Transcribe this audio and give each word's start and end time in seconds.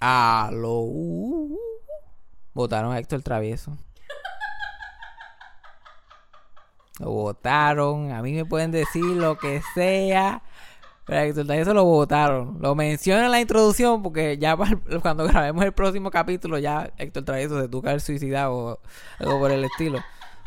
Aló. 0.00 0.86
Votaron 2.54 2.92
a 2.92 2.98
Héctor 2.98 3.22
Travieso. 3.22 3.76
Lo 6.98 7.10
votaron. 7.10 8.10
A 8.10 8.22
mí 8.22 8.32
me 8.32 8.46
pueden 8.46 8.70
decir 8.70 9.04
lo 9.04 9.36
que 9.36 9.62
sea. 9.74 10.42
Pero 11.04 11.20
a 11.20 11.24
Héctor 11.24 11.44
Travieso 11.44 11.74
lo 11.74 11.84
votaron. 11.84 12.58
Lo 12.60 12.74
menciono 12.74 13.26
en 13.26 13.30
la 13.30 13.40
introducción 13.40 14.02
porque 14.02 14.38
ya 14.38 14.56
cuando 15.02 15.24
grabemos 15.24 15.64
el 15.64 15.72
próximo 15.72 16.10
capítulo 16.10 16.58
ya 16.58 16.90
Héctor 16.96 17.24
Travieso 17.24 17.60
se 17.60 17.68
tuvo 17.68 17.82
que 17.82 17.88
haber 17.90 18.00
suicidado 18.00 18.54
o 18.54 18.78
algo 19.18 19.38
por 19.38 19.50
el 19.52 19.64
estilo. 19.64 20.00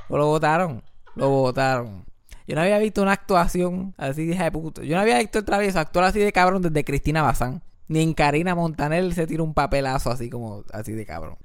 O 0.09 0.17
lo 0.17 0.25
votaron. 0.25 0.83
Lo 1.15 1.29
votaron. 1.29 2.05
Yo 2.47 2.55
no 2.55 2.61
había 2.61 2.79
visto 2.79 3.03
una 3.03 3.13
actuación 3.13 3.93
así 3.97 4.25
de 4.25 4.51
puto. 4.51 4.81
Yo 4.81 4.95
no 4.95 5.01
había 5.01 5.19
visto 5.19 5.39
otra 5.39 5.59
vez 5.59 5.75
actuar 5.75 6.05
así 6.05 6.19
de 6.19 6.31
cabrón 6.31 6.63
desde 6.63 6.83
Cristina 6.83 7.21
Bazán. 7.21 7.61
Ni 7.87 8.01
en 8.01 8.13
Karina 8.13 8.55
Montanel 8.55 9.13
se 9.13 9.27
tira 9.27 9.43
un 9.43 9.53
papelazo 9.53 10.09
así 10.09 10.29
como 10.29 10.63
así 10.71 10.93
de 10.93 11.05
cabrón. 11.05 11.37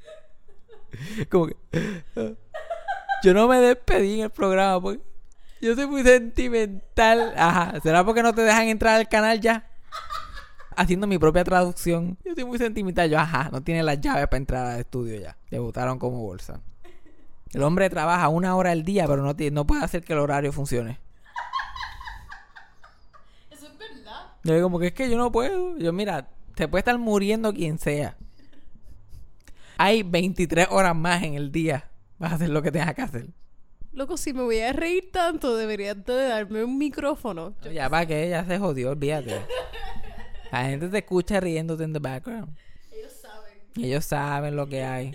Como 1.30 1.48
que. 1.48 1.56
Yo 3.22 3.34
no 3.34 3.48
me 3.48 3.58
despedí 3.58 4.14
en 4.14 4.24
el 4.24 4.30
programa 4.30 4.80
porque 4.80 5.02
yo 5.60 5.74
soy 5.74 5.86
muy 5.86 6.02
sentimental. 6.02 7.34
Ajá. 7.36 7.80
¿Será 7.80 8.04
porque 8.04 8.22
no 8.22 8.32
te 8.32 8.42
dejan 8.42 8.68
entrar 8.68 8.94
al 8.94 9.08
canal 9.08 9.40
ya? 9.40 9.68
Haciendo 10.76 11.06
mi 11.06 11.18
propia 11.18 11.42
traducción. 11.42 12.16
Yo 12.24 12.34
soy 12.34 12.44
muy 12.44 12.58
sentimental. 12.58 13.10
Yo, 13.10 13.18
ajá, 13.18 13.48
no 13.50 13.60
tiene 13.62 13.82
las 13.82 14.00
llaves 14.00 14.26
para 14.28 14.36
entrar 14.36 14.66
al 14.66 14.80
estudio 14.80 15.20
ya. 15.20 15.36
Le 15.50 15.58
botaron 15.58 15.98
como 15.98 16.20
bolsa. 16.20 16.60
El 17.52 17.62
hombre 17.62 17.90
trabaja 17.90 18.28
una 18.28 18.54
hora 18.54 18.70
al 18.70 18.84
día, 18.84 19.06
pero 19.06 19.22
no, 19.22 19.34
no 19.34 19.66
puede 19.66 19.82
hacer 19.82 20.04
que 20.04 20.12
el 20.12 20.18
horario 20.20 20.52
funcione. 20.52 21.00
Eso 23.50 23.66
es 23.66 23.78
verdad. 23.78 24.26
Yo 24.48 24.54
digo, 24.54 24.66
como 24.68 24.78
que 24.78 24.86
es 24.86 24.92
que 24.94 25.10
yo 25.10 25.18
no 25.18 25.30
puedo. 25.30 25.76
Yo, 25.76 25.92
mira, 25.92 26.30
te 26.54 26.66
puede 26.68 26.80
estar 26.80 26.96
muriendo 26.96 27.52
quien 27.52 27.78
sea. 27.78 28.16
Hay 29.76 30.02
23 30.02 30.68
horas 30.70 30.96
más 30.96 31.22
en 31.22 31.34
el 31.34 31.52
día. 31.52 31.90
Vas 32.18 32.32
a 32.32 32.34
hacer 32.36 32.48
lo 32.48 32.62
que 32.62 32.72
tengas 32.72 32.94
que 32.94 33.02
hacer. 33.02 33.26
Loco, 33.92 34.16
si 34.16 34.32
me 34.32 34.40
voy 34.40 34.60
a 34.60 34.72
reír 34.72 35.10
tanto, 35.12 35.54
deberías 35.54 36.02
de 36.02 36.28
darme 36.28 36.64
un 36.64 36.78
micrófono. 36.78 37.56
ya 37.70 37.90
para 37.90 38.06
que 38.06 38.30
ya 38.30 38.42
se 38.46 38.58
jodió, 38.58 38.92
olvídate. 38.92 39.38
La 40.50 40.64
gente 40.64 40.88
te 40.88 40.96
escucha 40.96 41.40
riéndote 41.40 41.84
en 41.84 41.92
the 41.92 41.98
background. 41.98 42.56
Ellos 42.90 43.12
saben. 43.12 43.52
Ellos 43.76 44.04
saben 44.06 44.56
lo 44.56 44.66
que 44.66 44.82
hay. 44.82 45.14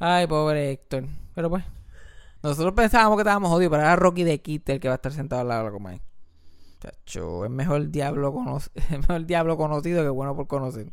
Ay, 0.00 0.26
pobre 0.26 0.72
Héctor. 0.72 1.04
Pero 1.32 1.48
pues. 1.48 1.62
Nosotros 2.42 2.74
pensábamos 2.74 3.16
que 3.16 3.22
estábamos 3.22 3.50
jodidos, 3.50 3.70
pero 3.70 3.84
era 3.84 3.94
Rocky 3.94 4.24
de 4.24 4.40
Kit 4.40 4.68
el 4.68 4.80
que 4.80 4.88
va 4.88 4.94
a 4.94 4.96
estar 4.96 5.12
sentado 5.12 5.42
al 5.42 5.48
lado 5.48 5.60
de 5.60 5.66
la 5.66 5.72
Comay. 5.72 6.00
Chacho, 6.84 7.44
es 7.44 7.50
mejor 7.50 7.90
diablo 7.90 8.60
es 8.74 8.90
mejor 8.90 9.24
diablo 9.24 9.56
conocido 9.56 10.02
que 10.02 10.08
bueno 10.10 10.36
por 10.36 10.46
conocer. 10.46 10.92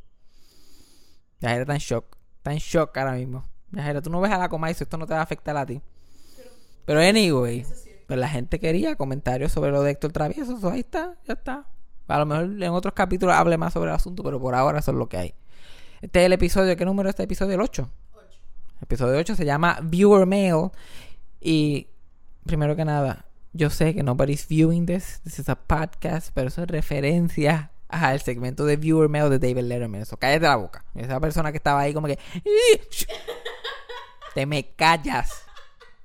Yajera 1.39 1.61
está 1.61 1.73
en 1.73 1.79
shock. 1.79 2.17
Está 2.37 2.53
en 2.53 2.59
shock 2.59 2.97
ahora 2.97 3.13
mismo. 3.13 3.43
Yajera, 3.71 4.01
tú 4.01 4.09
no 4.09 4.21
ves 4.21 4.31
a 4.31 4.37
la 4.37 4.47
Comay, 4.47 4.71
esto 4.71 4.97
no 4.97 5.05
te 5.05 5.13
va 5.13 5.19
a 5.19 5.23
afectar 5.23 5.57
a 5.57 5.65
ti. 5.65 5.81
Pero 6.85 6.99
anyway, 7.01 7.65
pues 8.07 8.19
la 8.19 8.29
gente 8.29 8.59
quería 8.59 8.95
comentarios 8.95 9.51
sobre 9.51 9.71
lo 9.71 9.83
de 9.83 9.91
Héctor 9.91 10.11
Travieso. 10.11 10.57
Eso 10.57 10.69
ahí 10.69 10.79
está, 10.79 11.17
ya 11.25 11.33
está. 11.33 11.67
A 12.07 12.19
lo 12.19 12.25
mejor 12.25 12.45
en 12.45 12.71
otros 12.71 12.93
capítulos 12.93 13.35
hable 13.35 13.57
más 13.57 13.73
sobre 13.73 13.89
el 13.89 13.95
asunto, 13.95 14.23
pero 14.23 14.39
por 14.39 14.55
ahora 14.55 14.79
eso 14.79 14.91
es 14.91 14.97
lo 14.97 15.09
que 15.09 15.17
hay. 15.17 15.33
Este 16.01 16.21
es 16.21 16.25
el 16.25 16.33
episodio, 16.33 16.75
¿qué 16.77 16.85
número 16.85 17.09
es 17.09 17.13
este 17.13 17.23
episodio? 17.23 17.55
El 17.55 17.61
8 17.61 17.89
episodio 18.81 19.17
8 19.19 19.35
se 19.35 19.45
llama 19.45 19.79
Viewer 19.83 20.25
Mail. 20.25 20.71
Y 21.39 21.87
primero 22.45 22.75
que 22.75 22.85
nada, 22.85 23.25
yo 23.53 23.69
sé 23.69 23.93
que 23.93 24.03
nobody's 24.03 24.47
viewing 24.47 24.85
this. 24.85 25.21
This 25.23 25.39
is 25.39 25.49
a 25.49 25.55
podcast, 25.55 26.31
pero 26.33 26.47
eso 26.47 26.63
es 26.63 26.67
referencia 26.67 27.71
al 27.89 28.21
segmento 28.21 28.65
de 28.65 28.77
Viewer 28.77 29.09
Mail 29.09 29.29
de 29.29 29.39
David 29.39 29.63
Letterman. 29.63 30.01
Eso, 30.01 30.17
cállate 30.17 30.45
la 30.45 30.55
boca. 30.55 30.85
Esa 30.95 31.19
persona 31.19 31.51
que 31.51 31.57
estaba 31.57 31.81
ahí 31.81 31.93
como 31.93 32.07
que... 32.07 32.17
Te 34.33 34.45
me 34.45 34.73
callas. 34.75 35.43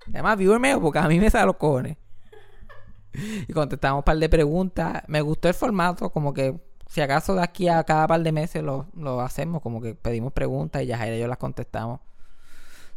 Llama 0.08 0.34
Viewer 0.34 0.58
Mail 0.58 0.80
porque 0.80 0.98
a 0.98 1.06
mí 1.06 1.20
me 1.20 1.30
sale 1.30 1.46
los 1.46 1.56
cojones. 1.56 1.96
Y 3.12 3.52
contestamos 3.52 4.00
un 4.00 4.04
par 4.04 4.18
de 4.18 4.28
preguntas. 4.28 5.02
Me 5.06 5.20
gustó 5.20 5.48
el 5.48 5.54
formato, 5.54 6.10
como 6.10 6.34
que 6.34 6.60
si 6.88 7.00
acaso 7.00 7.34
de 7.34 7.42
aquí 7.42 7.68
a 7.68 7.84
cada 7.84 8.06
par 8.06 8.22
de 8.22 8.32
meses 8.32 8.62
lo, 8.62 8.86
lo 8.94 9.20
hacemos, 9.20 9.62
como 9.62 9.80
que 9.80 9.94
pedimos 9.94 10.32
preguntas 10.32 10.82
y 10.82 10.86
ya 10.86 11.06
yo 11.06 11.28
las 11.28 11.38
contestamos. 11.38 12.00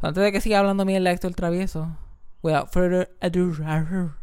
Antes 0.02 0.24
de 0.24 0.32
que 0.32 0.42
siga 0.42 0.60
hablando 0.60 0.86
mierda 0.86 1.12
Héctor 1.12 1.36
Travieso. 1.36 1.96
Without 2.42 2.72
further 2.72 3.16
ado. 3.22 4.16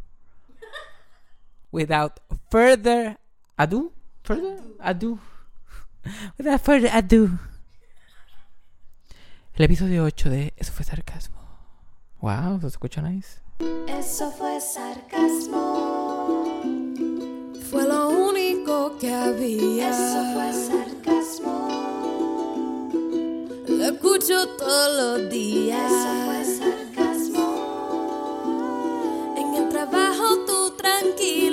Without 1.71 2.21
further 2.51 3.19
ado. 3.57 3.93
Further 4.25 4.61
ado. 4.81 5.19
Without 6.39 6.61
further 6.61 6.91
ado. 6.93 7.39
El 9.55 9.65
episodio 9.65 10.05
8 10.05 10.31
de 10.31 10.55
Eso 10.57 10.73
fue 10.73 10.85
sarcasmo. 10.85 11.37
Wow, 12.21 12.61
se 12.61 12.69
escucha 12.69 13.03
nice. 13.03 13.41
Eso 13.89 14.31
fue 14.33 14.61
sarcasmo. 14.61 16.03
Fue 17.71 17.85
lo 17.89 18.11
único 18.11 18.99
que 18.99 19.15
había. 19.15 19.91
Eso 19.91 20.33
fue 20.35 20.53
sarcasmo 20.53 21.77
lo 23.77 23.85
escucho 23.85 24.49
todos 24.57 25.21
los 25.21 25.31
días. 25.31 25.93
Eso 25.93 26.09
fue 26.25 26.45
sarcasmo. 26.45 27.47
En 29.37 29.55
el 29.55 29.69
trabajo 29.69 30.25
tú 30.47 30.71
tranquilo. 30.77 31.46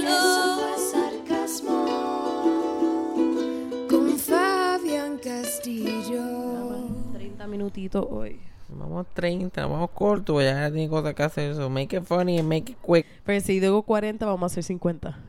Minutitos 7.53 8.05
hoy. 8.09 8.39
Vamos 8.69 9.05
30, 9.13 9.65
vamos 9.67 9.91
corto, 9.91 10.41
ya 10.41 10.71
tiene 10.71 10.89
cosas 10.89 11.13
que 11.13 11.23
hacer 11.23 11.51
eso. 11.51 11.69
Make 11.69 11.97
it 11.97 12.03
funny 12.03 12.39
and 12.39 12.49
make 12.49 12.71
it 12.71 12.77
quick. 12.81 13.05
Pero 13.23 13.39
si 13.41 13.59
digo 13.59 13.83
40, 13.83 14.25
vamos 14.25 14.41
a 14.41 14.45
hacer 14.51 14.63
50. 14.63 15.19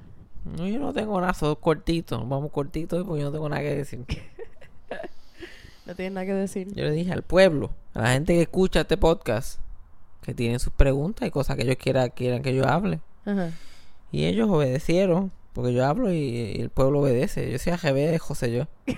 No, 0.57 0.67
yo 0.67 0.79
no 0.79 0.93
tengo 0.93 1.21
nada, 1.21 1.35
solo 1.35 1.57
cortito. 1.57 2.19
Vamos 2.25 2.51
cortito 2.51 3.05
porque 3.05 3.21
yo 3.21 3.27
no 3.27 3.33
tengo 3.33 3.49
nada 3.49 3.63
que 3.63 3.75
decir. 3.77 4.05
No 5.87 5.95
tienes 5.95 6.15
nada 6.15 6.25
que 6.25 6.33
decir. 6.33 6.69
Yo 6.75 6.85
le 6.85 6.93
dije 6.93 7.13
al 7.13 7.23
pueblo, 7.23 7.71
a 7.93 8.01
la 8.01 8.13
gente 8.13 8.33
que 8.33 8.41
escucha 8.41 8.81
este 8.81 8.97
podcast, 8.97 9.61
que 10.23 10.33
tienen 10.33 10.59
sus 10.59 10.73
preguntas 10.73 11.29
y 11.29 11.31
cosas 11.31 11.57
que 11.57 11.65
ellos 11.65 11.77
quieran, 11.77 12.09
quieran 12.09 12.41
que 12.41 12.55
yo 12.55 12.67
hable. 12.67 13.01
Ajá. 13.27 13.51
Y 14.11 14.25
ellos 14.25 14.49
obedecieron, 14.49 15.31
porque 15.53 15.75
yo 15.75 15.85
hablo 15.85 16.11
y, 16.11 16.57
el 16.59 16.71
pueblo 16.71 17.01
obedece. 17.01 17.53
Yo 17.53 17.59
soy 17.59 17.75
AGB 17.75 18.19
José 18.19 18.51
yo. 18.51 18.67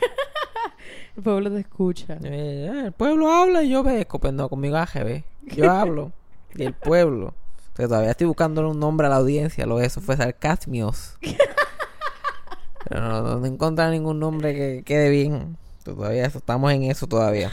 el 1.17 1.23
pueblo 1.23 1.51
te 1.51 1.61
escucha. 1.61 2.19
Eh, 2.23 2.85
el 2.87 2.93
pueblo 2.93 3.31
habla 3.31 3.63
y 3.63 3.71
yo 3.71 3.81
obedezco. 3.81 4.19
Pues 4.19 4.33
no, 4.33 4.49
conmigo 4.49 4.77
AGB. 4.77 5.23
Yo 5.43 5.71
hablo 5.71 6.13
y 6.55 6.65
el 6.65 6.75
pueblo. 6.75 7.35
Todavía 7.75 8.11
estoy 8.11 8.27
buscando 8.27 8.69
un 8.69 8.79
nombre 8.79 9.07
a 9.07 9.11
la 9.11 9.17
audiencia. 9.17 9.67
Lo 9.67 9.79
de 9.79 9.87
eso 9.87 10.01
fue 10.01 10.17
sarcasmios. 10.17 11.17
Pero 12.89 13.01
no, 13.01 13.23
no, 13.23 13.41
no 13.41 13.47
encontrar 13.47 13.91
ningún 13.91 14.21
nombre 14.21 14.55
que 14.55 14.83
quede 14.85 15.11
bien. 15.11 15.57
Todavía 15.83 16.27
estamos 16.27 16.73
en 16.73 16.85
eso 16.85 17.07
todavía. 17.07 17.53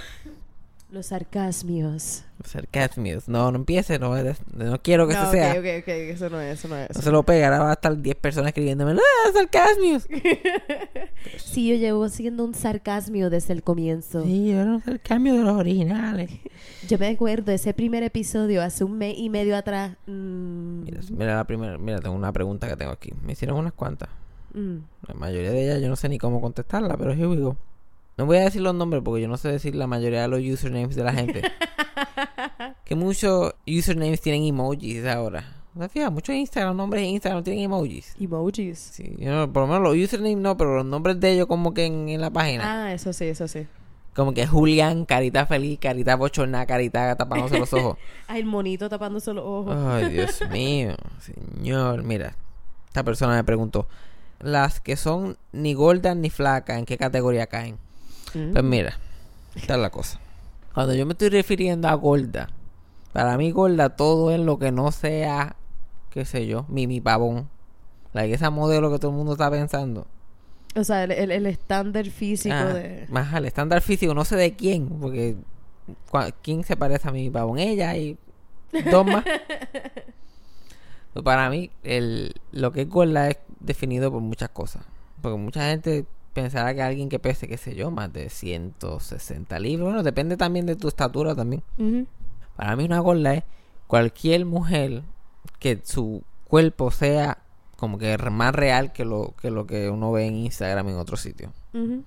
Los 0.93 1.07
sarcasmios. 1.07 2.23
Los 2.37 2.51
sarcasmios. 2.51 3.27
No, 3.27 3.51
no 3.51 3.57
empiece, 3.57 3.97
no, 3.97 4.13
no 4.15 4.81
quiero 4.83 5.07
que 5.07 5.15
eso 5.15 5.31
sea. 5.31 5.53
Ok, 5.53 5.57
ok, 5.57 5.65
ok, 5.81 5.87
eso 5.87 6.29
no 6.29 6.39
es, 6.39 6.59
eso 6.59 6.67
no 6.67 6.77
es. 6.77 6.95
No 6.95 7.01
se 7.01 7.09
lo 7.09 7.23
pega, 7.23 7.47
ahora 7.47 7.63
va 7.63 7.69
a 7.71 7.73
estar 7.73 7.99
10 7.99 8.15
personas 8.17 8.49
escribiéndome, 8.49 8.91
¡ah, 8.91 9.31
sarcasmios! 9.33 10.07
sí, 11.37 11.67
yo 11.67 11.77
llevo 11.77 12.07
siendo 12.09 12.45
un 12.45 12.53
sarcasmio 12.53 13.31
desde 13.31 13.53
el 13.53 13.63
comienzo. 13.63 14.21
Sí, 14.21 14.51
yo 14.51 14.61
era 14.61 14.69
un 14.69 14.83
sarcasmio 14.83 15.33
de 15.33 15.39
los 15.39 15.55
originales. 15.55 16.29
Yo 16.87 16.99
me 16.99 17.07
acuerdo 17.07 17.51
ese 17.51 17.73
primer 17.73 18.03
episodio 18.03 18.61
hace 18.61 18.83
un 18.83 18.95
mes 18.95 19.15
y 19.17 19.31
medio 19.31 19.57
atrás. 19.57 19.97
Mm. 20.05 20.83
Mira, 21.09 21.37
la 21.37 21.43
primera, 21.47 21.79
mira, 21.79 22.01
tengo 22.01 22.15
una 22.15 22.31
pregunta 22.31 22.67
que 22.67 22.77
tengo 22.77 22.91
aquí. 22.91 23.11
Me 23.23 23.33
hicieron 23.33 23.57
unas 23.57 23.73
cuantas. 23.73 24.09
Mm. 24.53 24.77
La 25.07 25.15
mayoría 25.15 25.49
de 25.49 25.63
ellas 25.63 25.81
yo 25.81 25.89
no 25.89 25.95
sé 25.95 26.07
ni 26.07 26.19
cómo 26.19 26.39
contestarla, 26.39 26.95
pero 26.97 27.13
here 27.13 27.25
we 27.25 27.37
go. 27.37 27.57
No 28.15 28.27
voy 28.27 28.37
a 28.37 28.41
decir 28.41 28.61
los 28.61 28.75
nombres 28.75 29.01
porque 29.03 29.21
yo 29.21 29.27
no 29.27 29.37
sé 29.37 29.49
decir 29.49 29.75
la 29.75 29.87
mayoría 29.87 30.21
de 30.21 30.27
los 30.27 30.39
usernames 30.39 30.95
de 30.95 31.03
la 31.03 31.13
gente. 31.13 31.41
que 32.85 32.95
muchos 32.95 33.53
usernames 33.67 34.21
tienen 34.21 34.43
emojis 34.43 35.05
ahora. 35.05 35.63
¿Te 35.77 35.89
fijas? 35.89 36.11
Muchos 36.11 36.35
Instagram, 36.35 36.77
nombres 36.77 37.01
de 37.01 37.07
Instagram 37.07 37.43
tienen 37.43 37.63
emojis. 37.63 38.15
Emojis. 38.19 38.77
Sí, 38.77 39.15
por 39.51 39.63
lo 39.63 39.67
menos 39.67 39.81
los 39.81 39.95
usernames 39.95 40.37
no, 40.37 40.55
pero 40.55 40.75
los 40.75 40.85
nombres 40.85 41.19
de 41.19 41.31
ellos 41.31 41.47
como 41.47 41.73
que 41.73 41.85
en, 41.85 42.21
la 42.21 42.29
página. 42.29 42.85
Ah, 42.85 42.93
eso 42.93 43.11
sí, 43.13 43.25
eso 43.25 43.47
sí. 43.47 43.65
Como 44.13 44.35
que 44.35 44.45
Julián, 44.45 45.05
carita 45.05 45.47
feliz, 45.47 45.79
carita 45.79 46.15
bochornada, 46.15 46.67
carita 46.67 47.15
tapándose 47.15 47.57
los 47.57 47.73
ojos. 47.73 47.97
Ay, 48.27 48.41
el 48.41 48.45
monito 48.45 48.87
tapándose 48.87 49.33
los 49.33 49.43
ojos. 49.43 49.75
Ay, 49.75 50.09
Dios 50.09 50.39
mío, 50.51 50.95
señor. 51.19 52.03
Mira, 52.03 52.35
esta 52.85 53.03
persona 53.03 53.33
me 53.33 53.43
preguntó, 53.43 53.87
las 54.39 54.79
que 54.79 54.97
son 54.97 55.37
ni 55.51 55.73
gordas 55.73 56.15
ni 56.15 56.29
flacas, 56.29 56.77
¿en 56.77 56.85
qué 56.85 56.95
categoría 56.95 57.47
caen? 57.47 57.79
Pues 58.33 58.63
mira, 58.63 58.97
esta 59.55 59.75
es 59.75 59.79
la 59.79 59.89
cosa. 59.89 60.19
Cuando 60.73 60.93
yo 60.93 61.05
me 61.05 61.13
estoy 61.13 61.29
refiriendo 61.29 61.87
a 61.87 61.93
gorda, 61.93 62.49
para 63.11 63.37
mí 63.37 63.51
gorda 63.51 63.89
todo 63.95 64.31
es 64.31 64.39
lo 64.39 64.57
que 64.57 64.71
no 64.71 64.91
sea, 64.91 65.55
qué 66.09 66.25
sé 66.25 66.47
yo, 66.47 66.65
mimi 66.67 66.99
pavón. 66.99 67.49
La 68.13 68.25
esa 68.25 68.49
modelo 68.49 68.91
que 68.91 68.99
todo 68.99 69.11
el 69.11 69.17
mundo 69.17 69.33
está 69.33 69.49
pensando. 69.49 70.05
O 70.75 70.83
sea, 70.83 71.03
el, 71.03 71.11
el, 71.11 71.31
el 71.31 71.45
estándar 71.45 72.05
físico 72.07 72.55
Ah, 72.55 72.65
de... 72.73 73.05
Más 73.09 73.33
al 73.33 73.45
estándar 73.45 73.81
físico, 73.81 74.13
no 74.13 74.25
sé 74.25 74.35
de 74.35 74.55
quién, 74.55 74.87
porque 74.87 75.35
¿quién 76.41 76.63
se 76.63 76.75
parece 76.75 77.07
a 77.07 77.11
mi 77.11 77.29
babón? 77.29 77.59
Ella 77.59 77.95
y 77.95 78.17
dos 78.91 79.05
más. 79.05 79.23
Pues 81.13 81.23
para 81.23 81.47
mí, 81.51 81.69
el, 81.83 82.33
lo 82.51 82.71
que 82.71 82.81
es 82.81 82.89
gorda 82.89 83.29
es 83.29 83.37
definido 83.59 84.11
por 84.11 84.21
muchas 84.21 84.49
cosas. 84.49 84.83
Porque 85.21 85.37
mucha 85.37 85.69
gente 85.69 86.07
pensará 86.33 86.73
que 86.73 86.81
alguien 86.81 87.09
que 87.09 87.19
pese, 87.19 87.47
qué 87.47 87.57
sé 87.57 87.75
yo, 87.75 87.91
más 87.91 88.11
de 88.11 88.29
160 88.29 89.59
libras. 89.59 89.85
Bueno, 89.87 90.03
depende 90.03 90.37
también 90.37 90.65
de 90.65 90.75
tu 90.75 90.87
estatura 90.87 91.35
también. 91.35 91.63
Para 92.55 92.75
mí 92.75 92.85
una 92.85 92.99
gorda 92.99 93.33
es 93.35 93.43
cualquier 93.87 94.45
mujer 94.45 95.03
que 95.59 95.79
su 95.83 96.23
cuerpo 96.47 96.91
sea 96.91 97.39
como 97.77 97.97
que 97.97 98.17
más 98.17 98.53
real 98.55 98.93
que 98.93 99.05
lo 99.05 99.33
que, 99.41 99.51
lo 99.51 99.65
que 99.67 99.89
uno 99.89 100.11
ve 100.11 100.25
en 100.27 100.35
Instagram 100.35 100.87
en 100.89 100.95
otros 100.97 101.21
sitios. 101.21 101.51
Ujú. 101.73 102.03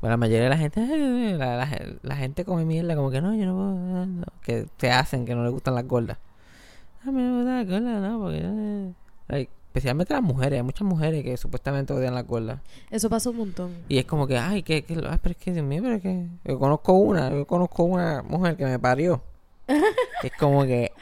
Pues 0.00 0.10
la 0.10 0.16
mayoría 0.16 0.44
de 0.44 0.48
la 0.48 0.58
gente, 0.58 0.80
"Ay, 0.80 1.34
la, 1.34 1.56
la- 1.56 1.78
la 2.02 2.16
gente 2.16 2.44
come 2.44 2.64
mierda, 2.64 2.96
como 2.96 3.10
que 3.10 3.20
no, 3.20 3.34
yo 3.36 3.46
no 3.46 3.54
puedo, 3.54 4.06
no", 4.06 4.24
que 4.42 4.66
te 4.76 4.90
hacen 4.90 5.24
que 5.24 5.34
no 5.34 5.44
le 5.44 5.50
gustan 5.50 5.74
las 5.76 5.86
gordas. 5.86 6.18
A 7.06 7.10
mí 7.12 7.22
no 7.22 7.30
me 7.30 7.38
gustan 7.38 7.56
las 7.58 7.66
gordas, 7.68 8.10
no, 8.10 8.20
porque. 8.20 8.40
eh". 8.42 8.92
Like, 9.28 9.52
especialmente 9.72 10.12
las 10.12 10.22
mujeres, 10.22 10.58
hay 10.58 10.62
muchas 10.62 10.86
mujeres 10.86 11.24
que 11.24 11.34
supuestamente 11.38 11.94
odian 11.94 12.14
las 12.14 12.26
gordas. 12.26 12.60
Eso 12.90 13.08
pasa 13.08 13.30
un 13.30 13.38
montón. 13.38 13.74
Y 13.88 13.96
es 13.96 14.04
como 14.04 14.26
que, 14.26 14.36
ay, 14.36 14.62
que, 14.62 14.84
que, 14.84 14.92
ay, 14.92 15.18
pero 15.22 15.30
es 15.30 15.36
que, 15.38 15.50
Dios 15.50 15.64
mío, 15.64 15.80
pero 15.82 15.94
es 15.94 16.02
que. 16.02 16.26
Yo 16.44 16.58
conozco 16.58 16.92
una, 16.92 17.30
yo 17.30 17.46
conozco 17.46 17.84
una 17.84 18.22
mujer 18.22 18.58
que 18.58 18.66
me 18.66 18.78
parió. 18.78 19.22
es 20.22 20.32
como 20.38 20.64
que. 20.64 20.92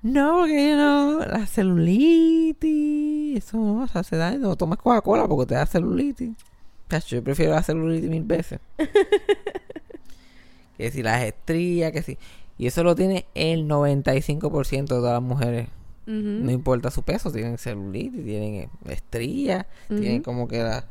No, 0.00 0.38
porque 0.38 0.70
yo 0.70 0.76
no. 0.76 1.18
La 1.18 1.46
celulitis. 1.46 3.36
Eso 3.36 3.58
no, 3.58 3.84
eso 3.84 3.98
hace 3.98 4.16
daño. 4.16 4.38
No 4.38 4.56
tomes 4.56 4.78
Coca-Cola 4.78 5.28
porque 5.28 5.50
te 5.50 5.54
da 5.56 5.66
celulitis. 5.66 6.30
Chacho, 6.88 7.16
yo 7.16 7.22
prefiero 7.22 7.52
la 7.52 7.62
celulitis 7.62 8.08
mil 8.08 8.24
veces. 8.24 8.58
que 10.78 10.90
si 10.90 11.02
las 11.02 11.24
estrías, 11.24 11.92
que 11.92 12.00
si. 12.00 12.16
Y 12.56 12.68
eso 12.68 12.82
lo 12.82 12.94
tiene 12.94 13.26
el 13.34 13.68
95% 13.68 14.80
de 14.80 14.86
todas 14.86 15.12
las 15.12 15.22
mujeres. 15.22 15.68
No 16.08 16.50
importa 16.50 16.90
su 16.90 17.02
peso, 17.02 17.30
tienen 17.30 17.58
celulitis, 17.58 18.24
tienen 18.24 18.54
eh, 18.54 18.70
estrías, 18.86 19.66
tienen 19.88 20.22
como 20.22 20.48
que 20.48 20.62
la, 20.62 20.84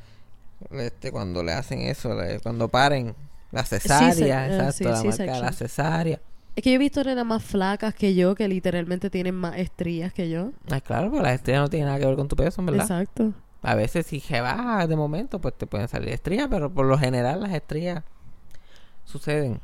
este, 0.72 1.12
cuando 1.12 1.42
le 1.42 1.54
hacen 1.54 1.82
eso, 1.82 2.16
cuando 2.44 2.68
paren 2.70 3.16
la 3.52 3.64
cesárea, 3.64 4.48
eh, 4.48 4.56
exacto, 4.56 4.74
sí, 4.74 4.84
la 4.84 5.04
marca 5.04 5.34
de 5.34 5.42
la 5.42 5.52
cesárea. 5.52 6.22
Es 6.56 6.64
que 6.64 6.72
yo 6.72 6.76
he 6.76 6.80
visto 6.80 7.04
nenas 7.04 7.26
más 7.26 7.44
flacas 7.44 7.94
que 7.94 8.16
yo 8.16 8.36
que 8.36 8.48
literalmente 8.48 9.10
tienen 9.10 9.36
más 9.36 9.58
estrías 9.58 10.14
que 10.14 10.30
yo. 10.30 10.52
Claro, 10.84 11.10
porque 11.10 11.24
las 11.24 11.36
estrías 11.36 11.62
no 11.62 11.70
tienen 11.70 11.88
nada 11.88 12.00
que 12.00 12.06
ver 12.06 12.16
con 12.16 12.28
tu 12.28 12.36
peso, 12.36 12.64
¿verdad? 12.64 12.82
Exacto. 12.82 13.34
A 13.62 13.76
veces 13.76 14.06
si 14.06 14.20
se 14.20 14.42
baja 14.42 14.86
de 14.86 14.96
momento, 14.96 15.40
pues 15.40 15.56
te 15.56 15.66
pueden 15.66 15.88
salir 15.88 16.10
estrías, 16.10 16.48
pero 16.50 16.72
por 16.72 16.86
lo 16.86 16.98
general 16.98 17.42
las 17.42 17.54
estrías 17.54 18.04
suceden. 19.04 19.60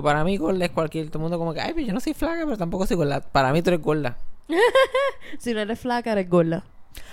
Pues 0.00 0.14
para 0.14 0.24
mí 0.24 0.38
gorda 0.38 0.64
es 0.64 0.70
cualquier, 0.70 1.08
todo 1.08 1.18
el 1.18 1.22
mundo 1.24 1.38
como 1.38 1.52
que, 1.52 1.60
ay, 1.60 1.72
pero 1.74 1.86
yo 1.86 1.92
no 1.92 2.00
soy 2.00 2.14
flaca, 2.14 2.44
pero 2.46 2.56
tampoco 2.56 2.86
soy 2.86 2.96
gorda. 2.96 3.20
Para 3.20 3.52
mí 3.52 3.60
tú 3.60 3.68
eres 3.68 3.82
gorda. 3.82 4.16
Si 5.38 5.52
no 5.52 5.60
eres 5.60 5.78
flaca, 5.78 6.12
eres 6.12 6.28
gorda. 6.28 6.64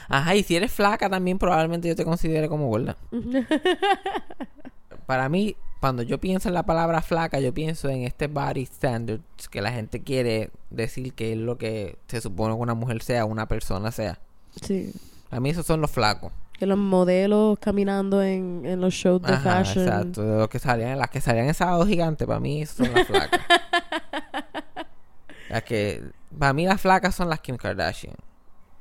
Ajá, 0.08 0.36
y 0.36 0.44
si 0.44 0.56
eres 0.56 0.72
flaca 0.72 1.10
también 1.10 1.38
probablemente 1.38 1.90
yo 1.90 1.98
te 1.98 2.06
considere 2.06 2.48
como 2.48 2.70
gorda. 2.70 2.96
Para 5.06 5.28
mí, 5.28 5.58
cuando 5.82 6.02
yo 6.02 6.18
pienso 6.20 6.48
en 6.48 6.54
la 6.54 6.64
palabra 6.64 7.02
flaca, 7.02 7.42
yo 7.42 7.54
pienso 7.54 7.90
en 7.90 8.04
este 8.04 8.28
body 8.28 8.64
standard 8.64 9.20
que 9.52 9.62
la 9.62 9.72
gente 9.72 10.02
quiere 10.02 10.50
decir 10.70 11.14
que 11.14 11.34
es 11.34 11.38
lo 11.38 11.58
que 11.58 11.98
se 12.08 12.22
supone 12.22 12.56
que 12.56 12.62
una 12.62 12.74
mujer 12.74 13.04
sea, 13.04 13.26
una 13.26 13.48
persona 13.48 13.92
sea. 13.92 14.18
Sí. 14.62 14.94
A 15.30 15.42
mí 15.42 15.50
esos 15.50 15.66
son 15.66 15.82
los 15.82 15.92
flacos. 15.92 16.32
Que 16.58 16.66
los 16.66 16.78
modelos 16.78 17.60
caminando 17.60 18.24
en, 18.24 18.64
en 18.66 18.82
los 18.82 18.94
shows 18.94 19.22
de 19.22 19.34
Ajá, 19.34 19.64
fashion. 19.64 19.86
exacto. 19.86 20.24
De 20.24 20.38
los 20.38 20.50
que 20.50 20.60
salían, 20.60 20.98
las 20.98 21.10
que 21.10 21.22
salían 21.22 21.48
en 21.48 21.54
sábado 21.54 21.86
gigante, 21.86 22.26
para 22.26 22.40
mí 22.40 22.66
son 22.66 22.92
las 22.94 23.08
flacas. 23.08 23.42
las 25.50 25.64
que, 25.64 26.04
para 26.38 26.54
mí 26.54 26.66
las 26.66 26.82
flacas 26.82 27.16
son 27.16 27.30
las 27.30 27.40
Kim 27.40 27.58
Kardashian. 27.58 28.16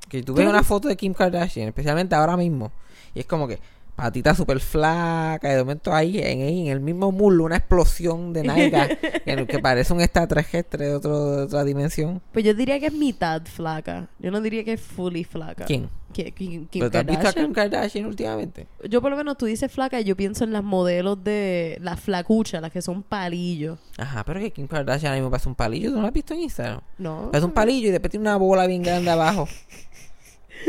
Que 0.09 0.23
tú 0.23 0.33
ves 0.33 0.47
una 0.47 0.63
foto 0.63 0.87
de 0.87 0.95
Kim 0.95 1.13
Kardashian, 1.13 1.67
especialmente 1.67 2.15
ahora 2.15 2.37
mismo, 2.37 2.71
y 3.13 3.19
es 3.19 3.25
como 3.25 3.47
que 3.47 3.59
patita 3.95 4.35
súper 4.35 4.59
flaca, 4.59 5.51
y 5.51 5.55
de 5.55 5.63
momento 5.63 5.93
ahí 5.93 6.19
en, 6.19 6.41
ahí 6.43 6.61
en 6.61 6.67
el 6.67 6.79
mismo 6.79 7.11
muslo 7.11 7.45
una 7.45 7.57
explosión 7.57 8.31
de 8.31 8.43
nalga 8.43 8.87
que, 9.25 9.47
que 9.47 9.59
parece 9.59 9.91
un 9.91 10.01
extraterrestre 10.01 10.85
de, 10.85 10.95
otro, 10.95 11.35
de 11.35 11.41
otra 11.43 11.63
dimensión. 11.63 12.21
Pues 12.31 12.45
yo 12.45 12.53
diría 12.53 12.79
que 12.79 12.87
es 12.87 12.93
mitad 12.93 13.41
flaca. 13.43 14.07
Yo 14.19 14.31
no 14.31 14.39
diría 14.39 14.63
que 14.63 14.73
es 14.73 14.81
fully 14.81 15.23
flaca. 15.23 15.65
¿Quién? 15.65 15.89
¿Qui- 16.13 16.33
Kim, 16.33 16.67
Kim 16.67 16.79
¿Pero 16.79 16.91
tú 16.91 16.97
has 16.99 17.05
visto 17.05 17.19
a 17.19 17.23
Kardashian? 17.23 17.45
Kim 17.45 17.53
Kardashian 17.53 18.05
últimamente? 18.05 18.67
Yo 18.89 19.01
por 19.01 19.11
lo 19.11 19.17
menos 19.17 19.37
tú 19.37 19.45
dices 19.45 19.71
flaca 19.71 19.99
y 19.99 20.03
yo 20.03 20.15
pienso 20.15 20.43
en 20.45 20.53
las 20.53 20.63
modelos 20.63 21.23
de 21.23 21.77
las 21.81 21.99
flacuchas, 21.99 22.61
las 22.61 22.71
que 22.71 22.81
son 22.81 23.03
palillos. 23.03 23.77
Ajá, 23.97 24.23
pero 24.23 24.39
que 24.39 24.51
Kim 24.51 24.67
Kardashian 24.67 25.09
ahora 25.11 25.19
mismo 25.19 25.31
parece 25.31 25.49
un 25.49 25.55
palillo. 25.55 25.89
¿Tú 25.89 25.95
no 25.95 26.01
lo 26.01 26.07
has 26.07 26.13
visto 26.13 26.33
en 26.33 26.41
Instagram? 26.41 26.81
¿No? 26.97 27.29
Es 27.33 27.43
un 27.43 27.51
palillo 27.51 27.89
y 27.89 27.91
después 27.91 28.09
tiene 28.11 28.23
una 28.23 28.37
bola 28.37 28.65
bien 28.67 28.81
grande 28.83 29.11
abajo. 29.11 29.47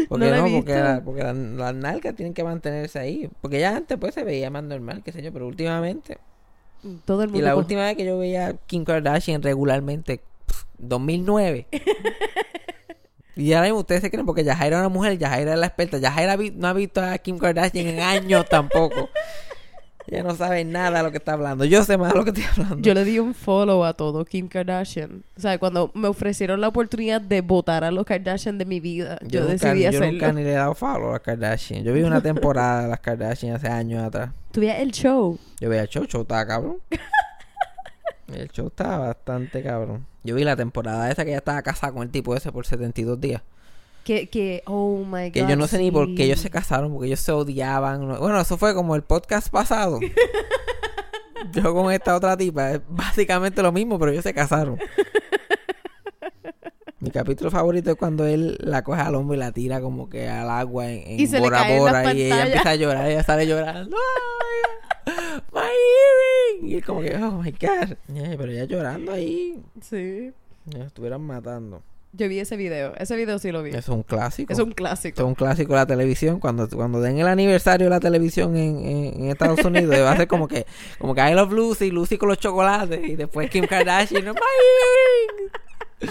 Porque 0.08 0.26
No 0.26 0.30
no, 0.36 0.42
la 0.42 0.48
he 0.48 0.52
porque, 0.58 0.74
la- 0.74 1.02
porque 1.02 1.22
la- 1.22 1.32
las 1.32 1.74
nalgas 1.74 2.14
tienen 2.14 2.34
que 2.34 2.44
mantenerse 2.44 2.98
ahí. 2.98 3.30
Porque 3.40 3.58
ya 3.58 3.74
antes 3.74 3.96
pues 3.98 4.12
se 4.14 4.22
veía 4.22 4.50
más 4.50 4.62
normal, 4.62 5.02
qué 5.02 5.12
sé 5.12 5.22
yo, 5.22 5.32
pero 5.32 5.46
últimamente. 5.46 6.18
Todo 7.06 7.22
el 7.22 7.30
Y 7.30 7.32
mundo. 7.32 7.46
la 7.46 7.52
con- 7.54 7.60
última 7.64 7.84
vez 7.86 7.96
que 7.96 8.04
yo 8.04 8.18
veía 8.18 8.48
a 8.48 8.52
Kim 8.54 8.84
Kardashian 8.84 9.42
regularmente, 9.42 10.20
pf, 10.46 10.64
2009. 10.78 11.68
y 13.38 13.52
ahora 13.54 13.66
mismo 13.68 13.80
ustedes 13.80 14.00
se 14.02 14.10
creen 14.10 14.26
porque 14.26 14.44
Yajaira 14.44 14.76
era 14.78 14.86
una 14.86 14.94
mujer, 14.94 15.16
Yajaira 15.18 15.54
es 15.54 15.58
la 15.58 15.66
experta. 15.66 15.98
Yajaira 15.98 16.36
vi- 16.36 16.50
no 16.50 16.68
ha 16.68 16.72
visto 16.72 17.00
a 17.00 17.16
Kim 17.18 17.38
Kardashian 17.38 17.86
en 17.86 18.00
años 18.00 18.46
tampoco. 18.50 19.08
Ella 20.10 20.22
no 20.22 20.34
sabe 20.34 20.64
nada 20.64 20.96
de 20.98 21.02
lo 21.04 21.10
que 21.10 21.18
está 21.18 21.34
hablando. 21.34 21.66
Yo 21.66 21.84
sé 21.84 21.98
más 21.98 22.12
de 22.14 22.18
lo 22.18 22.24
que 22.24 22.30
estoy 22.30 22.44
hablando. 22.50 22.78
Yo 22.80 22.94
le 22.94 23.04
di 23.04 23.18
un 23.18 23.34
follow 23.34 23.84
a 23.84 23.92
todo 23.92 24.24
Kim 24.24 24.48
Kardashian. 24.48 25.22
O 25.36 25.40
sea, 25.40 25.58
cuando 25.58 25.90
me 25.94 26.08
ofrecieron 26.08 26.62
la 26.62 26.68
oportunidad 26.68 27.20
de 27.20 27.42
votar 27.42 27.84
a 27.84 27.90
los 27.90 28.06
Kardashian 28.06 28.56
de 28.56 28.64
mi 28.64 28.80
vida, 28.80 29.18
yo, 29.26 29.40
nunca, 29.42 29.52
decidí 29.52 29.82
yo 29.82 29.88
hacerlo. 29.90 30.12
nunca 30.12 30.32
ni 30.32 30.44
le 30.44 30.50
he 30.52 30.54
dado 30.54 30.74
follow 30.74 31.10
a 31.10 31.12
las 31.12 31.20
Kardashian. 31.20 31.84
Yo 31.84 31.92
vi 31.92 32.02
una 32.04 32.22
temporada 32.22 32.82
de 32.84 32.88
las 32.88 33.00
Kardashian 33.00 33.54
hace 33.56 33.68
años 33.68 34.02
atrás. 34.02 34.30
Tú 34.50 34.60
veías 34.60 34.80
el 34.80 34.92
show. 34.92 35.38
Yo 35.60 35.68
veía 35.68 35.82
el 35.82 35.88
show, 35.88 36.06
show 36.06 36.22
estaba 36.22 36.46
cabrón. 36.46 36.78
El 38.32 38.48
show 38.50 38.66
estaba 38.68 38.98
bastante 39.08 39.62
cabrón. 39.62 40.06
Yo 40.22 40.34
vi 40.34 40.44
la 40.44 40.56
temporada 40.56 41.10
esa 41.10 41.24
que 41.24 41.30
ella 41.30 41.38
estaba 41.38 41.62
casada 41.62 41.92
con 41.92 42.02
el 42.02 42.10
tipo 42.10 42.34
ese 42.36 42.52
por 42.52 42.66
72 42.66 43.20
días. 43.20 43.42
Que, 44.04 44.28
que, 44.28 44.62
oh 44.66 45.04
my 45.04 45.26
God. 45.26 45.32
Que 45.32 45.46
yo 45.46 45.56
no 45.56 45.66
sé 45.66 45.78
ni 45.78 45.90
por 45.90 46.14
qué 46.14 46.24
ellos 46.24 46.40
se 46.40 46.50
casaron, 46.50 46.92
porque 46.92 47.08
ellos 47.08 47.20
se 47.20 47.32
odiaban. 47.32 48.06
No- 48.06 48.18
Bueno, 48.18 48.40
eso 48.40 48.56
fue 48.56 48.74
como 48.74 48.94
el 48.96 49.02
podcast 49.02 49.48
pasado. 49.50 50.00
yo 51.52 51.74
con 51.74 51.92
esta 51.92 52.16
otra 52.16 52.36
tipa, 52.36 52.72
es 52.72 52.80
básicamente 52.88 53.62
lo 53.62 53.72
mismo, 53.72 53.98
pero 53.98 54.10
ellos 54.12 54.24
se 54.24 54.34
casaron. 54.34 54.78
Mi 57.00 57.10
capítulo 57.10 57.50
favorito 57.50 57.92
es 57.92 57.96
cuando 57.96 58.26
él 58.26 58.56
la 58.60 58.82
coge 58.82 59.00
al 59.00 59.14
hombro 59.14 59.36
y 59.36 59.38
la 59.38 59.52
tira 59.52 59.80
como 59.80 60.08
que 60.10 60.28
al 60.28 60.50
agua 60.50 60.90
en, 60.90 61.06
en 61.12 61.20
Y 61.20 61.26
se 61.28 61.38
Bora 61.38 62.12
y 62.12 62.22
ella 62.22 62.44
empieza 62.46 62.70
a 62.70 62.74
llorar, 62.74 63.08
ella 63.08 63.22
sale 63.22 63.46
llorando. 63.46 63.96
¡Ay, 65.06 65.14
my! 65.52 65.60
Y 66.62 66.74
él 66.74 66.84
como 66.84 67.00
que, 67.00 67.16
oh 67.16 67.42
my 67.42 67.50
god. 67.52 67.96
Pero 68.06 68.50
ella 68.50 68.64
llorando 68.64 69.12
ahí. 69.12 69.62
Sí. 69.80 70.32
Ya 70.66 70.84
estuvieran 70.84 71.22
matando. 71.22 71.82
Yo 72.12 72.28
vi 72.28 72.38
ese 72.40 72.56
video. 72.56 72.94
Ese 72.96 73.16
video 73.16 73.38
sí 73.38 73.52
lo 73.52 73.62
vi. 73.62 73.70
Es 73.70 73.88
un 73.88 74.02
clásico. 74.02 74.52
Es 74.52 74.58
un 74.58 74.72
clásico. 74.72 75.20
es 75.20 75.26
un 75.26 75.34
clásico 75.34 75.74
de 75.74 75.78
la 75.78 75.86
televisión. 75.86 76.40
Cuando, 76.40 76.68
cuando 76.68 77.00
den 77.00 77.18
el 77.18 77.28
aniversario 77.28 77.86
de 77.86 77.90
la 77.90 78.00
televisión 78.00 78.56
en, 78.56 78.78
en, 78.78 79.22
en 79.22 79.30
Estados 79.30 79.62
Unidos, 79.64 79.94
va 80.00 80.12
a 80.12 80.16
ser 80.16 80.26
como 80.26 80.48
que, 80.48 80.66
como 80.98 81.14
que 81.14 81.20
I 81.20 81.34
love 81.34 81.52
Lucy, 81.52 81.90
Lucy 81.90 82.16
con 82.16 82.30
los 82.30 82.38
chocolates, 82.38 83.06
y 83.06 83.16
después 83.16 83.50
Kim 83.50 83.66
Kardashian, 83.66 84.24
my 86.00 86.08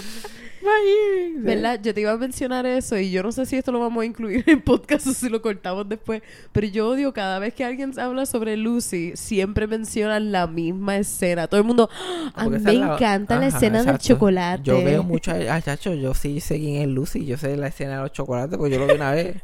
¿Verdad? 1.38 1.80
Yo 1.82 1.94
te 1.94 2.00
iba 2.00 2.12
a 2.12 2.16
mencionar 2.16 2.66
eso 2.66 2.96
y 2.98 3.10
yo 3.10 3.22
no 3.22 3.32
sé 3.32 3.46
si 3.46 3.56
esto 3.56 3.72
lo 3.72 3.80
vamos 3.80 4.02
a 4.02 4.06
incluir 4.06 4.44
en 4.46 4.60
podcast 4.60 5.06
o 5.06 5.12
si 5.12 5.28
lo 5.28 5.40
cortamos 5.40 5.88
después, 5.88 6.22
pero 6.52 6.66
yo 6.66 6.88
odio 6.88 7.12
cada 7.12 7.38
vez 7.38 7.54
que 7.54 7.64
alguien 7.64 7.98
habla 7.98 8.26
sobre 8.26 8.56
Lucy, 8.56 9.12
siempre 9.14 9.66
mencionan 9.66 10.32
la 10.32 10.46
misma 10.46 10.96
escena. 10.96 11.46
Todo 11.46 11.60
el 11.60 11.66
mundo, 11.66 11.88
"Ah, 11.92 12.32
a 12.34 12.44
Porque 12.44 12.58
mí 12.58 12.64
esa 12.64 12.72
me 12.72 12.86
la- 12.86 12.94
encanta 12.94 13.38
la 13.38 13.46
escena 13.46 13.82
del 13.84 13.98
chocolate. 13.98 14.62
Yo 14.64 14.84
veo 14.84 15.02
mucho, 15.02 15.32
ah, 15.32 15.60
chacho, 15.62 15.94
yo 15.94 16.14
sí 16.14 16.40
sé 16.40 16.58
quién 16.58 16.82
es 16.82 16.88
Lucy, 16.88 17.24
yo 17.24 17.36
sé 17.36 17.56
la 17.56 17.68
escena 17.68 17.96
de 17.96 18.02
los 18.02 18.12
chocolates, 18.12 18.58
porque 18.58 18.74
yo 18.74 18.80
lo 18.80 18.86
vi 18.86 18.94
una 18.94 19.12
vez. 19.12 19.36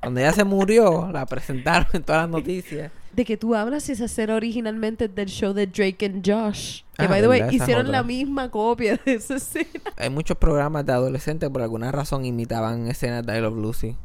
Cuando 0.00 0.20
ella 0.20 0.32
se 0.32 0.44
murió, 0.44 1.10
la 1.12 1.26
presentaron 1.26 1.86
en 1.92 2.02
todas 2.02 2.22
las 2.22 2.30
noticias. 2.30 2.90
De 3.12 3.24
que 3.24 3.36
tú 3.36 3.54
hablas 3.56 3.88
esa 3.88 4.04
escena 4.04 4.36
originalmente 4.36 5.08
del 5.08 5.28
show 5.28 5.52
de 5.52 5.66
Drake 5.66 6.06
and 6.06 6.24
Josh. 6.24 6.82
Que, 6.96 7.06
Ah, 7.06 7.08
by 7.08 7.20
the 7.22 7.28
way, 7.28 7.40
es 7.40 7.52
hicieron 7.54 7.86
otra. 7.86 7.98
la 7.98 8.02
misma 8.04 8.50
copia 8.50 8.98
de 9.04 9.14
esa 9.14 9.36
escena. 9.36 9.66
Hay 9.96 10.10
muchos 10.10 10.36
programas 10.36 10.84
de 10.86 10.92
adolescentes 10.92 11.48
que 11.48 11.52
por 11.52 11.62
alguna 11.62 11.90
razón 11.90 12.24
imitaban 12.24 12.86
escenas 12.88 13.26
de 13.26 13.36
I 13.38 13.40
Love 13.40 13.56
Lucy. 13.56 13.96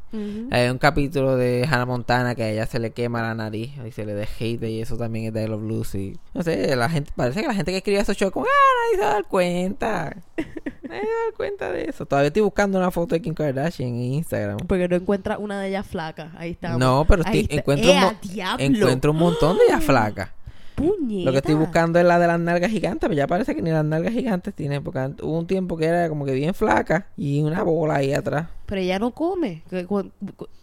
Hay 0.49 0.69
un 0.69 0.77
capítulo 0.77 1.35
de 1.35 1.67
Hannah 1.69 1.85
Montana 1.85 2.35
que 2.35 2.43
a 2.43 2.49
ella 2.49 2.65
se 2.67 2.79
le 2.79 2.91
quema 2.91 3.21
la 3.21 3.35
nariz 3.35 3.71
y 3.85 3.91
se 3.91 4.05
le 4.05 4.13
de 4.13 4.23
hate 4.39 4.63
y 4.63 4.81
eso 4.81 4.95
también 4.97 5.25
es 5.25 5.33
de 5.33 5.43
I 5.43 5.47
Love 5.47 5.63
Lucy. 5.63 6.17
No 6.33 6.41
sé, 6.41 6.73
la 6.75 6.89
gente, 6.89 7.11
parece 7.15 7.41
que 7.41 7.47
la 7.47 7.53
gente 7.53 7.71
que 7.71 7.77
escribe 7.77 7.99
esos 7.99 8.15
shows 8.15 8.31
como, 8.31 8.45
ah, 8.45 8.49
nadie 8.49 8.95
se 8.97 9.01
va 9.05 9.11
a 9.11 9.13
dar 9.15 9.25
cuenta. 9.27 10.15
Me 10.89 10.97
he 10.97 11.01
dado 11.01 11.33
cuenta 11.37 11.71
de 11.71 11.85
eso. 11.89 12.05
Todavía 12.05 12.27
estoy 12.27 12.41
buscando 12.43 12.77
una 12.77 12.91
foto 12.91 13.15
de 13.15 13.21
Kim 13.21 13.33
Kardashian 13.33 13.89
en 13.89 13.95
Instagram. 14.13 14.57
Porque 14.67 14.87
no 14.87 14.95
encuentra 14.95 15.37
una 15.37 15.59
de 15.59 15.69
ellas 15.69 15.85
flaca. 15.87 16.31
Ahí 16.37 16.51
está. 16.51 16.77
No, 16.77 17.05
pero 17.07 17.23
estoy- 17.23 17.41
está. 17.41 17.55
encuentro, 17.55 17.91
un 17.91 17.97
¡Eh, 17.97 18.65
encuentro 18.65 19.11
un 19.11 19.17
montón 19.17 19.57
de 19.57 19.63
ellas 19.69 19.83
flacas. 19.85 20.29
Puñeta. 20.75 21.23
Lo 21.25 21.31
que 21.31 21.37
estoy 21.37 21.55
buscando 21.55 21.99
es 21.99 22.05
la 22.05 22.19
de 22.19 22.27
las 22.27 22.37
nalgas 22.37 22.69
gigantes, 22.69 22.99
pero 23.07 23.13
ya 23.13 23.27
parece 23.27 23.55
que 23.55 23.61
ni 23.61 23.71
las 23.71 23.85
nalgas 23.85 24.11
gigantes 24.11 24.53
tienen, 24.53 24.83
porque 24.83 24.99
hubo 25.21 25.39
un 25.39 25.47
tiempo 25.47 25.77
que 25.77 25.85
era 25.85 26.09
como 26.09 26.25
que 26.25 26.33
bien 26.33 26.53
flaca 26.53 27.07
y 27.15 27.41
una 27.41 27.63
bola 27.63 27.95
ahí 27.95 28.11
atrás. 28.13 28.47
Pero 28.65 28.81
ella 28.81 28.99
no 28.99 29.11
come. 29.11 29.63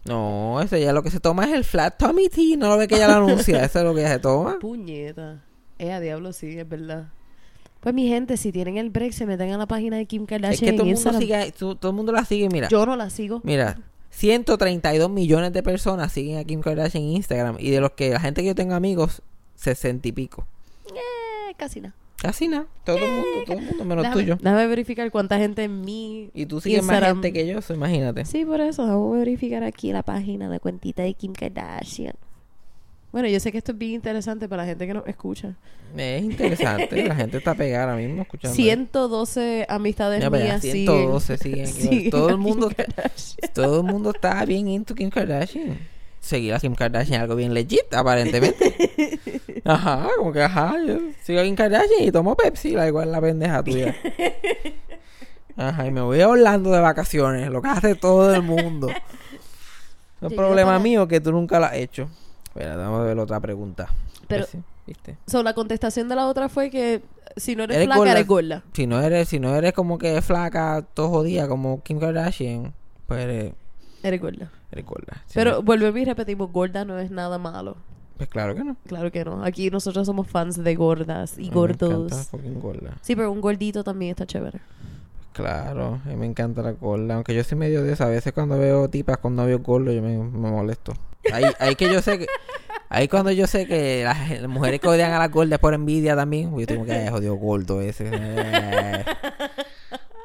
No, 0.05 0.61
eso 0.61 0.77
ya 0.77 0.93
lo 0.93 1.03
que 1.03 1.11
se 1.11 1.19
toma 1.21 1.45
es 1.47 1.53
el 1.53 1.65
flat 1.65 1.97
tummy 1.97 2.29
tea, 2.29 2.57
no 2.59 2.69
lo 2.69 2.77
ve 2.77 2.89
que 2.89 2.97
ella 2.97 3.09
lo 3.09 3.25
anuncia, 3.25 3.65
eso 3.65 3.79
es 3.79 3.85
lo 3.87 3.95
que 3.95 4.01
ella 4.01 4.11
se 4.13 4.19
toma. 4.19 4.59
Puñeta. 4.61 5.41
Eh, 5.79 5.93
a 5.93 6.01
diablo, 6.01 6.33
sí, 6.35 6.59
es 6.59 6.69
verdad. 6.69 7.07
Pues 7.83 7.97
mi 7.97 8.07
gente, 8.07 8.37
si 8.37 8.53
tienen 8.53 8.77
el 8.77 8.91
break, 8.91 9.11
se 9.11 9.27
meten 9.27 9.51
a 9.51 9.59
la 9.59 9.67
página 9.67 9.97
de 9.97 10.07
Kim 10.07 10.23
Es 10.23 10.29
Kardashian 10.29 10.71
que 10.71 10.77
todo 10.77 10.87
el 10.87 10.95
mundo 10.95 11.19
sigue, 11.19 11.53
todo 11.53 11.89
el 11.91 11.97
mundo 11.97 12.13
la 12.13 12.25
sigue, 12.25 12.49
mira. 12.49 12.69
Yo 12.69 12.87
no 12.87 12.95
la 12.95 13.11
sigo. 13.11 13.41
Mira, 13.43 13.77
132 14.11 15.11
millones 15.11 15.53
de 15.53 15.65
personas 15.65 16.13
siguen 16.13 16.39
a 16.39 16.45
Kim 16.45 16.61
Kardashian 16.61 17.03
en 17.03 17.11
Instagram 17.11 17.57
y 17.59 17.71
de 17.71 17.81
los 17.81 17.91
que 17.91 18.11
la 18.11 18.21
gente 18.21 18.43
que 18.43 18.47
yo 18.47 18.55
tengo 18.55 18.75
amigos, 18.75 19.21
60 19.57 20.07
y 20.07 20.13
pico. 20.13 20.47
Eh, 20.95 21.55
casi 21.57 21.81
nada. 21.81 21.97
Casi 22.19 22.47
nada, 22.47 22.67
todo 22.85 22.99
el 22.99 23.11
mundo, 23.11 23.27
todo 23.47 23.59
el 23.59 23.65
mundo 23.65 23.85
menos 23.85 24.05
Déjame, 24.05 24.23
tuyo. 24.23 24.37
déjame 24.37 24.67
verificar 24.69 25.11
cuánta 25.11 25.39
gente 25.39 25.65
en 25.65 25.81
mi 25.81 26.31
Y 26.35 26.47
tú 26.47 26.61
sigues 26.61 26.85
más 26.85 27.03
gente 27.03 27.33
que 27.33 27.49
yo, 27.49 27.59
imagínate. 27.75 28.27
Sí, 28.27 28.45
por 28.45 28.61
eso. 28.61 28.87
Vamos 28.87 29.17
a 29.17 29.19
verificar 29.19 29.65
aquí 29.65 29.91
la 29.91 30.05
página 30.05 30.49
de 30.49 30.61
cuentita 30.61 31.03
de 31.03 31.15
Kim 31.15 31.33
Kardashian. 31.33 32.15
Bueno, 33.13 33.29
yo 33.29 33.39
sé 33.41 33.53
que 33.53 33.59
esto 33.59 33.73
es 33.73 33.79
bien 33.79 33.93
interesante 33.93 34.49
para 34.49 34.63
la 34.63 34.69
gente 34.69 34.87
que 34.87 34.95
nos 34.95 35.07
escucha. 35.07 35.55
Es 35.97 36.23
interesante, 36.23 37.07
la 37.07 37.15
gente 37.15 37.37
está 37.37 37.55
pegada 37.55 37.85
ahora 37.93 37.97
mismo 37.97 38.23
escuchando. 38.23 38.57
112 38.57 39.67
amistades 39.69 40.23
Ya, 40.23 40.31
mías 40.31 40.63
112 40.63 41.37
siguen 41.37 42.11
Todo 42.11 42.31
el 42.31 42.37
mundo-. 42.39 42.71
Todo 43.55 43.81
el 43.81 43.87
mundo 43.87 44.13
está 44.15 44.43
bien 44.47 44.69
into 44.69 44.95
Kim 44.95 45.11
Kardashian. 45.11 45.79
Seguir 46.21 46.55
a 46.55 46.61
Kim 46.61 46.75
Kardashian 46.75 47.17
es 47.17 47.21
algo 47.23 47.35
bien 47.37 47.53
legit, 47.53 47.93
aparentemente. 47.93 49.21
Ajá, 49.65 50.09
como 50.17 50.33
que 50.33 50.41
ajá, 50.43 50.75
yo 50.87 50.99
sigo 51.23 51.41
a 51.41 51.43
Kim 51.43 51.55
Kardashian 51.57 52.05
y 52.05 52.11
tomo 52.13 52.35
Pepsi, 52.37 52.71
la 52.71 52.87
igual 52.89 53.13
la 53.13 53.21
pendeja 53.21 53.63
tuya. 53.63 53.95
Ajá, 55.57 55.87
y 55.87 55.91
me 55.91 56.01
voy 56.01 56.21
a 56.21 56.29
Orlando 56.29 56.71
de 56.73 56.81
vacaciones, 56.81 57.51
lo 57.51 57.61
que 57.61 57.69
hace 57.69 57.95
todo 57.95 58.35
el 58.35 58.43
mundo. 58.43 58.89
No 60.21 60.29
es 60.29 60.35
problema 60.35 60.71
para- 60.73 60.79
mío 60.79 61.07
que 61.09 61.21
tú 61.21 61.31
nunca 61.33 61.59
lo 61.61 61.67
has 61.67 61.75
hecho. 61.75 62.09
Espera, 62.55 62.77
vamos 62.77 63.01
a 63.01 63.05
ver 63.05 63.19
otra 63.19 63.41
pregunta. 63.41 63.89
Pero- 64.29 64.47
¿viste? 64.87 65.17
So, 65.27 65.43
la 65.43 65.55
contestación 65.55 66.09
de 66.09 66.17
la 66.17 66.27
otra 66.27 66.49
fue 66.49 66.71
que 66.71 67.03
si 67.37 67.57
no 67.57 67.65
eres, 67.65 67.77
Eres 67.77 67.87
flaca, 67.87 67.99
gorda. 67.99 68.13
eres 68.13 68.27
gorda. 68.27 68.63
Si 68.73 68.87
no 68.87 69.01
eres, 69.01 69.29
si 69.29 69.39
no 69.41 69.55
eres 69.55 69.73
como 69.73 69.97
que 69.99 70.21
flaca 70.21 70.85
todo 70.95 71.09
jodida 71.09 71.49
como 71.49 71.83
Kim 71.83 71.99
Kardashian, 71.99 72.75
pues 73.07 73.21
eres, 73.21 73.53
Eres 74.03 74.21
gorda. 74.21 74.51
eres 74.71 74.85
gorda. 74.85 75.23
Pero 75.33 75.63
volvemos 75.63 75.99
y 76.01 76.05
repetimos, 76.05 76.53
gorda 76.53 76.85
no 76.85 76.99
es 76.99 77.11
nada 77.11 77.39
malo. 77.39 77.77
pues 78.19 78.29
claro 78.29 78.55
que 78.55 78.63
no. 78.65 78.77
Claro 78.87 79.11
que 79.11 79.25
no. 79.25 79.43
Aquí 79.45 79.71
nosotros 79.71 80.07
somos 80.07 80.29
fans 80.29 80.63
de 80.63 80.75
gordas 80.75 81.39
y 81.39 81.49
Me 81.49 81.55
gordos. 81.55 81.91
encanta 81.91 82.17
fucking 82.25 82.61
gorda. 82.61 82.97
Sí, 83.01 83.17
pero 83.17 83.33
un 83.33 83.41
gordito 83.41 83.83
también 83.83 84.11
está 84.11 84.27
chévere. 84.27 84.61
Claro, 85.33 86.01
a 86.05 86.09
mí 86.09 86.17
me 86.17 86.27
encanta 86.27 86.63
la 86.63 86.73
gorda. 86.73 87.15
Aunque 87.15 87.35
yo 87.35 87.43
soy 87.45 87.59
medio 87.59 87.83
de 87.83 87.93
eso. 87.93 88.05
A 88.05 88.09
veces 88.09 88.33
cuando 88.33 88.59
veo 88.59 88.89
tipas 88.89 89.19
con 89.19 89.35
novios 89.35 89.63
gordos, 89.63 89.95
yo 89.95 90.03
me, 90.03 90.19
me 90.19 90.51
molesto. 90.51 90.93
Ahí, 91.33 91.45
ahí 91.59 91.75
que 91.75 91.93
yo 91.93 92.03
sé 92.03 92.19
que... 92.19 92.27
Ahí 92.89 93.09
cuando 93.09 93.31
yo 93.31 93.47
sé 93.47 93.67
que 93.67 94.05
las, 94.05 94.47
mujeres 94.49 94.79
que 94.79 94.87
odian 94.87 95.13
a 95.13 95.19
las 95.19 95.31
gordas 95.31 95.59
por 95.59 95.73
envidia 95.73 96.15
también. 96.15 96.55
Yo 96.59 96.67
tengo 96.67 96.85
que, 96.85 96.93
"Ay, 96.93 97.09
jodido 97.09 97.35
gordo 97.37 97.81
ese. 97.81 98.11
Eh, 98.13 99.05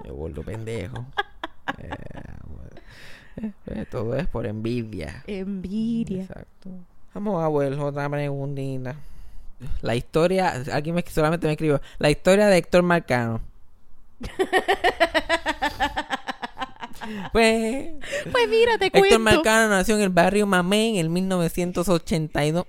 yo 0.04 0.14
gordo 0.14 0.44
pendejo. 0.44 1.06
Eh, 1.78 1.90
bueno. 2.44 3.54
Eh, 3.68 3.86
todo 3.90 4.18
es 4.18 4.28
por 4.28 4.46
envidia. 4.46 5.24
Envidia. 5.28 6.24
Exacto. 6.24 6.70
Vamos 7.14 7.42
a 7.42 7.50
ver 7.58 7.74
otra 7.80 8.10
preguntita. 8.10 8.96
La 9.82 9.96
historia, 9.96 10.62
alguien 10.72 10.96
me, 10.96 11.04
solamente 11.08 11.48
me 11.48 11.54
escribió, 11.54 11.82
la 12.00 12.10
historia 12.10 12.48
de 12.48 12.58
Héctor 12.58 12.84
Marcano. 12.84 13.42
pues 17.32 17.90
Pues 18.32 18.50
mira, 18.50 18.78
te 18.78 18.86
Héctor 18.88 19.02
cuento. 19.02 19.20
Marcano 19.20 19.70
nació 19.70 19.96
en 19.96 20.02
el 20.02 20.10
barrio 20.10 20.46
Mamé 20.48 20.90
en 20.90 20.96
el 20.98 21.10
1982. 21.10 22.66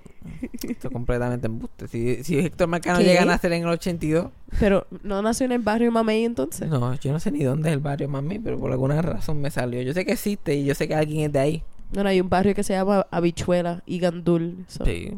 Esto 0.62 0.88
es 0.88 0.92
completamente 0.92 1.46
embuste. 1.46 1.88
Si, 1.88 2.22
si 2.24 2.38
Héctor 2.38 2.68
Marcano 2.68 2.98
¿Qué? 2.98 3.04
llega 3.04 3.22
a 3.22 3.26
nacer 3.26 3.52
en 3.52 3.62
el 3.62 3.68
82, 3.68 4.30
Pero 4.60 4.86
no 5.02 5.22
nació 5.22 5.46
en 5.46 5.52
el 5.52 5.60
barrio 5.60 5.90
Mamey 5.90 6.24
entonces. 6.24 6.68
no, 6.68 6.94
yo 6.94 7.12
no 7.12 7.20
sé 7.20 7.30
ni 7.30 7.42
dónde 7.44 7.70
es 7.70 7.74
el 7.74 7.80
barrio 7.80 8.08
Mamé, 8.08 8.40
pero 8.42 8.58
por 8.58 8.70
alguna 8.70 9.00
razón 9.02 9.40
me 9.40 9.50
salió. 9.50 9.80
Yo 9.82 9.92
sé 9.94 10.04
que 10.04 10.12
existe 10.12 10.54
y 10.54 10.64
yo 10.64 10.74
sé 10.74 10.88
que 10.88 10.94
alguien 10.94 11.26
es 11.26 11.32
de 11.32 11.38
ahí. 11.38 11.62
No, 11.92 12.02
no, 12.02 12.08
hay 12.10 12.20
un 12.20 12.28
barrio 12.28 12.54
que 12.54 12.62
se 12.62 12.74
llama 12.74 13.06
Habichuela 13.10 13.82
y 13.86 13.98
Gandul. 13.98 14.64
so. 14.68 14.84
Sí. 14.84 15.10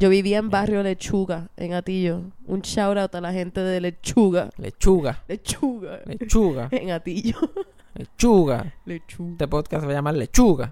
Yo 0.00 0.08
vivía 0.08 0.38
en 0.38 0.48
barrio 0.48 0.82
Lechuga, 0.82 1.50
en 1.58 1.74
Atillo. 1.74 2.22
Un 2.46 2.62
shout 2.62 2.96
out 2.96 3.14
a 3.14 3.20
la 3.20 3.34
gente 3.34 3.60
de 3.60 3.82
Lechuga. 3.82 4.48
Lechuga, 4.56 5.22
Lechuga. 5.28 6.00
lechuga, 6.06 6.68
En 6.72 6.90
Atillo. 6.90 7.36
lechuga. 7.94 8.72
Lechuga. 8.86 9.32
Este 9.32 9.46
podcast 9.46 9.82
se 9.82 9.86
va 9.86 9.92
a 9.92 9.96
llamar 9.96 10.14
Lechuga. 10.14 10.70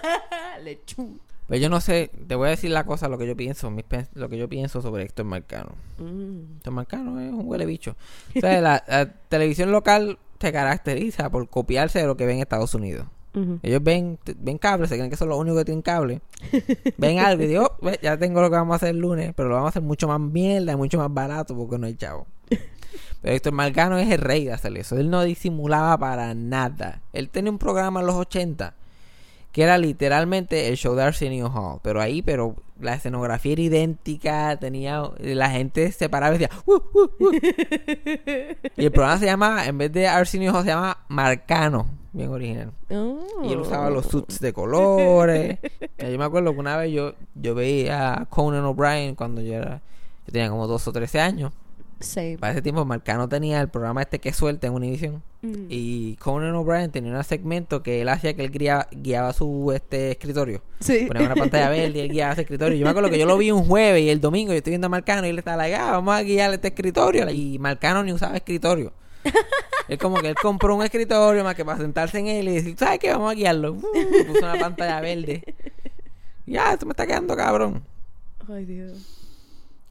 Lechuga. 0.64 1.18
Pues 1.46 1.60
yo 1.60 1.68
no 1.68 1.82
sé, 1.82 2.10
te 2.26 2.36
voy 2.36 2.46
a 2.46 2.50
decir 2.52 2.70
la 2.70 2.86
cosa, 2.86 3.06
lo 3.10 3.18
que 3.18 3.26
yo 3.26 3.36
pienso, 3.36 3.70
mis 3.70 3.84
lo 4.14 4.30
que 4.30 4.38
yo 4.38 4.48
pienso 4.48 4.80
sobre 4.80 5.02
Héctor 5.02 5.26
Marcano. 5.26 5.72
Mm. 5.98 6.56
Héctor 6.56 6.72
Marcano 6.72 7.20
es 7.20 7.30
un 7.34 7.42
huele 7.46 7.66
bicho. 7.66 7.96
O 8.34 8.40
sea, 8.40 8.62
la, 8.62 8.82
la 8.88 9.12
televisión 9.28 9.72
local 9.72 10.18
se 10.40 10.52
caracteriza 10.52 11.28
por 11.28 11.46
copiarse 11.50 11.98
de 11.98 12.06
lo 12.06 12.16
que 12.16 12.24
ven 12.24 12.36
en 12.36 12.42
Estados 12.42 12.74
Unidos. 12.74 13.06
Ellos 13.62 13.82
ven, 13.82 14.18
ven 14.38 14.58
cable, 14.58 14.86
se 14.86 14.94
creen 14.94 15.10
que 15.10 15.16
son 15.16 15.28
los 15.28 15.38
únicos 15.38 15.58
que 15.60 15.64
tienen 15.64 15.82
cable. 15.82 16.20
ven 16.98 17.18
algo 17.18 17.42
y 17.42 17.46
digo, 17.48 17.64
"Oh, 17.64 17.84
ve, 17.84 17.98
ya 18.00 18.16
tengo 18.16 18.40
lo 18.40 18.48
que 18.48 18.56
vamos 18.56 18.74
a 18.74 18.76
hacer 18.76 18.90
el 18.90 18.98
lunes, 18.98 19.32
pero 19.36 19.48
lo 19.48 19.56
vamos 19.56 19.68
a 19.68 19.70
hacer 19.70 19.82
mucho 19.82 20.06
más 20.06 20.20
mierda 20.20 20.72
y 20.72 20.76
mucho 20.76 20.98
más 20.98 21.12
barato 21.12 21.56
porque 21.56 21.78
no 21.78 21.86
hay 21.86 21.96
chavo. 21.96 22.26
Pero 23.22 23.34
Héctor 23.36 23.54
Marcano 23.54 23.98
es 23.98 24.10
el 24.10 24.18
rey 24.18 24.44
de 24.44 24.52
hacer 24.52 24.76
eso. 24.76 24.98
Él 24.98 25.08
no 25.08 25.22
disimulaba 25.24 25.96
para 25.96 26.34
nada. 26.34 27.00
Él 27.14 27.30
tenía 27.30 27.50
un 27.50 27.58
programa 27.58 28.00
en 28.00 28.06
los 28.06 28.16
80 28.16 28.74
que 29.50 29.62
era 29.62 29.78
literalmente 29.78 30.68
el 30.68 30.76
show 30.76 30.94
de 30.94 31.04
Arsenio 31.04 31.46
Hall. 31.46 31.78
Pero 31.82 32.00
ahí, 32.00 32.22
pero 32.22 32.56
la 32.80 32.94
escenografía 32.94 33.52
era 33.52 33.62
idéntica, 33.62 34.56
tenía 34.56 35.02
la 35.18 35.50
gente 35.50 35.92
se 35.92 36.08
paraba 36.08 36.34
y 36.34 36.38
decía, 36.38 36.56
"Uh, 36.66 36.74
uh, 36.74 37.10
uh". 37.20 37.30
y 38.76 38.84
el 38.84 38.90
programa 38.90 39.18
se 39.18 39.26
llamaba, 39.26 39.66
en 39.66 39.78
vez 39.78 39.92
de 39.92 40.08
Arsenio 40.08 40.52
se 40.62 40.68
llama 40.68 40.98
Marcano, 41.08 41.86
bien 42.12 42.30
original. 42.30 42.72
Oh. 42.90 43.20
Y 43.44 43.52
él 43.52 43.60
usaba 43.60 43.90
los 43.90 44.06
suits 44.06 44.40
de 44.40 44.52
colores. 44.52 45.58
Y 45.98 46.10
yo 46.10 46.18
me 46.18 46.24
acuerdo 46.24 46.52
que 46.52 46.60
una 46.60 46.76
vez 46.76 46.92
yo, 46.92 47.14
yo 47.34 47.54
veía 47.54 48.14
a 48.14 48.26
Conan 48.26 48.64
O'Brien 48.64 49.14
cuando 49.14 49.40
yo 49.40 49.54
era, 49.54 49.80
yo 50.26 50.32
tenía 50.32 50.50
como 50.50 50.66
12 50.66 50.90
o 50.90 50.92
13 50.92 51.20
años. 51.20 51.52
Para 52.38 52.52
ese 52.52 52.62
tiempo 52.62 52.84
Marcano 52.84 53.28
tenía 53.28 53.60
el 53.60 53.68
programa 53.68 54.02
este 54.02 54.18
que 54.18 54.32
suelta 54.32 54.66
en 54.66 54.74
Univision. 54.74 55.22
Mm. 55.42 55.66
Y 55.68 56.16
Conan 56.16 56.54
O'Brien 56.54 56.90
tenía 56.90 57.16
un 57.16 57.24
segmento 57.24 57.82
que 57.82 58.02
él 58.02 58.08
hacía 58.08 58.34
que 58.34 58.44
él 58.44 58.50
guiaba, 58.50 58.88
guiaba 58.90 59.32
su 59.32 59.72
este 59.74 60.10
escritorio. 60.12 60.62
Sí. 60.80 61.06
Ponía 61.06 61.26
una 61.26 61.34
pantalla 61.34 61.68
verde 61.70 61.98
y 61.98 62.00
él 62.00 62.10
guiaba 62.10 62.32
ese 62.32 62.42
escritorio. 62.42 62.76
Yo 62.76 62.84
me 62.84 62.90
acuerdo 62.90 63.10
que 63.10 63.18
yo 63.18 63.26
lo 63.26 63.38
vi 63.38 63.50
un 63.50 63.64
jueves 63.64 64.02
y 64.02 64.10
el 64.10 64.20
domingo 64.20 64.52
yo 64.52 64.58
estoy 64.58 64.72
viendo 64.72 64.86
a 64.86 64.90
Marcano 64.90 65.26
y 65.26 65.30
él 65.30 65.38
estaba 65.38 65.56
like, 65.56 65.76
ah, 65.76 65.92
vamos 65.92 66.14
a 66.14 66.22
guiar 66.22 66.52
este 66.52 66.68
escritorio. 66.68 67.28
Y 67.30 67.58
Marcano 67.58 68.02
ni 68.02 68.12
usaba 68.12 68.36
escritorio. 68.36 68.92
Es 69.86 69.98
como 69.98 70.16
que 70.16 70.28
él 70.28 70.34
compró 70.40 70.74
un 70.74 70.82
escritorio 70.82 71.44
más 71.44 71.54
que 71.54 71.62
para 71.62 71.76
sentarse 71.76 72.18
en 72.18 72.28
él 72.28 72.48
y 72.48 72.54
decir, 72.54 72.74
¿sabes 72.78 72.98
qué? 72.98 73.10
Vamos 73.10 73.32
a 73.32 73.34
guiarlo. 73.34 73.74
Uh, 73.74 74.26
puso 74.26 74.38
una 74.38 74.58
pantalla 74.58 74.98
verde. 75.02 75.44
Ya, 76.46 76.72
esto 76.72 76.86
me 76.86 76.92
está 76.92 77.06
quedando 77.06 77.36
cabrón. 77.36 77.84
Ay, 78.48 78.64
Dios. 78.64 79.30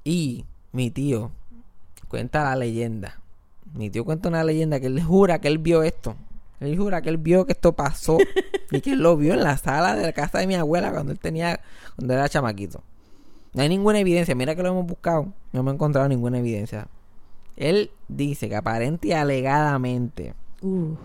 Y 0.03 0.45
mi 0.71 0.89
tío 0.89 1.31
cuenta 2.13 2.43
la 2.43 2.55
leyenda. 2.55 3.19
Mi 3.73 3.89
tío 3.89 4.05
cuenta 4.05 4.29
una 4.29 4.43
leyenda 4.43 4.79
que 4.79 4.85
él 4.85 5.01
jura 5.01 5.39
que 5.39 5.47
él 5.47 5.57
vio 5.57 5.81
esto. 5.81 6.15
Él 6.59 6.77
jura 6.77 7.01
que 7.01 7.09
él 7.09 7.17
vio 7.17 7.47
que 7.47 7.53
esto 7.53 7.73
pasó 7.73 8.19
y 8.71 8.81
que 8.81 8.91
él 8.91 8.99
lo 8.99 9.17
vio 9.17 9.33
en 9.33 9.41
la 9.41 9.57
sala 9.57 9.95
de 9.95 10.03
la 10.03 10.13
casa 10.13 10.37
de 10.37 10.45
mi 10.45 10.53
abuela 10.53 10.91
cuando 10.91 11.11
él 11.11 11.17
tenía, 11.17 11.59
cuando 11.95 12.13
era 12.13 12.29
chamaquito. 12.29 12.83
No 13.53 13.63
hay 13.63 13.69
ninguna 13.69 13.97
evidencia. 13.97 14.35
Mira 14.35 14.53
que 14.55 14.61
lo 14.61 14.69
hemos 14.69 14.85
buscado. 14.85 15.33
No 15.53 15.61
hemos 15.61 15.73
encontrado 15.73 16.07
ninguna 16.07 16.37
evidencia. 16.37 16.85
Él 17.55 17.89
dice 18.07 18.47
que 18.47 18.57
aparente 18.57 19.07
y 19.07 19.13
alegadamente 19.13 20.35
Uh. 20.61 20.95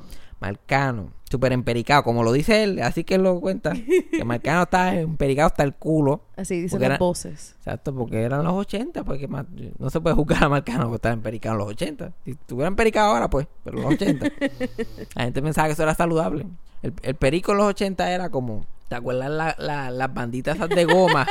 Marcano, 0.40 1.12
súper 1.28 1.52
empericado, 1.52 2.04
como 2.04 2.23
lo 2.23 2.33
dice 2.33 2.62
él, 2.62 2.80
así 2.80 3.02
que 3.04 3.16
él 3.16 3.23
lo 3.23 3.40
cuenta, 3.40 3.73
que 3.73 4.25
Marcano 4.25 4.62
está 4.62 4.95
empericado 4.99 5.47
hasta 5.49 5.64
el 5.64 5.75
culo. 5.75 6.23
Así 6.37 6.61
dicen 6.62 6.80
las 6.80 6.87
era- 6.90 6.99
voces. 6.99 7.54
Exacto, 7.59 7.92
porque 7.95 8.23
eran 8.23 8.45
los 8.45 8.52
80, 8.54 9.02
porque 9.04 9.26
más- 9.26 9.47
no 9.78 9.90
se 9.90 10.00
puede 10.00 10.14
juzgar 10.14 10.45
a 10.45 10.49
Marcano 10.49 10.85
porque 10.85 10.97
estaba 10.97 11.12
empericado 11.14 11.54
en 11.54 11.59
los 11.59 11.68
80. 11.68 12.12
Si 12.25 12.30
estuviera 12.33 12.68
empericado 12.68 13.14
ahora, 13.14 13.28
pues, 13.28 13.47
pero 13.64 13.78
en 13.78 13.83
los 13.85 13.92
80. 13.95 14.26
la 15.16 15.25
gente 15.25 15.42
pensaba 15.42 15.66
que 15.68 15.73
eso 15.73 15.83
era 15.83 15.95
saludable. 15.95 16.47
El, 16.83 16.92
el 17.02 17.14
perico 17.16 17.50
en 17.52 17.59
los 17.59 17.66
80 17.66 18.12
era 18.12 18.30
como, 18.30 18.64
¿te 18.88 18.95
acuerdas 18.95 19.28
la- 19.30 19.57
la- 19.59 19.90
las 19.90 20.14
banditas 20.14 20.54
esas 20.57 20.68
de 20.68 20.85
goma 20.85 21.26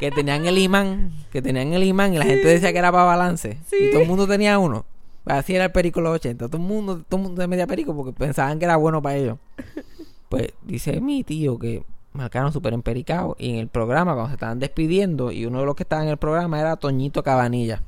que 0.00 0.10
tenían 0.10 0.46
el 0.46 0.58
imán? 0.58 1.12
Que 1.30 1.40
tenían 1.40 1.72
el 1.72 1.84
imán 1.84 2.12
y 2.12 2.18
la 2.18 2.24
gente 2.24 2.48
decía 2.48 2.72
que 2.72 2.78
era 2.78 2.90
para 2.90 3.04
balance. 3.04 3.56
Y 3.80 3.92
todo 3.92 4.02
el 4.02 4.08
mundo 4.08 4.26
tenía 4.26 4.58
uno. 4.58 4.84
Así 5.28 5.54
era 5.54 5.66
el 5.66 5.72
perico 5.72 6.00
en 6.00 6.04
los 6.04 6.14
80. 6.14 6.48
Todo 6.48 6.56
el 6.56 6.62
mundo, 6.66 7.04
todo 7.08 7.20
el 7.20 7.26
mundo 7.26 7.42
se 7.42 7.48
metía 7.48 7.66
perico 7.66 7.94
porque 7.94 8.12
pensaban 8.12 8.58
que 8.58 8.64
era 8.64 8.76
bueno 8.76 9.02
para 9.02 9.16
ellos. 9.16 9.38
Pues 10.28 10.52
dice 10.62 11.00
mi 11.00 11.24
tío 11.24 11.58
que 11.58 11.86
marcaron 12.12 12.52
súper 12.52 12.74
empericado. 12.74 13.34
Y 13.38 13.48
en 13.48 13.56
el 13.60 13.68
programa, 13.68 14.12
cuando 14.12 14.28
se 14.28 14.34
estaban 14.34 14.58
despidiendo, 14.58 15.32
y 15.32 15.46
uno 15.46 15.60
de 15.60 15.64
los 15.64 15.74
que 15.74 15.84
estaba 15.84 16.02
en 16.02 16.10
el 16.10 16.18
programa 16.18 16.60
era 16.60 16.76
Toñito 16.76 17.22
Cabanilla. 17.22 17.82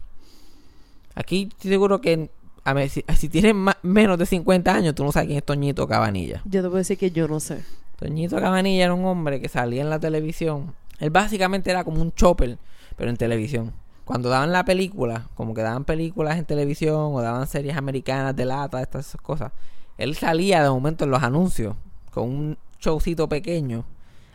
Aquí 1.15 1.51
estoy 1.51 1.71
seguro 1.71 2.01
que 2.01 2.31
a 2.65 2.73
ver, 2.73 2.89
si, 2.91 3.05
si 3.17 3.29
tienes 3.29 3.55
menos 3.83 4.19
de 4.19 4.27
50 4.27 4.75
años, 4.75 4.95
tú 4.95 5.05
no 5.05 5.13
sabes 5.13 5.27
quién 5.29 5.39
es 5.39 5.45
Toñito 5.45 5.89
Cabanilla. 5.89 6.43
Yo 6.45 6.63
te 6.63 6.69
puedo 6.69 6.79
decir 6.79 6.99
que 6.99 7.11
yo 7.11 7.27
no 7.27 7.41
sé. 7.41 7.65
Toñito 7.97 8.37
Cabanilla 8.37 8.85
era 8.85 8.95
un 8.95 9.05
hombre 9.05 9.41
que 9.41 9.49
salía 9.49 9.83
en 9.83 9.91
la 9.91 9.99
televisión. 9.99 10.75
Él 10.99 11.11
básicamente 11.11 11.71
era 11.71 11.85
como 11.85 12.03
un 12.03 12.13
chopper, 12.13 12.59
pero 12.97 13.11
en 13.11 13.17
televisión. 13.17 13.73
Cuando 14.11 14.29
daban 14.29 14.51
la 14.51 14.65
película, 14.65 15.29
como 15.37 15.55
que 15.55 15.63
daban 15.63 15.85
películas 15.85 16.37
en 16.37 16.45
televisión 16.45 16.97
o 17.15 17.21
daban 17.23 17.47
series 17.47 17.77
americanas 17.77 18.35
de 18.35 18.45
lata, 18.45 18.83
estas 18.83 19.17
cosas, 19.23 19.53
él 19.99 20.17
salía 20.17 20.63
de 20.65 20.69
momento 20.69 21.05
en 21.05 21.11
los 21.13 21.23
anuncios 21.23 21.77
con 22.11 22.25
un 22.29 22.59
showcito 22.81 23.29
pequeño 23.29 23.85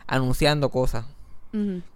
anunciando 0.06 0.70
cosas. 0.70 1.04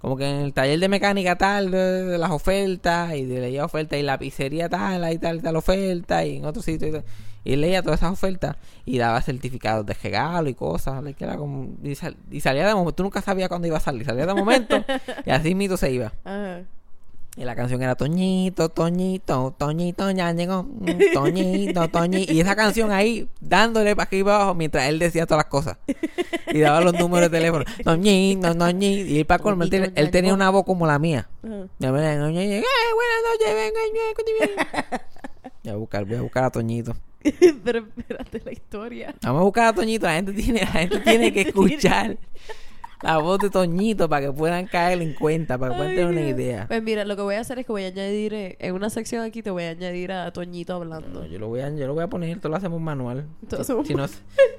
Como 0.00 0.16
que 0.16 0.28
en 0.28 0.36
el 0.36 0.52
taller 0.54 0.78
de 0.80 0.88
mecánica 0.88 1.36
tal, 1.36 1.70
de, 1.70 2.16
las 2.18 2.30
ofertas, 2.30 3.14
y 3.14 3.24
de 3.26 3.40
leía 3.40 3.64
ofertas, 3.64 3.98
y 3.98 4.02
la 4.02 4.18
pizzería 4.18 4.68
tal, 4.70 5.04
ahí 5.04 5.18
tal, 5.18 5.42
tal 5.42 5.54
oferta, 5.56 6.24
y 6.24 6.36
en 6.38 6.46
otro 6.46 6.62
sitio, 6.62 6.88
y, 6.88 6.92
tal. 6.92 7.04
y 7.44 7.56
leía 7.56 7.82
todas 7.82 8.00
esas 8.00 8.12
ofertas, 8.12 8.56
y 8.86 8.96
daba 8.96 9.20
certificados 9.20 9.84
de 9.84 9.92
regalo 9.94 10.48
y 10.48 10.54
cosas, 10.54 11.02
like, 11.02 11.18
que 11.18 11.24
era 11.24 11.36
como, 11.36 11.74
y, 11.82 11.94
sal- 11.94 12.16
y 12.30 12.40
salía 12.40 12.66
de 12.66 12.72
momento, 12.74 12.92
tú 12.94 13.02
nunca 13.02 13.20
sabías 13.20 13.48
cuándo 13.50 13.66
iba 13.68 13.76
a 13.76 13.80
salir, 13.80 14.06
salía 14.06 14.24
de 14.26 14.32
momento, 14.34 14.82
y 15.26 15.30
así 15.30 15.54
mito 15.54 15.76
se 15.76 15.92
iba. 15.92 16.12
Ajá. 16.24 16.62
Y 17.40 17.44
la 17.44 17.56
canción 17.56 17.80
era 17.82 17.94
Toñito, 17.94 18.68
Toñito, 18.68 19.54
Toñito, 19.56 20.10
ya 20.10 20.30
llegó, 20.34 20.62
mm, 20.64 21.14
Toñito, 21.14 21.88
Toñito. 21.88 22.30
Y 22.34 22.40
esa 22.40 22.54
canción 22.54 22.92
ahí, 22.92 23.30
dándole 23.40 23.96
para 23.96 24.04
aquí 24.04 24.22
para 24.22 24.36
abajo, 24.36 24.54
mientras 24.54 24.86
él 24.90 24.98
decía 24.98 25.24
todas 25.24 25.44
las 25.44 25.50
cosas. 25.50 25.78
Y 26.52 26.58
daba 26.58 26.82
los 26.82 26.92
números 26.92 27.30
de 27.30 27.38
teléfono. 27.38 27.64
Toñito, 27.82 28.54
Toñito. 28.54 29.10
Y 29.10 29.20
él, 29.20 29.24
para 29.24 29.42
colmo, 29.42 29.64
él, 29.64 29.90
él 29.94 30.10
tenía 30.10 30.34
una 30.34 30.50
voz 30.50 30.64
como 30.64 30.86
la 30.86 30.98
mía. 30.98 31.30
Ya 31.78 31.90
me 31.90 32.06
"Ay, 32.06 32.18
buenas 32.18 32.18
noches, 32.18 33.54
venga, 33.54 33.80
voy 35.64 35.72
a 35.72 35.76
buscar, 35.76 36.04
voy 36.04 36.16
a 36.16 36.20
buscar 36.20 36.44
a 36.44 36.50
Toñito. 36.50 36.94
Pero 37.64 37.86
espérate 37.96 38.42
la 38.44 38.52
historia. 38.52 39.14
Vamos 39.22 39.40
a 39.40 39.44
buscar 39.44 39.64
a 39.68 39.72
Toñito. 39.72 40.04
La 40.04 40.12
gente 40.12 40.34
tiene, 40.34 40.60
la 40.60 40.66
gente 40.66 40.98
tiene 41.00 41.32
que 41.32 41.40
escuchar 41.48 42.18
la 43.02 43.18
voz 43.18 43.38
de 43.38 43.50
Toñito 43.50 44.08
para 44.08 44.26
que 44.26 44.32
puedan 44.32 44.66
caer 44.66 45.00
en 45.00 45.14
cuenta, 45.14 45.56
para 45.58 45.72
que 45.72 45.76
puedan 45.78 45.90
Ay, 45.92 45.96
tener 45.96 46.10
una 46.12 46.20
idea. 46.28 46.66
Pues 46.68 46.82
mira, 46.82 47.04
lo 47.04 47.16
que 47.16 47.22
voy 47.22 47.34
a 47.36 47.40
hacer 47.40 47.58
es 47.58 47.66
que 47.66 47.72
voy 47.72 47.84
a 47.84 47.88
añadir, 47.88 48.34
eh, 48.34 48.56
en 48.58 48.74
una 48.74 48.90
sección 48.90 49.24
aquí 49.24 49.42
te 49.42 49.50
voy 49.50 49.64
a 49.64 49.70
añadir 49.70 50.12
a 50.12 50.30
Toñito 50.32 50.74
hablando. 50.74 51.08
No, 51.20 51.26
yo 51.26 51.38
lo 51.38 51.48
voy 51.48 51.60
a, 51.60 51.70
yo 51.70 51.86
lo 51.86 51.94
voy 51.94 52.04
a 52.04 52.08
poner, 52.08 52.38
todo 52.40 52.50
lo 52.50 52.56
hacemos 52.56 52.80
manual. 52.80 53.26
Todo 53.48 53.64
Si, 53.64 53.72
si 53.88 53.94
no, 53.94 54.08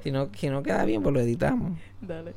si, 0.04 0.12
no, 0.12 0.30
si 0.36 0.50
no 0.50 0.64
queda 0.64 0.84
bien, 0.86 1.04
pues 1.04 1.14
lo 1.14 1.20
editamos. 1.20 1.78
Dale. 2.02 2.34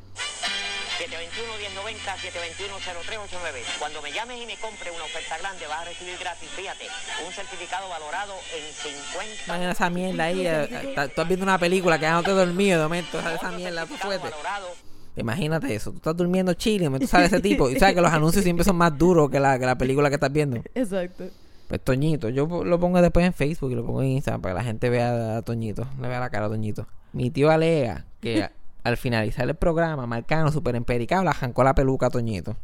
721-1090-721-0389. 0.94 3.78
Cuando 3.78 4.02
me 4.02 4.12
llames 4.12 4.42
y 4.42 4.46
me 4.46 4.56
compres 4.56 4.92
una 4.94 5.04
oferta 5.04 5.38
grande, 5.38 5.66
vas 5.66 5.82
a 5.82 5.84
recibir 5.87 6.14
gratis, 6.20 6.49
fíjate, 6.50 6.84
un 7.26 7.32
certificado 7.32 7.88
valorado 7.88 8.34
en 8.56 8.73
50 8.73 9.44
Imagina 9.46 9.73
esa 9.73 9.90
mierda 9.90 10.25
ahí. 10.25 10.46
eh, 10.46 10.64
eh, 10.64 10.68
estás- 10.70 10.94
Tú 11.06 11.11
estás 11.11 11.28
viendo 11.28 11.44
una 11.44 11.58
película, 11.58 11.99
quedándote 11.99 12.30
dormido, 12.30 12.78
de 12.78 12.84
momento 12.84 13.18
esa 13.18 13.50
mierda 13.52 13.80
certificado 13.87 14.18
fuerte. 14.20 14.30
valorado 14.30 14.68
Imagínate 15.16 15.75
eso. 15.75 15.90
Tú 15.90 15.97
estás 15.99 16.16
durmiendo 16.16 16.54
chile, 16.54 16.87
momento 16.87 17.06
sale 17.06 17.26
ese 17.26 17.40
tipo. 17.40 17.71
Y 17.71 17.78
sabes 17.78 17.94
que 17.94 18.00
los 18.00 18.12
anuncios 18.12 18.42
siempre 18.44 18.64
son 18.64 18.76
más 18.76 18.97
duros 18.97 19.30
que 19.30 19.38
la, 19.38 19.59
que 19.59 19.66
la 19.66 19.78
película 19.78 20.09
que 20.09 20.14
estás 20.14 20.33
viendo. 20.33 20.61
Exacto. 20.75 21.25
Pues 21.68 21.80
Toñito, 21.80 22.28
yo 22.28 22.47
lo 22.64 22.78
pongo 22.78 23.00
después 23.00 23.25
en 23.25 23.33
Facebook 23.33 23.73
y 23.73 23.75
lo 23.75 23.87
pongo 23.87 24.02
en 24.02 24.09
Instagram 24.11 24.42
para 24.42 24.54
que 24.54 24.59
la 24.59 24.64
gente 24.64 24.90
vea 24.90 25.38
a 25.38 25.42
Toñito, 25.42 25.87
le 26.00 26.09
vea 26.09 26.21
la 26.21 26.30
cara 26.30 26.47
a 26.47 26.49
Toñito. 26.49 26.87
Mi 27.12 27.30
tío 27.30 27.50
alega 27.50 28.04
que 28.21 28.49
al 28.85 28.97
finalizar 28.97 29.49
el 29.49 29.54
programa, 29.54 30.06
Marcano, 30.06 30.52
super 30.52 30.76
empericado, 30.76 31.25
le 31.25 31.30
arrancó 31.30 31.64
la 31.64 31.75
peluca 31.75 32.06
a 32.06 32.11
Toñito. 32.11 32.56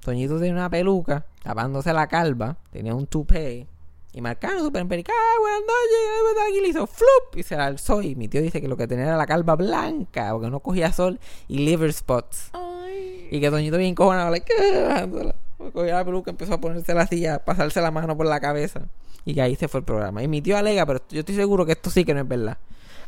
Toñito 0.00 0.38
tenía 0.38 0.52
una 0.52 0.68
peluca, 0.68 1.24
tapándose 1.42 1.92
la 1.92 2.08
calva, 2.08 2.58
tenía 2.70 2.94
un 2.94 3.06
toupé. 3.06 3.68
Y 4.14 4.20
Marcano, 4.20 4.60
super 4.60 4.82
empericado, 4.82 5.16
"Ah, 5.18 5.40
buenas 5.40 5.60
noches, 5.60 6.48
aquí 6.48 6.60
le 6.60 6.68
hizo 6.68 6.86
flup 6.86 7.36
y 7.36 7.42
se 7.42 7.56
la 7.56 7.66
alzó. 7.66 8.02
Y 8.02 8.14
mi 8.14 8.28
tío 8.28 8.42
dice 8.42 8.60
que 8.60 8.68
lo 8.68 8.76
que 8.76 8.86
tenía 8.86 9.06
era 9.06 9.16
la 9.16 9.26
calva 9.26 9.56
blanca, 9.56 10.30
porque 10.32 10.50
no 10.50 10.60
cogía 10.60 10.92
sol 10.92 11.18
y 11.48 11.58
liver 11.64 11.92
spots. 11.92 12.50
Ay. 12.52 13.28
Y 13.30 13.40
que 13.40 13.50
Toñito 13.50 13.78
bien 13.78 13.94
cojonado, 13.94 14.30
like, 14.30 14.52
bajándola. 14.86 15.34
Cogía 15.72 15.94
la 15.94 16.04
peluca, 16.04 16.30
empezó 16.30 16.54
a 16.54 16.60
ponerse 16.60 16.92
la 16.92 17.06
silla, 17.06 17.36
a 17.36 17.38
pasarse 17.38 17.80
la 17.80 17.90
mano 17.90 18.16
por 18.16 18.26
la 18.26 18.38
cabeza. 18.40 18.82
Y 19.24 19.34
que 19.34 19.40
ahí 19.42 19.56
se 19.56 19.68
fue 19.68 19.80
el 19.80 19.84
programa. 19.86 20.22
Y 20.22 20.28
mi 20.28 20.42
tío 20.42 20.58
alega, 20.58 20.84
pero 20.84 21.00
yo 21.08 21.20
estoy 21.20 21.36
seguro 21.36 21.64
que 21.64 21.72
esto 21.72 21.88
sí 21.88 22.04
que 22.04 22.12
no 22.12 22.20
es 22.20 22.28
verdad. 22.28 22.58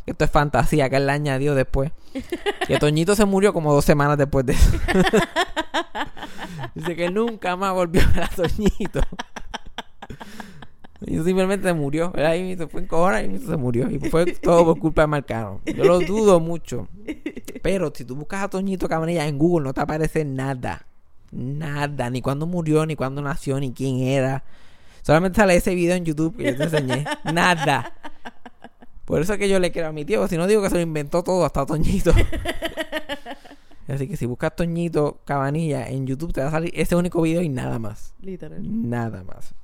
Que 0.06 0.12
esto 0.12 0.24
es 0.24 0.30
fantasía, 0.30 0.88
que 0.88 0.96
él 0.96 1.06
le 1.06 1.12
añadió 1.12 1.54
después. 1.54 1.92
Que 2.66 2.78
Toñito 2.78 3.14
se 3.14 3.26
murió 3.26 3.52
como 3.52 3.74
dos 3.74 3.84
semanas 3.84 4.16
después 4.16 4.46
de 4.46 4.54
eso. 4.54 4.70
Dice 6.74 6.96
que 6.96 7.10
nunca 7.10 7.56
más 7.56 7.74
volvió 7.74 8.00
a 8.02 8.06
ver 8.06 8.22
a 8.22 8.28
Toñito. 8.28 9.00
Y 11.00 11.18
simplemente 11.22 11.68
se 11.68 11.74
murió. 11.74 12.12
Él 12.14 12.24
ahí 12.24 12.56
se 12.56 12.66
fue 12.66 12.80
en 12.80 12.86
cojona 12.86 13.22
y 13.22 13.38
se 13.38 13.56
murió. 13.56 13.90
Y 13.90 13.98
fue 13.98 14.26
todo 14.26 14.64
por 14.64 14.78
culpa 14.78 15.02
de 15.02 15.08
Marcano. 15.08 15.60
Yo 15.66 15.84
lo 15.84 16.00
dudo 16.00 16.40
mucho. 16.40 16.88
Pero 17.62 17.92
si 17.94 18.04
tú 18.04 18.16
buscas 18.16 18.44
a 18.44 18.48
Toñito 18.48 18.88
Cabanilla 18.88 19.26
en 19.26 19.38
Google, 19.38 19.64
no 19.64 19.74
te 19.74 19.80
aparece 19.80 20.24
nada. 20.24 20.86
Nada. 21.30 22.10
Ni 22.10 22.22
cuándo 22.22 22.46
murió, 22.46 22.86
ni 22.86 22.96
cuándo 22.96 23.20
nació, 23.22 23.58
ni 23.60 23.72
quién 23.72 23.98
era. 24.00 24.44
Solamente 25.02 25.36
sale 25.36 25.56
ese 25.56 25.74
video 25.74 25.96
en 25.96 26.04
YouTube 26.04 26.36
que 26.36 26.44
yo 26.44 26.56
te 26.56 26.64
enseñé. 26.64 27.04
Nada. 27.32 27.92
Por 29.04 29.20
eso 29.20 29.34
es 29.34 29.38
que 29.38 29.48
yo 29.48 29.58
le 29.58 29.70
creo 29.70 29.88
a 29.88 29.92
mi 29.92 30.04
tío. 30.04 30.26
Si 30.28 30.38
no 30.38 30.46
digo 30.46 30.62
que 30.62 30.70
se 30.70 30.76
lo 30.76 30.80
inventó 30.80 31.22
todo, 31.22 31.44
hasta 31.44 31.66
Toñito. 31.66 32.12
Así 33.86 34.08
que 34.08 34.16
si 34.16 34.24
buscas 34.24 34.56
Toñito 34.56 35.18
Cabanilla 35.26 35.88
en 35.90 36.06
YouTube, 36.06 36.32
te 36.32 36.40
va 36.40 36.48
a 36.48 36.50
salir 36.50 36.72
ese 36.74 36.96
único 36.96 37.20
video 37.20 37.42
y 37.42 37.50
nada 37.50 37.78
más. 37.78 38.14
Literal. 38.22 38.60
Nada 38.62 39.22
más. 39.24 39.54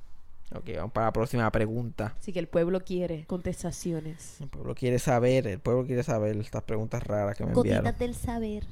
Ok, 0.53 0.69
vamos 0.75 0.91
para 0.91 1.07
la 1.07 1.13
próxima 1.13 1.49
pregunta. 1.51 2.13
Así 2.19 2.33
que 2.33 2.39
el 2.39 2.47
pueblo 2.47 2.81
quiere 2.81 3.25
contestaciones. 3.25 4.41
El 4.41 4.49
pueblo 4.49 4.75
quiere 4.75 4.99
saber, 4.99 5.47
el 5.47 5.59
pueblo 5.59 5.85
quiere 5.85 6.03
saber 6.03 6.35
estas 6.37 6.63
preguntas 6.63 7.03
raras 7.03 7.37
que 7.37 7.45
me 7.45 7.53
enviaron. 7.53 7.85
Gotitas 7.85 7.99
del 7.99 8.15
saber. 8.15 8.65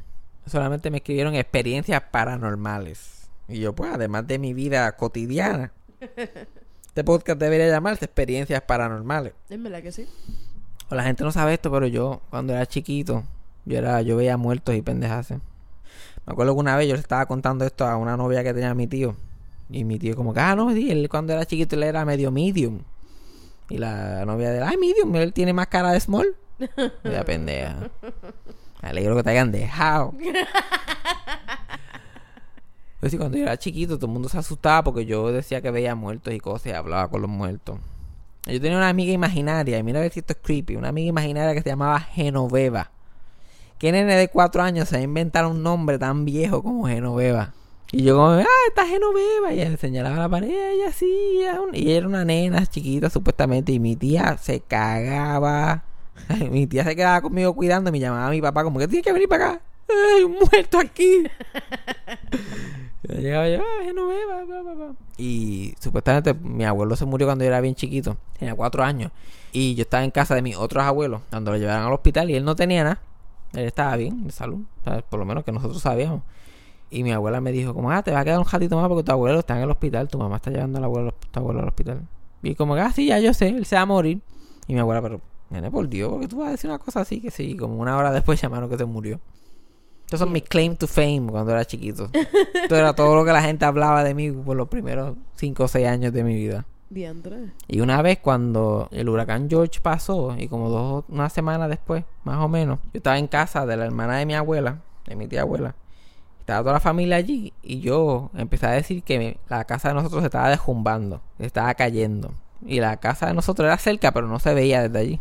Solamente 0.45 0.91
me 0.91 0.97
escribieron 0.97 1.35
experiencias 1.35 2.01
paranormales. 2.11 3.29
Y 3.47 3.59
yo, 3.59 3.73
pues, 3.73 3.91
además 3.93 4.27
de 4.27 4.39
mi 4.39 4.53
vida 4.53 4.91
cotidiana, 4.95 5.71
este 6.87 7.03
podcast 7.03 7.39
debería 7.39 7.67
llamarse 7.67 8.05
Experiencias 8.05 8.61
Paranormales. 8.61 9.33
Es 9.49 9.61
verdad 9.61 9.81
que 9.81 9.91
sí. 9.91 10.07
O 10.89 10.95
la 10.95 11.03
gente 11.03 11.23
no 11.23 11.31
sabe 11.31 11.53
esto, 11.53 11.71
pero 11.71 11.87
yo, 11.87 12.21
cuando 12.29 12.53
era 12.53 12.65
chiquito, 12.65 13.23
yo 13.65 13.77
era, 13.77 14.01
yo 14.01 14.17
veía 14.17 14.37
muertos 14.37 14.75
y 14.75 14.81
pendejas. 14.81 15.31
Me 15.31 15.39
acuerdo 16.25 16.53
que 16.53 16.59
una 16.59 16.75
vez 16.75 16.87
yo 16.87 16.93
le 16.93 16.99
estaba 16.99 17.25
contando 17.25 17.65
esto 17.65 17.85
a 17.87 17.97
una 17.97 18.17
novia 18.17 18.43
que 18.43 18.53
tenía 18.53 18.73
mi 18.75 18.85
tío. 18.85 19.15
Y 19.69 19.83
mi 19.83 19.99
tío 19.99 20.15
como 20.15 20.33
que, 20.33 20.39
ah, 20.39 20.55
no, 20.55 20.71
sí, 20.73 20.89
él 20.89 21.07
cuando 21.09 21.33
era 21.33 21.45
chiquito 21.45 21.75
él 21.75 21.83
era 21.83 22.05
medio 22.05 22.31
medium. 22.31 22.79
Y 23.69 23.77
la 23.77 24.25
novia 24.25 24.49
de 24.49 24.57
él, 24.57 24.63
ay, 24.63 24.77
medium, 24.77 25.15
él 25.15 25.31
tiene 25.33 25.53
más 25.53 25.67
cara 25.67 25.91
de 25.91 25.99
small. 25.99 26.35
La 27.03 27.23
pendeja. 27.23 27.89
Me 28.81 28.89
alegro 28.89 29.15
que 29.15 29.23
te 29.23 29.29
hayan 29.29 29.51
dejado. 29.51 30.13
Pues 32.99 33.13
sí, 33.13 33.17
cuando 33.17 33.37
yo 33.37 33.43
era 33.43 33.57
chiquito 33.57 33.95
todo 33.95 34.07
el 34.07 34.11
mundo 34.11 34.27
se 34.27 34.37
asustaba 34.37 34.83
porque 34.83 35.05
yo 35.05 35.31
decía 35.31 35.61
que 35.61 35.71
veía 35.71 35.95
muertos 35.95 36.33
y 36.33 36.39
cosas 36.39 36.67
y 36.67 36.71
hablaba 36.71 37.09
con 37.09 37.21
los 37.21 37.29
muertos. 37.29 37.79
Yo 38.45 38.59
tenía 38.59 38.77
una 38.77 38.89
amiga 38.89 39.13
imaginaria, 39.13 39.77
y 39.77 39.83
mira 39.83 39.99
a 39.99 40.01
ver 40.01 40.11
si 40.11 40.19
esto 40.19 40.33
es 40.33 40.39
creepy, 40.41 40.75
una 40.75 40.89
amiga 40.89 41.07
imaginaria 41.07 41.53
que 41.53 41.61
se 41.61 41.69
llamaba 41.69 41.99
Genoveva. 41.99 42.91
¿Qué 43.77 43.93
nene 43.93 44.15
de 44.15 44.27
cuatro 44.27 44.61
años 44.61 44.89
se 44.89 44.95
va 44.95 44.99
a 44.99 45.03
inventar 45.03 45.45
un 45.45 45.63
nombre 45.63 45.97
tan 45.97 46.25
viejo 46.25 46.61
como 46.61 46.87
Genoveva? 46.87 47.53
Y 47.91 48.03
yo 48.03 48.15
como, 48.15 48.27
ah, 48.29 48.45
está 48.67 48.85
Genoveva. 48.85 49.51
Y 49.53 49.61
ella 49.61 49.77
señalaba 49.77 50.17
la 50.17 50.29
pared, 50.29 50.49
ella 50.49 50.91
sí, 50.91 51.39
ella 51.41 51.59
un- 51.61 51.73
y 51.75 51.91
era 51.91 52.07
una 52.07 52.23
nena 52.25 52.65
chiquita 52.67 53.09
supuestamente. 53.09 53.71
Y 53.71 53.79
mi 53.79 53.95
tía 53.95 54.37
se 54.37 54.59
cagaba. 54.61 55.83
mi 56.51 56.67
tía 56.67 56.83
se 56.83 56.95
quedaba 56.95 57.21
conmigo 57.21 57.53
cuidando 57.55 57.89
y 57.89 57.93
me 57.93 57.99
llamaba 57.99 58.27
a 58.27 58.31
mi 58.31 58.41
papá 58.41 58.63
como 58.63 58.79
que 58.79 58.87
tiene 58.87 59.01
que 59.03 59.11
venir 59.13 59.27
para 59.27 59.45
acá. 59.53 59.61
Hay 60.15 60.23
un 60.23 60.33
muerto 60.33 60.77
aquí. 60.79 61.23
Yo 63.03 63.15
llegaba 63.15 63.47
yo, 63.47 63.61
ah, 63.61 63.83
Genoveva, 63.83 64.43
bla, 64.43 64.61
bla, 64.61 64.73
bla". 64.73 64.91
Y 65.17 65.73
supuestamente 65.79 66.33
mi 66.33 66.65
abuelo 66.65 66.95
se 66.95 67.05
murió 67.05 67.27
cuando 67.27 67.43
yo 67.43 67.47
era 67.47 67.61
bien 67.61 67.73
chiquito, 67.73 68.17
tenía 68.37 68.55
cuatro 68.55 68.83
años. 68.83 69.11
Y 69.51 69.73
yo 69.75 69.83
estaba 69.83 70.03
en 70.03 70.11
casa 70.11 70.35
de 70.35 70.41
mis 70.41 70.57
otros 70.57 70.83
abuelos 70.83 71.21
cuando 71.29 71.51
lo 71.51 71.57
llevaron 71.57 71.87
al 71.87 71.93
hospital 71.93 72.29
y 72.29 72.35
él 72.35 72.43
no 72.43 72.55
tenía 72.55 72.83
nada. 72.83 73.01
Él 73.53 73.65
estaba 73.65 73.95
bien, 73.95 74.25
de 74.27 74.31
salud, 74.31 74.59
por 75.09 75.19
lo 75.19 75.25
menos 75.25 75.43
que 75.43 75.51
nosotros 75.51 75.81
sabíamos. 75.81 76.21
Y 76.89 77.03
mi 77.03 77.11
abuela 77.11 77.39
me 77.39 77.51
dijo, 77.51 77.73
como, 77.73 77.91
ah, 77.91 78.01
te 78.01 78.11
va 78.11 78.21
a 78.21 78.25
quedar 78.25 78.39
un 78.39 78.45
ratito 78.45 78.75
más 78.75 78.87
porque 78.87 79.03
tu 79.03 79.11
abuelo 79.11 79.39
está 79.39 79.57
en 79.57 79.63
el 79.63 79.69
hospital, 79.69 80.07
tu 80.07 80.17
mamá 80.17 80.37
está 80.37 80.49
llevando 80.49 80.79
al 80.79 80.83
abuelo, 80.85 81.13
tu 81.31 81.39
abuelo 81.39 81.59
al 81.61 81.67
hospital. 81.67 82.01
Y 82.41 82.55
como, 82.55 82.75
ah, 82.75 82.91
sí, 82.91 83.07
ya 83.07 83.19
yo 83.19 83.33
sé, 83.33 83.49
él 83.49 83.65
se 83.65 83.75
va 83.75 83.81
a 83.81 83.85
morir. 83.85 84.21
Y 84.67 84.73
mi 84.73 84.79
abuela, 84.79 85.01
pero, 85.01 85.21
nene, 85.49 85.69
por 85.69 85.87
Dios, 85.87 86.09
porque 86.09 86.27
tú 86.27 86.37
vas 86.39 86.49
a 86.49 86.51
decir 86.51 86.69
una 86.69 86.79
cosa 86.79 87.01
así, 87.01 87.21
que 87.21 87.31
sí, 87.31 87.55
como 87.55 87.75
una 87.75 87.97
hora 87.97 88.11
después 88.11 88.41
llamaron 88.41 88.69
que 88.69 88.77
se 88.77 88.85
murió. 88.85 89.19
Estos 90.05 90.21
son 90.21 90.31
mis 90.31 90.41
claim 90.41 90.75
to 90.75 90.87
fame 90.87 91.27
cuando 91.29 91.51
era 91.51 91.63
chiquito. 91.65 92.09
Esto 92.53 92.75
era 92.75 92.93
todo 92.93 93.15
lo 93.15 93.23
que 93.23 93.31
la 93.31 93.43
gente 93.43 93.65
hablaba 93.65 94.03
de 94.03 94.15
mí 94.15 94.31
por 94.31 94.57
los 94.57 94.67
primeros 94.67 95.15
5 95.35 95.63
o 95.63 95.67
6 95.67 95.87
años 95.87 96.11
de 96.11 96.23
mi 96.23 96.33
vida. 96.33 96.65
Y 97.67 97.81
una 97.81 98.01
vez 98.01 98.17
cuando 98.17 98.89
el 98.91 99.07
huracán 99.07 99.47
George 99.47 99.79
pasó, 99.81 100.35
y 100.35 100.47
como 100.47 100.69
dos, 100.69 101.05
una 101.09 101.29
semana 101.29 101.67
después, 101.67 102.03
más 102.23 102.43
o 102.43 102.47
menos, 102.47 102.79
yo 102.85 102.97
estaba 102.97 103.19
en 103.19 103.27
casa 103.27 103.67
de 103.67 103.77
la 103.77 103.85
hermana 103.85 104.17
de 104.17 104.25
mi 104.25 104.33
abuela, 104.33 104.81
de 105.05 105.15
mi 105.15 105.27
tía 105.27 105.41
abuela. 105.41 105.75
Estaba 106.49 106.61
toda 106.63 106.73
la 106.73 106.79
familia 106.79 107.17
allí 107.17 107.53
y 107.61 107.79
yo 107.79 108.31
empecé 108.35 108.65
a 108.65 108.71
decir 108.71 109.03
que 109.03 109.37
la 109.49 109.63
casa 109.65 109.89
de 109.89 109.93
nosotros 109.95 110.21
se 110.21 110.25
estaba 110.27 110.49
desjumbando, 110.49 111.21
se 111.37 111.45
estaba 111.45 111.73
cayendo. 111.75 112.31
Y 112.65 112.79
la 112.79 112.97
casa 112.97 113.27
de 113.27 113.33
nosotros 113.33 113.65
era 113.67 113.77
cerca, 113.77 114.11
pero 114.11 114.27
no 114.27 114.39
se 114.39 114.53
veía 114.53 114.81
desde 114.81 114.99
allí. 114.99 115.19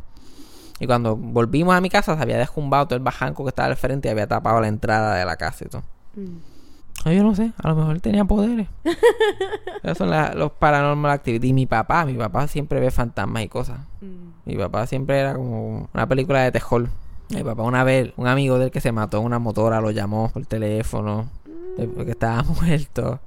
Y 0.80 0.86
cuando 0.86 1.16
volvimos 1.16 1.74
a 1.74 1.80
mi 1.80 1.90
casa 1.90 2.16
se 2.16 2.22
había 2.22 2.38
desjumbado 2.38 2.86
todo 2.86 2.96
el 2.96 3.02
bajanco 3.02 3.44
que 3.44 3.50
estaba 3.50 3.68
al 3.68 3.76
frente 3.76 4.08
y 4.08 4.10
había 4.10 4.26
tapado 4.26 4.60
la 4.60 4.68
entrada 4.68 5.14
de 5.16 5.24
la 5.24 5.36
casa 5.36 5.64
y 5.64 5.68
todo. 5.68 5.82
Mm. 6.16 6.36
Yo 7.14 7.22
no 7.22 7.34
sé, 7.34 7.52
a 7.62 7.68
lo 7.68 7.76
mejor 7.76 8.00
tenía 8.00 8.24
poderes. 8.24 8.66
Esos 9.82 9.98
son 9.98 10.10
la- 10.10 10.34
los 10.34 10.50
paranormal 10.52 11.10
activity. 11.12 11.48
Y 11.48 11.52
mi 11.52 11.66
papá, 11.66 12.04
mi 12.04 12.14
papá 12.14 12.48
siempre 12.48 12.80
ve 12.80 12.90
fantasmas 12.90 13.42
y 13.44 13.48
cosas. 13.48 13.78
Mm. 14.00 14.28
Mi 14.46 14.56
papá 14.56 14.86
siempre 14.86 15.18
era 15.20 15.34
como 15.34 15.88
una 15.92 16.06
película 16.08 16.40
de 16.42 16.52
terror. 16.52 16.88
Mi 17.30 17.42
papá 17.44 17.62
una 17.62 17.84
vez, 17.84 18.12
un 18.16 18.26
amigo 18.26 18.58
del 18.58 18.70
que 18.70 18.80
se 18.80 18.90
mató 18.92 19.18
en 19.18 19.24
una 19.24 19.38
motora, 19.38 19.80
lo 19.80 19.90
llamó 19.90 20.30
por 20.30 20.46
teléfono. 20.46 21.28
Después 21.76 22.04
que 22.06 22.12
estaba 22.12 22.42
muerto. 22.62 23.20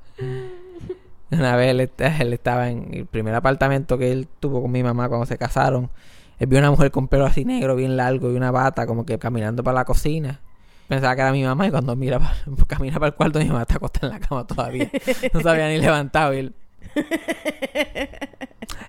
Una 1.32 1.56
vez 1.56 1.70
él, 1.72 1.80
est- 1.82 2.02
él 2.02 2.34
estaba 2.34 2.70
en 2.70 2.94
el 2.94 3.06
primer 3.06 3.34
apartamento 3.36 3.98
que 3.98 4.12
él 4.12 4.28
tuvo 4.40 4.62
con 4.62 4.72
mi 4.72 4.84
mamá 4.84 5.08
cuando 5.08 5.26
se 5.26 5.38
casaron. 5.38 5.90
Él 6.40 6.48
vio 6.48 6.60
una 6.60 6.72
mujer 6.72 6.90
con 6.92 7.08
pelo 7.08 7.26
así 7.26 7.46
negro, 7.46 7.76
bien 7.76 7.96
largo 7.96 8.32
y 8.32 8.36
una 8.36 8.50
bata, 8.52 8.88
como 8.88 9.06
que 9.06 9.18
caminando 9.20 9.64
para 9.64 9.76
la 9.76 9.86
cocina. 9.86 10.42
Pensaba 10.88 11.16
que 11.16 11.22
era 11.22 11.32
mi 11.32 11.44
mamá 11.44 11.68
y 11.68 11.72
cuando 11.72 11.96
mira 11.96 12.20
para, 12.20 12.36
camina 12.68 12.96
para 12.96 13.08
el 13.08 13.14
cuarto, 13.14 13.40
mi 13.40 13.46
mamá 13.46 13.62
está 13.62 13.76
acostada 13.76 14.08
en 14.16 14.20
la 14.22 14.28
cama 14.28 14.46
todavía. 14.48 14.90
No 15.34 15.40
se 15.40 15.50
había 15.50 15.70
ni 15.70 15.78
levantado. 15.78 16.34
Y, 16.34 16.38
él- 16.40 16.56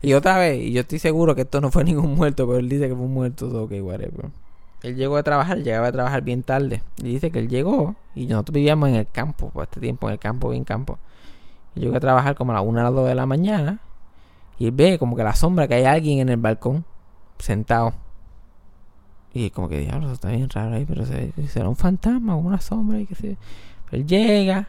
y 0.00 0.14
otra 0.14 0.38
vez, 0.38 0.58
y 0.60 0.72
yo 0.72 0.80
estoy 0.80 0.98
seguro 0.98 1.34
que 1.36 1.42
esto 1.42 1.60
no 1.60 1.70
fue 1.70 1.84
ningún 1.84 2.14
muerto, 2.16 2.46
pero 2.46 2.58
él 2.58 2.68
dice 2.68 2.88
que 2.88 2.94
fue 2.94 3.04
un 3.04 3.14
muerto. 3.14 3.46
Ok, 3.62 3.72
whatever. 3.82 4.30
Él 4.82 4.96
llegó 4.96 5.16
a 5.16 5.22
trabajar, 5.22 5.58
llegaba 5.62 5.86
a 5.88 5.92
trabajar 5.92 6.22
bien 6.22 6.42
tarde. 6.42 6.82
Y 6.98 7.04
dice 7.04 7.30
que 7.30 7.38
él 7.38 7.48
llegó 7.48 7.94
y 8.14 8.26
nosotros 8.26 8.54
vivíamos 8.54 8.88
en 8.88 8.96
el 8.96 9.06
campo, 9.10 9.50
por 9.50 9.64
este 9.64 9.80
tiempo, 9.80 10.08
en 10.08 10.14
el 10.14 10.18
campo, 10.18 10.48
bien 10.50 10.64
campo. 10.64 10.98
Y 11.74 11.80
llegó 11.80 11.96
a 11.96 12.00
trabajar 12.00 12.34
como 12.34 12.52
a 12.52 12.56
las 12.56 12.64
1 12.64 12.80
a 12.80 12.82
las 12.84 12.92
2 12.92 13.06
de 13.08 13.14
la 13.14 13.26
mañana. 13.26 13.78
Y 14.58 14.66
él 14.66 14.72
ve 14.72 14.98
como 14.98 15.16
que 15.16 15.22
la 15.24 15.34
sombra 15.34 15.68
que 15.68 15.74
hay 15.74 15.84
alguien 15.84 16.18
en 16.18 16.28
el 16.28 16.36
balcón, 16.36 16.84
sentado. 17.38 17.94
Y 19.34 19.50
como 19.50 19.68
que 19.68 19.78
diablo, 19.80 20.06
eso 20.06 20.14
está 20.14 20.28
bien 20.28 20.48
raro 20.50 20.74
ahí, 20.74 20.84
pero 20.84 21.06
se- 21.06 21.32
será 21.48 21.68
un 21.68 21.76
fantasma 21.76 22.34
o 22.36 22.38
una 22.38 22.60
sombra. 22.60 22.98
Y 23.00 23.06
que 23.06 23.14
se... 23.14 23.36
Él 23.92 24.06
llega 24.06 24.68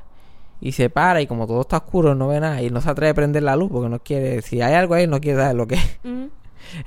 y 0.62 0.72
se 0.74 0.90
para 0.90 1.22
y 1.22 1.28
como 1.28 1.48
todo 1.48 1.62
está 1.62 1.78
oscuro, 1.78 2.16
no 2.16 2.28
ve 2.30 2.40
nada. 2.40 2.62
Y 2.62 2.70
no 2.70 2.80
se 2.82 2.90
atreve 2.90 3.10
a 3.12 3.14
prender 3.14 3.44
la 3.44 3.56
luz 3.56 3.70
porque 3.72 3.90
no 3.90 4.00
quiere, 4.00 4.42
si 4.42 4.62
hay 4.62 4.74
algo 4.76 4.94
ahí, 4.94 5.08
no 5.08 5.20
quiere 5.20 5.40
saber 5.40 5.56
lo 5.56 5.68
que 5.68 5.76
es. 5.76 6.00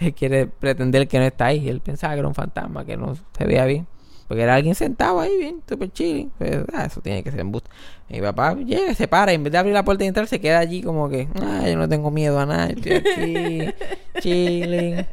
Él 0.01 0.15
quiere 0.17 0.47
pretender 0.47 1.09
que 1.09 1.19
no 1.19 1.25
está 1.25 1.47
ahí. 1.47 1.69
Él 1.69 1.81
pensaba 1.81 2.15
que 2.15 2.21
era 2.21 2.29
un 2.29 2.35
fantasma, 2.35 2.85
que 2.85 2.97
no 2.97 3.15
se 3.15 3.45
veía 3.45 3.65
bien. 3.65 3.87
Porque 4.29 4.43
era 4.43 4.57
alguien 4.57 4.75
sentado 4.75 5.21
ahí, 5.21 5.37
bien, 5.39 5.62
super 5.69 5.91
chilling. 5.93 6.31
Pues, 6.37 6.65
ah, 6.73 6.87
eso 6.87 7.01
tiene 7.01 7.23
que 7.23 7.31
ser 7.31 7.41
embuste. 7.41 7.71
Mi 8.09 8.21
papá 8.21 8.55
llega, 8.55 8.93
se 8.95 9.07
para, 9.07 9.33
y 9.33 9.37
en 9.37 9.45
vez 9.45 9.53
de 9.53 9.59
abrir 9.59 9.75
la 9.75 9.85
puerta 9.85 10.05
y 10.05 10.09
entrar, 10.09 10.27
se 10.27 10.41
queda 10.41 10.59
allí 10.59 10.83
como 10.83 11.09
que, 11.09 11.29
ah, 11.41 11.69
yo 11.69 11.77
no 11.77 11.89
tengo 11.89 12.11
miedo 12.11 12.39
a 12.39 12.47
nada, 12.47 12.67
estoy 12.67 12.93
aquí, 12.93 13.75
chilling. 14.21 15.07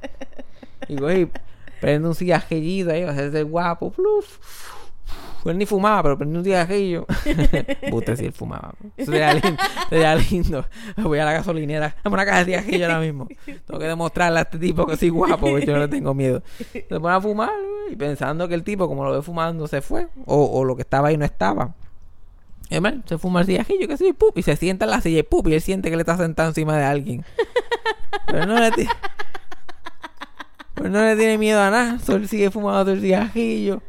Y 0.87 0.95
coge, 0.95 1.29
prende 1.79 2.07
un 2.07 2.15
cigarrillito 2.15 2.91
ahí, 2.91 3.03
va 3.03 3.11
a 3.11 3.21
el 3.21 3.45
guapo, 3.45 3.91
pluf. 3.91 4.39
Él 5.51 5.57
ni 5.57 5.65
fumaba, 5.65 6.01
pero 6.03 6.17
prende 6.17 6.37
un 6.37 6.43
cigarrillo. 6.43 7.05
Buste 7.91 8.15
si 8.15 8.25
él 8.25 8.33
fumaba. 8.33 8.73
Eso 8.95 9.11
sería 9.11 9.33
lindo. 9.33 9.63
Sería 9.89 10.15
lindo. 10.15 10.65
Voy 10.97 11.19
a 11.19 11.25
la 11.25 11.33
gasolinera. 11.33 11.95
Dame 12.03 12.13
una 12.13 12.25
caja 12.25 12.39
de 12.39 12.45
cigarrillo 12.45 12.85
ahora 12.85 12.99
mismo. 12.99 13.27
Tengo 13.45 13.79
que 13.79 13.85
demostrarle 13.85 14.39
a 14.39 14.41
este 14.43 14.57
tipo 14.57 14.85
que 14.85 14.95
soy 14.97 15.09
guapo, 15.09 15.49
porque 15.49 15.65
yo 15.65 15.73
no 15.73 15.79
le 15.79 15.87
tengo 15.87 16.13
miedo. 16.13 16.41
Se 16.71 16.99
pone 16.99 17.15
a 17.15 17.21
fumar 17.21 17.51
y 17.91 17.95
pensando 17.95 18.47
que 18.47 18.55
el 18.55 18.63
tipo, 18.63 18.87
como 18.87 19.03
lo 19.03 19.11
ve 19.11 19.21
fumando, 19.21 19.67
se 19.67 19.81
fue. 19.81 20.07
O, 20.25 20.45
o 20.45 20.63
lo 20.63 20.75
que 20.75 20.83
estaba 20.83 21.09
ahí 21.09 21.17
no 21.17 21.25
estaba. 21.25 21.73
Y 22.69 22.75
además, 22.75 22.95
se 23.05 23.17
fuma 23.17 23.41
el 23.41 23.45
cigarrillo, 23.45 23.87
que 23.87 23.97
sí, 23.97 24.13
pup, 24.13 24.37
y 24.37 24.43
se 24.43 24.55
sienta 24.55 24.85
en 24.85 24.91
la 24.91 25.01
silla 25.01 25.19
y 25.19 25.23
pup, 25.23 25.47
y 25.47 25.53
él 25.53 25.61
siente 25.61 25.89
que 25.89 25.95
le 25.95 26.01
está 26.01 26.17
sentado 26.17 26.49
encima 26.49 26.77
de 26.77 26.85
alguien. 26.85 27.25
Pero 28.27 28.45
no 28.45 28.59
le 28.59 28.71
tiene... 28.71 28.91
Pero 30.73 30.89
no 30.89 31.01
le 31.03 31.15
tiene 31.15 31.37
miedo 31.37 31.61
a 31.61 31.69
nada. 31.69 31.99
Solo 31.99 32.27
sigue 32.27 32.49
fumando 32.49 32.91
el 32.91 33.01
cigarrillo. 33.01 33.81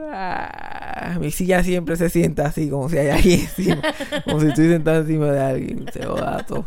Ah, 0.00 1.16
mi 1.20 1.30
silla 1.30 1.62
siempre 1.62 1.96
se 1.96 2.08
sienta 2.08 2.46
así, 2.46 2.70
como 2.70 2.88
si 2.88 2.98
hay 2.98 3.08
alguien 3.10 3.40
encima. 3.40 3.82
como 4.24 4.40
si 4.40 4.46
estoy 4.48 4.68
sentado 4.68 5.00
encima 5.00 5.26
de 5.30 5.40
alguien. 5.40 5.86
Se 5.92 6.04
joda 6.04 6.44
todo. 6.46 6.66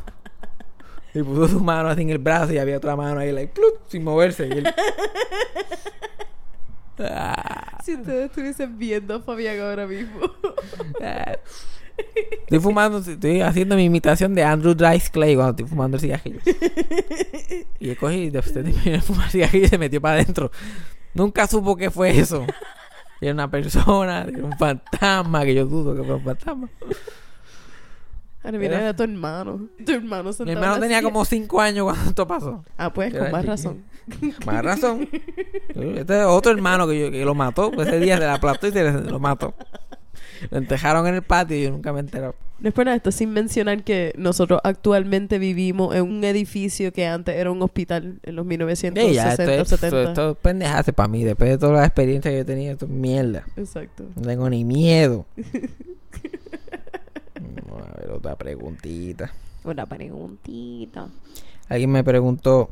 Y 1.14 1.24
puso 1.24 1.48
su 1.48 1.60
mano 1.62 1.90
así 1.90 2.02
en 2.02 2.10
el 2.10 2.18
brazo 2.18 2.54
y 2.54 2.58
había 2.58 2.78
otra 2.78 2.96
mano 2.96 3.20
ahí, 3.22 3.32
like, 3.32 3.54
plup, 3.54 3.80
sin 3.88 4.04
moverse. 4.04 4.48
Y 4.48 4.52
él... 4.52 4.68
Ah, 7.00 7.78
Si 7.84 7.94
ustedes 7.96 8.30
estuviesen 8.30 8.78
viendo 8.78 9.16
a 9.16 9.22
Fabián 9.22 9.60
ahora 9.60 9.86
mismo. 9.88 10.20
ah. 11.02 11.36
Estoy 12.42 12.60
fumando, 12.60 12.98
estoy 13.00 13.40
haciendo 13.42 13.76
mi 13.78 13.86
imitación 13.86 14.36
de 14.36 14.44
Andrew 14.44 14.74
Dice 14.76 15.10
Clay 15.12 15.36
cuando 15.36 15.52
estoy 15.52 15.66
fumando 15.66 15.96
el 15.96 16.02
cigarrillo. 16.02 16.40
Y 17.80 17.90
él 17.90 17.98
cogí 17.98 18.16
y 18.16 18.30
después 18.30 18.54
de 18.54 19.02
fumar 19.02 19.26
el 19.26 19.32
cigarrillo 19.32 19.66
y 19.66 19.70
se 19.70 19.78
metió 19.78 20.02
para 20.02 20.16
adentro. 20.16 20.52
Nunca 21.14 21.48
supo 21.48 21.76
qué 21.78 21.90
fue 21.90 22.18
eso. 22.18 22.46
Era 23.22 23.34
una 23.34 23.50
persona, 23.50 24.26
un 24.44 24.58
fantasma, 24.58 25.44
que 25.46 25.56
yo 25.56 25.66
dudo 25.66 25.96
que 25.96 26.04
fue 26.04 26.16
un 26.16 26.24
fantasma. 26.24 26.70
Ahora 28.44 28.58
mira, 28.60 28.80
Era- 28.80 28.96
tu 28.96 29.04
hermano. 29.04 29.68
Tu 29.86 29.92
hermano 29.92 30.30
Mi 30.46 30.52
hermano 30.52 30.80
tenía 30.80 31.00
silla. 31.00 31.10
como 31.10 31.26
5 31.26 31.62
años 31.62 31.86
cuando 31.86 32.10
esto 32.10 32.28
pasó. 32.28 32.64
Ah, 32.78 32.94
pues, 32.94 33.14
con 33.14 33.32
más 33.32 33.46
razón. 33.46 33.84
Más 34.46 34.64
razón. 34.64 35.10
Este 35.74 36.20
es 36.20 36.26
otro 36.28 36.52
hermano 36.52 36.88
que, 36.88 37.00
yo, 37.00 37.12
que 37.12 37.26
lo 37.26 37.34
mató. 37.34 37.72
Ese 37.82 38.00
día 38.00 38.18
se 38.20 38.26
la 38.26 38.36
aplastó 38.36 38.68
y 38.68 38.72
se 38.72 38.92
lo 38.92 39.20
mató. 39.20 39.56
Lo 40.50 40.58
entejaron 40.58 41.08
en 41.08 41.16
el 41.16 41.22
patio 41.22 41.58
y 41.58 41.64
yo 41.64 41.72
nunca 41.72 41.94
me 41.94 42.00
enteré. 42.02 42.32
Después 42.60 42.88
de 42.88 42.96
esto, 42.96 43.12
sin 43.12 43.32
mencionar 43.32 43.84
que 43.84 44.14
nosotros 44.18 44.62
actualmente 44.64 45.40
vivimos 45.40 45.94
en 45.94 46.04
un 46.04 46.24
edificio 46.24 46.94
que 46.94 47.06
antes 47.06 47.36
era 47.36 47.52
un 47.52 47.62
hospital 47.62 48.20
en 48.24 48.36
los 48.36 48.46
1960 48.46 49.02
Sí, 49.10 49.14
ya, 49.14 49.32
esto, 49.32 49.44
es, 49.44 49.68
70. 49.68 49.88
esto, 49.88 50.10
esto 50.10 50.32
es 50.32 50.38
pendejace 50.38 50.94
para 50.94 51.10
mí. 51.10 51.24
Después 51.24 51.50
de 51.50 51.58
toda 51.58 51.74
la 51.82 51.86
experiencia 51.86 52.32
que 52.32 52.38
yo 52.38 52.42
he 52.42 52.46
tenido, 52.46 52.72
esto 52.72 52.86
es 52.86 52.92
mierda. 52.92 53.44
Exacto. 53.58 54.06
No 54.16 54.22
tengo 54.22 54.50
ni 54.50 54.64
miedo. 54.64 55.26
Vamos 57.68 57.88
a 57.94 58.00
ver 58.00 58.12
otra 58.12 58.36
preguntita. 58.38 59.34
Una 59.66 59.86
preguntita. 59.86 61.08
Alguien 61.68 61.92
me 61.92 62.04
preguntó 62.04 62.70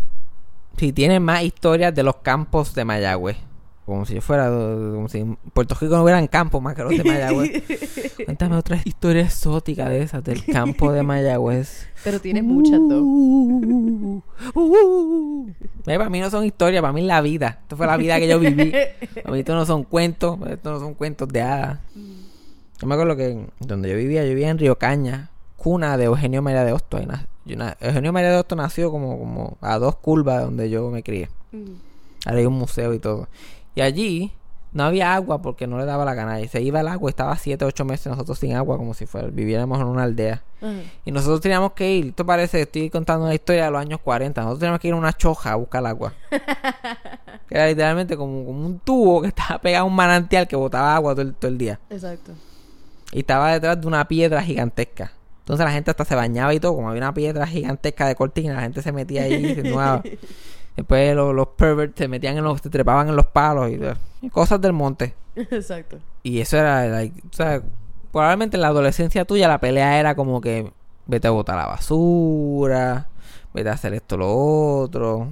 si 0.78 0.94
tiene 0.94 1.20
más 1.20 1.44
historias 1.44 1.94
de 1.94 2.04
los 2.04 2.18
campos 2.18 2.74
de 2.74 2.86
Mayagüez. 2.86 3.38
Como 3.86 4.06
si 4.06 4.16
yo 4.16 4.22
fuera, 4.22 4.48
como 4.48 5.10
si 5.10 5.20
en 5.20 5.36
Puerto 5.36 5.76
Rico 5.76 5.96
no 5.98 6.04
hubieran 6.04 6.28
campos 6.28 6.62
más 6.62 6.74
que 6.74 6.84
los 6.84 6.92
de 6.92 7.04
Mayagüez. 7.04 7.64
Cuéntame 8.26 8.56
otra 8.56 8.80
historia 8.86 9.24
exótica 9.24 9.90
de 9.90 10.02
esas 10.04 10.24
del 10.24 10.46
campo 10.46 10.94
de 10.94 11.04
Mayagüez. 11.04 11.88
Pero 12.04 12.22
tiene 12.22 12.42
muchas 12.42 12.80
dos. 12.80 13.02
Uh, 13.02 14.22
uh, 14.56 14.60
uh. 14.62 15.54
Ve, 15.86 15.98
para 15.98 16.10
mí 16.10 16.22
no 16.22 16.30
son 16.30 16.46
historias, 16.46 16.82
para 16.82 16.94
mí 16.94 17.02
es 17.02 17.08
la 17.08 17.20
vida. 17.20 17.60
Esto 17.62 17.76
fue 17.76 17.86
la 17.86 17.98
vida 17.98 18.20
que 18.20 18.28
yo 18.30 18.40
viví. 18.40 18.72
Para 19.22 19.34
mí 19.34 19.40
esto 19.40 19.54
no 19.54 19.66
son 19.66 19.84
cuentos, 19.84 20.40
esto 20.50 20.72
no 20.72 20.80
son 20.80 20.94
cuentos 20.94 21.28
de 21.28 21.42
hadas. 21.42 21.80
Yo 22.80 22.88
me 22.88 22.96
acuerdo 22.96 23.18
que 23.18 23.48
donde 23.60 23.90
yo 23.90 23.98
vivía, 23.98 24.24
yo 24.24 24.30
vivía 24.30 24.50
en 24.50 24.58
Río 24.60 24.78
Caña, 24.78 25.30
cuna 25.58 25.98
de 25.98 26.06
Eugenio 26.06 26.42
María 26.42 26.64
de 26.64 26.74
na- 27.56 27.78
Eugenio 27.80 28.14
María 28.14 28.32
de 28.32 28.38
Hostos 28.38 28.58
nació 28.58 28.92
como, 28.92 29.18
como 29.20 29.58
a 29.62 29.78
dos 29.78 29.96
curvas 29.98 30.40
de 30.40 30.44
donde 30.46 30.70
yo 30.70 30.90
me 30.90 31.04
crié. 31.04 31.30
Mm. 31.52 31.74
Ahora 32.26 32.40
hay 32.40 32.46
un 32.46 32.54
museo 32.54 32.94
y 32.94 33.00
todo. 33.00 33.28
Y 33.76 33.82
allí 33.82 34.32
no 34.74 34.84
había 34.84 35.14
agua 35.14 35.42
porque 35.42 35.68
no 35.68 35.78
le 35.78 35.86
daba 35.86 36.04
la 36.04 36.14
gana. 36.14 36.42
Y 36.42 36.48
se 36.48 36.62
iba 36.62 36.82
el 36.82 36.88
agua 36.88 37.10
y 37.10 37.12
estaba 37.12 37.38
7, 37.38 37.64
8 37.64 37.86
meses 37.86 38.08
nosotros 38.08 38.40
sin 38.40 38.56
agua, 38.56 38.78
como 38.78 38.94
si 38.94 39.06
fuera, 39.06 39.28
viviéramos 39.28 39.80
en 39.80 39.88
una 39.88 40.04
aldea. 40.04 40.44
Y 41.06 41.12
nosotros 41.12 41.42
teníamos 41.42 41.74
que 41.74 41.94
ir, 41.94 42.08
esto 42.08 42.26
parece 42.26 42.62
estoy 42.62 42.90
contando 42.90 43.26
una 43.26 43.36
historia 43.36 43.66
de 43.66 43.72
los 43.72 43.82
años 43.82 44.00
40. 44.00 44.42
Nosotros 44.42 44.60
teníamos 44.60 44.80
que 44.80 44.88
ir 44.88 44.94
a 44.94 44.98
una 44.98 45.14
choja 45.14 45.52
a 45.52 45.56
buscar 45.56 45.86
agua. 45.86 46.14
que 46.30 46.40
era 47.56 47.68
literalmente 47.68 48.16
como, 48.16 48.46
como 48.46 48.66
un 48.66 48.80
tubo 48.80 49.22
que 49.22 49.28
estaba 49.28 49.60
pegado 49.60 49.84
a 49.84 49.88
un 49.88 49.96
manantial 49.96 50.48
que 50.48 50.56
botaba 50.56 50.96
agua 50.96 51.14
todo 51.14 51.24
el, 51.24 51.34
todo 51.36 51.52
el 51.52 51.58
día. 51.58 51.80
Exacto. 51.90 52.32
Y 53.12 53.20
estaba 53.20 53.52
detrás 53.52 53.80
de 53.80 53.88
una 53.88 54.08
piedra 54.08 54.42
gigantesca. 54.42 55.12
Entonces 55.40 55.66
la 55.66 55.74
gente 55.74 55.92
hasta 55.92 56.06
se 56.06 56.16
bañaba 56.16 56.54
y 56.54 56.60
todo. 56.62 56.76
Como 56.76 56.90
había 56.90 57.02
una 57.02 57.14
piedra 57.14 57.46
gigantesca 57.46 58.08
de 58.08 58.16
cortina, 58.16 58.54
la 58.54 58.62
gente 58.62 58.82
se 58.82 58.94
metía 58.94 59.24
ahí 59.24 59.46
y 59.46 59.56
se. 59.56 59.64
Después 60.76 61.16
los, 61.16 61.36
los 61.36 61.48
perverts 61.50 61.98
se 61.98 62.08
metían 62.08 62.38
en 62.38 62.44
los, 62.44 62.62
se 62.62 62.70
trepaban 62.70 63.10
en 63.10 63.16
los 63.16 63.28
palos 63.28 63.70
y, 63.70 63.80
y 64.26 64.30
cosas 64.30 64.60
del 64.60 64.74
monte. 64.74 65.14
Exacto. 65.36 66.00
Y 66.24 66.40
eso 66.40 66.58
era, 66.58 66.86
like, 66.88 67.22
o 67.30 67.34
sea, 67.34 67.62
probablemente 68.12 68.58
en 68.58 68.62
la 68.62 68.70
adolescencia 68.70 69.26
tuya 69.26 69.48
la 69.48 69.60
pelea 69.60 70.00
era 70.00 70.16
como 70.16 70.42
que 70.42 70.72
vete 71.06 71.28
a 71.28 71.32
botar 71.32 71.58
la 71.58 71.68
basura, 71.68 73.08
vete 73.54 73.70
a 73.70 73.74
hacer 73.74 73.94
esto 73.94 74.18
lo 74.18 74.34
otro. 74.36 75.30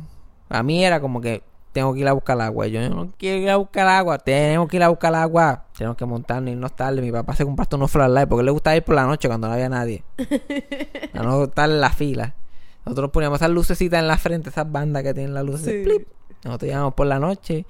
A 0.50 0.64
mí 0.64 0.84
era 0.84 1.00
como 1.00 1.22
que 1.22 1.44
tengo 1.72 1.94
que 1.94 2.02
ir 2.02 2.08
a 2.08 2.14
buscar 2.14 2.40
agua. 2.42 2.68
Y 2.68 2.72
Yo 2.72 2.90
no 2.90 3.10
quiero 3.18 3.38
ir 3.38 3.50
a 3.50 3.56
buscar 3.56 3.88
agua, 3.88 4.18
tenemos 4.18 4.68
que 4.68 4.78
ir 4.78 4.84
a 4.84 4.90
buscar 4.90 5.14
agua. 5.16 5.66
Tenemos 5.78 5.98
que 5.98 6.06
montarnos 6.06 6.50
y 6.50 6.52
irnos 6.54 6.76
tarde. 6.76 7.02
Mi 7.02 7.12
papá 7.12 7.36
se 7.36 7.46
compraste 7.46 7.76
unos 7.76 7.92
flashlights 7.92 8.28
porque 8.28 8.44
le 8.44 8.52
gustaba 8.52 8.76
ir 8.76 8.84
por 8.84 8.96
la 8.96 9.06
noche 9.06 9.28
cuando 9.28 9.48
no 9.48 9.54
había 9.54 9.70
nadie. 9.70 10.04
A 11.14 11.24
no 11.24 11.44
estar 11.44 11.70
en 11.70 11.82
la 11.82 11.90
fila. 11.90 12.36
Nosotros 12.86 13.12
poníamos 13.12 13.40
esas 13.40 13.52
lucecitas 13.52 14.00
en 14.00 14.08
la 14.08 14.18
frente, 14.18 14.50
esas 14.50 14.72
bandas 14.72 15.04
que 15.04 15.14
tienen 15.14 15.34
las 15.34 15.44
luces. 15.46 15.66
de 15.66 15.84
Sí. 15.84 15.84
plip. 15.90 16.08
Nosotros 16.44 16.72
íbamos 16.72 16.94
por 16.96 17.06
la 17.08 17.20
noche, 17.20 17.66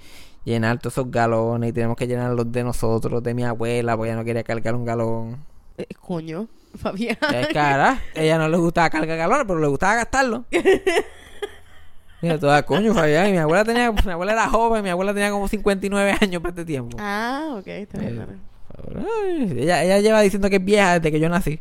llenar 0.45 0.79
todos 0.79 0.93
esos 0.93 1.11
galones 1.11 1.69
y 1.69 1.73
tenemos 1.73 1.97
que 1.97 2.07
llenarlos 2.07 2.51
de 2.51 2.63
nosotros, 2.63 3.21
de 3.21 3.33
mi 3.33 3.43
abuela, 3.43 3.97
porque 3.97 4.11
ella 4.11 4.19
no 4.19 4.23
quería 4.25 4.43
cargar 4.43 4.75
un 4.75 4.85
galón. 4.85 5.43
Eh, 5.77 5.85
coño, 5.99 6.47
Fabián. 6.75 7.17
Es 7.33 7.47
cara, 7.49 8.01
ella 8.15 8.37
no 8.37 8.47
le 8.47 8.55
gustaba 8.57 8.89
cargar 8.89 9.17
galones, 9.17 9.45
pero 9.45 9.59
le 9.59 9.67
gustaba 9.67 9.95
gastarlo. 9.95 10.45
Mira, 12.21 12.37
toda 12.39 12.63
coño, 12.63 12.93
Fabián. 12.93 13.29
Y 13.29 13.31
mi 13.31 13.37
abuela 13.39 13.65
tenía, 13.65 13.91
mi 13.91 14.11
abuela 14.11 14.33
era 14.33 14.47
joven, 14.47 14.83
mi 14.83 14.89
abuela 14.89 15.11
tenía 15.13 15.31
como 15.31 15.47
59 15.47 16.17
años 16.21 16.41
para 16.41 16.49
este 16.51 16.65
tiempo. 16.65 16.95
Ah, 16.99 17.55
ok, 17.59 17.67
está 17.67 17.97
bien. 17.99 18.21
Eh. 18.21 18.37
Ay, 18.95 19.55
ella, 19.59 19.83
ella 19.83 19.99
lleva 19.99 20.21
diciendo 20.21 20.49
que 20.49 20.57
es 20.57 20.65
vieja 20.65 20.99
desde 20.99 21.11
que 21.11 21.19
yo 21.19 21.29
nací. 21.29 21.59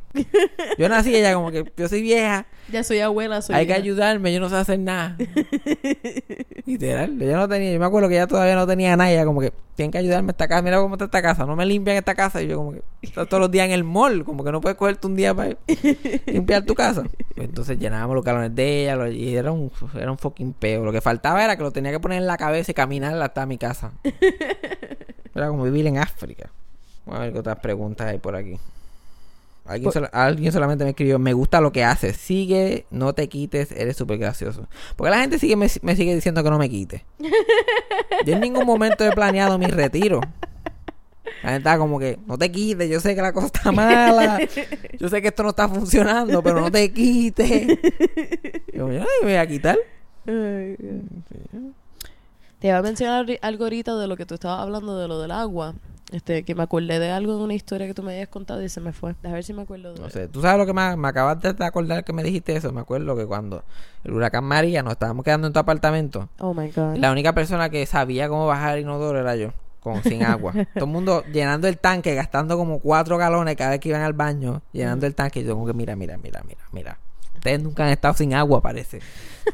Yo 0.79 0.89
nací, 0.89 1.15
ella 1.15 1.35
como 1.35 1.51
que 1.51 1.71
yo 1.77 1.89
soy 1.89 2.03
vieja, 2.03 2.47
Ya 2.73 2.83
soy 2.85 3.01
abuela, 3.01 3.43
soy 3.43 3.55
hay 3.57 3.67
que 3.67 3.75
ayudarme, 3.75 4.33
yo 4.33 4.41
no 4.41 4.49
sé 4.49 4.57
hacer 4.57 4.79
nada. 4.79 5.17
Literal, 6.67 7.21
ella 7.21 7.37
no 7.37 7.49
tenía, 7.49 7.73
yo 7.73 7.79
me 7.81 7.87
acuerdo 7.87 8.09
que 8.09 8.15
ella 8.17 8.27
todavía 8.27 8.55
no 8.55 8.67
tenía 8.67 8.97
nada, 8.97 9.11
ella 9.11 9.25
como 9.25 9.41
que 9.41 9.53
tienen 9.75 9.91
que 9.91 9.99
ayudarme 9.99 10.31
a 10.31 10.33
esta 10.33 10.47
casa, 10.49 10.63
mira 10.63 10.79
cómo 10.81 10.95
está 10.95 11.07
esta 11.07 11.23
casa, 11.23 11.47
no 11.47 11.57
me 11.57 11.65
limpian 11.67 11.97
esta 11.97 12.15
casa, 12.15 12.43
y 12.43 12.49
yo 12.49 12.57
como 12.59 12.73
que 12.73 12.83
estás 13.03 13.29
todos 13.29 13.41
los 13.41 13.51
días 13.51 13.67
en 13.67 13.73
el 13.73 13.83
mall, 13.85 14.25
como 14.25 14.45
que 14.45 14.53
no 14.53 14.61
puedes 14.61 14.77
cogerte 14.77 15.07
un 15.07 15.17
día 15.17 15.35
para 15.35 15.57
limpiar 16.27 16.65
tu 16.65 16.75
casa. 16.75 17.03
Pues 17.35 17.49
entonces 17.49 17.79
llenábamos 17.79 18.15
los 18.15 18.25
galones 18.25 18.55
de 18.55 18.83
ella, 18.83 18.97
lo- 18.97 19.11
y 19.11 19.35
era 19.35 19.51
un, 19.53 19.71
era 19.95 20.11
un 20.11 20.19
fucking 20.19 20.53
peo. 20.53 20.85
Lo 20.85 20.93
que 20.93 21.01
faltaba 21.01 21.43
era 21.43 21.57
que 21.57 21.63
lo 21.63 21.71
tenía 21.71 21.91
que 21.93 22.01
poner 22.01 22.19
en 22.19 22.27
la 22.27 22.37
cabeza 22.37 22.71
y 22.71 22.75
caminar 22.75 23.21
hasta 23.21 23.47
mi 23.47 23.57
casa. 23.59 23.93
Era 25.35 25.47
como 25.49 25.63
vivir 25.65 25.87
en 25.87 25.97
África. 25.99 26.51
Vamos 27.07 27.21
a 27.21 27.25
ver 27.25 27.33
qué 27.33 27.39
otras 27.39 27.59
preguntas 27.61 28.07
hay 28.09 28.19
por 28.19 28.37
aquí. 28.37 28.59
Alguien, 29.67 29.93
sola- 29.93 30.11
alguien 30.13 30.53
solamente 30.53 30.85
me 30.85 30.91
escribió, 30.91 31.19
me 31.19 31.33
gusta 31.33 31.61
lo 31.61 31.71
que 31.71 31.85
haces, 31.85 32.17
sigue, 32.17 32.87
no 32.91 33.13
te 33.13 33.29
quites, 33.29 33.71
eres 33.73 33.97
súper 33.97 34.19
gracioso. 34.19 34.67
Porque 34.97 35.11
la 35.11 35.21
gente 35.21 35.39
sigue 35.39 35.55
me, 35.55 35.69
me 35.83 35.95
sigue 35.97 36.15
diciendo 36.15 36.43
que 36.43 36.51
no 36.51 36.59
me 36.59 36.69
quite. 36.69 37.05
Yo 38.27 38.35
en 38.35 38.41
ningún 38.41 38.67
momento 38.67 39.05
he 39.05 39.13
planeado 39.13 39.59
mi 39.59 39.67
retiro. 39.67 40.21
La 41.43 41.51
gente 41.53 41.69
está 41.69 41.79
como 41.79 41.99
que, 41.99 42.19
no 42.27 42.37
te 42.37 42.51
quites, 42.51 42.91
yo 42.91 43.01
sé 43.01 43.15
que 43.15 43.23
la 43.23 43.33
cosa 43.33 43.47
está 43.47 43.73
mala, 43.73 44.39
yo 44.99 45.09
sé 45.09 45.23
que 45.23 45.29
esto 45.29 45.43
no 45.43 45.51
está 45.51 45.69
funcionando, 45.69 46.43
pero 46.43 46.61
no 46.61 46.71
te 46.71 46.93
quites. 46.93 47.51
Y 48.73 48.77
yo, 48.77 48.89
"Ay, 48.89 48.99
me 49.23 49.27
voy 49.29 49.35
a 49.37 49.47
quitar. 49.47 49.79
Ay. 50.27 50.77
Te 52.59 52.69
iba 52.69 52.77
a 52.79 52.83
mencionar 52.83 53.27
algo 53.41 53.65
ahorita 53.65 53.97
de 53.97 54.07
lo 54.07 54.17
que 54.17 54.27
tú 54.27 54.35
estabas 54.35 54.61
hablando 54.61 54.99
de 54.99 55.09
lo 55.09 55.21
del 55.21 55.31
agua. 55.31 55.75
Este, 56.13 56.43
que 56.43 56.55
me 56.55 56.63
acordé 56.63 56.99
de 56.99 57.11
algo 57.11 57.37
de 57.37 57.45
una 57.45 57.55
historia 57.55 57.87
que 57.87 57.95
tú 57.95 58.03
me 58.03 58.13
habías 58.13 58.29
contado 58.29 58.63
y 58.63 58.69
se 58.69 58.81
me 58.81 58.93
fue. 58.93 59.15
A 59.23 59.29
ver 59.29 59.45
si 59.45 59.53
me 59.53 59.63
acuerdo 59.63 59.95
de 59.95 60.01
No 60.01 60.11
sé, 60.11 60.29
tú 60.29 60.41
sabes 60.41 60.59
lo 60.59 60.67
que 60.67 60.73
me, 60.73 60.97
me 60.97 61.09
acabas 61.09 61.41
de 61.41 61.65
acordar 61.65 62.05
que 62.05 62.13
me 62.13 62.23
dijiste 62.23 62.57
eso. 62.57 62.73
Me 62.73 62.81
acuerdo 62.81 63.17
que 63.17 63.27
cuando 63.27 63.63
el 64.05 64.13
huracán 64.13 64.45
María 64.45 64.83
nos 64.83 64.95
estábamos 64.95 65.25
quedando 65.25 65.47
en 65.47 65.53
tu 65.53 65.59
apartamento. 65.59 66.29
Oh 66.39 66.53
my 66.53 66.69
god. 66.71 66.97
La 66.97 67.13
única 67.13 67.33
persona 67.33 67.71
que 67.71 67.87
sabía 67.87 68.29
cómo 68.29 68.47
bajar 68.47 68.79
el 68.79 68.83
inodoro 68.83 69.19
era 69.21 69.37
yo, 69.37 69.53
con 69.81 70.03
sin 70.03 70.25
agua. 70.25 70.53
Todo 70.75 70.85
el 70.85 70.91
mundo 70.91 71.25
llenando 71.33 71.69
el 71.69 71.79
tanque, 71.79 72.15
gastando 72.15 72.57
como 72.57 72.81
cuatro 72.81 73.17
galones 73.17 73.57
cada 73.57 73.71
vez 73.71 73.81
que 73.81 73.91
iban 73.91 74.03
al 74.03 74.13
baño, 74.13 74.63
llenando 74.73 75.07
el 75.07 75.15
tanque. 75.15 75.41
Y 75.41 75.45
yo 75.45 75.55
como 75.55 75.67
que 75.67 75.75
mira, 75.75 75.95
mira, 75.97 76.17
mira, 76.17 76.43
mira, 76.47 76.61
mira. 76.73 76.99
Ustedes 77.41 77.63
nunca 77.63 77.85
han 77.85 77.91
estado 77.91 78.13
sin 78.15 78.35
agua, 78.35 78.61
parece. 78.61 79.01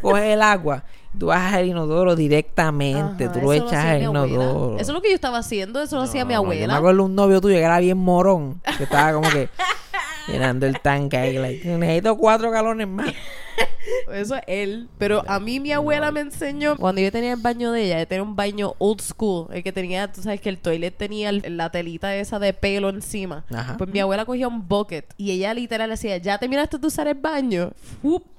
Coges 0.03 0.25
el 0.25 0.43
agua, 0.43 0.83
tú 1.17 1.27
bajas 1.27 1.61
el 1.61 1.69
inodoro 1.69 2.17
directamente, 2.17 3.25
Ajá, 3.27 3.33
tú 3.33 3.41
lo 3.41 3.53
echas 3.53 3.73
al 3.75 4.05
abuela. 4.05 4.27
inodoro. 4.27 4.75
Eso 4.75 4.91
es 4.91 4.95
lo 4.95 5.01
que 5.01 5.11
yo 5.11 5.15
estaba 5.15 5.39
haciendo, 5.39 5.81
eso 5.81 5.95
lo 5.97 6.03
hacía 6.03 6.25
mi 6.25 6.35
No, 6.35 6.43
Yo 6.43 6.49
me 6.49 6.55
abuela. 6.57 6.77
acuerdo 6.77 7.05
un 7.05 7.15
novio 7.15 7.41
tuyo 7.41 7.55
que 7.55 7.63
era 7.63 7.79
bien 7.79 7.97
morón, 7.97 8.61
que 8.77 8.83
estaba 8.83 9.13
como 9.13 9.31
que 9.31 9.49
llenando 10.29 10.67
el 10.67 10.81
tanque 10.81 11.17
ahí, 11.17 11.39
like, 11.39 11.67
necesito 11.67 12.17
cuatro 12.17 12.51
galones 12.51 12.89
más. 12.89 13.13
Eso 14.13 14.37
es 14.37 14.43
él. 14.47 14.89
Pero 14.99 15.23
a 15.27 15.41
mí 15.41 15.61
mi 15.61 15.73
abuela 15.73 16.11
me 16.11 16.21
enseñó, 16.21 16.77
cuando 16.77 17.01
yo 17.01 17.11
tenía 17.13 17.33
el 17.33 17.41
baño 17.41 17.73
de 17.73 17.85
ella, 17.85 17.97
ella 17.97 18.07
tenía 18.07 18.23
un 18.23 18.37
baño 18.37 18.75
old 18.79 19.01
school, 19.01 19.49
el 19.53 19.63
que 19.63 19.73
tenía, 19.73 20.11
tú 20.13 20.23
sabes 20.23 20.41
que 20.41 20.49
el 20.49 20.59
toilet 20.59 20.97
tenía 20.97 21.33
la 21.33 21.71
telita 21.71 22.15
esa 22.15 22.39
de 22.39 22.53
pelo 22.53 22.89
encima. 22.89 23.45
Ajá. 23.51 23.77
Pues 23.77 23.91
mi 23.91 24.01
abuela 24.01 24.25
cogía 24.25 24.49
un 24.49 24.67
bucket 24.69 25.13
y 25.17 25.31
ella 25.31 25.55
literal 25.55 25.91
decía, 25.91 26.17
ya 26.19 26.39
terminaste 26.39 26.79
de 26.79 26.87
usar 26.87 27.09
el 27.09 27.15
baño, 27.15 27.73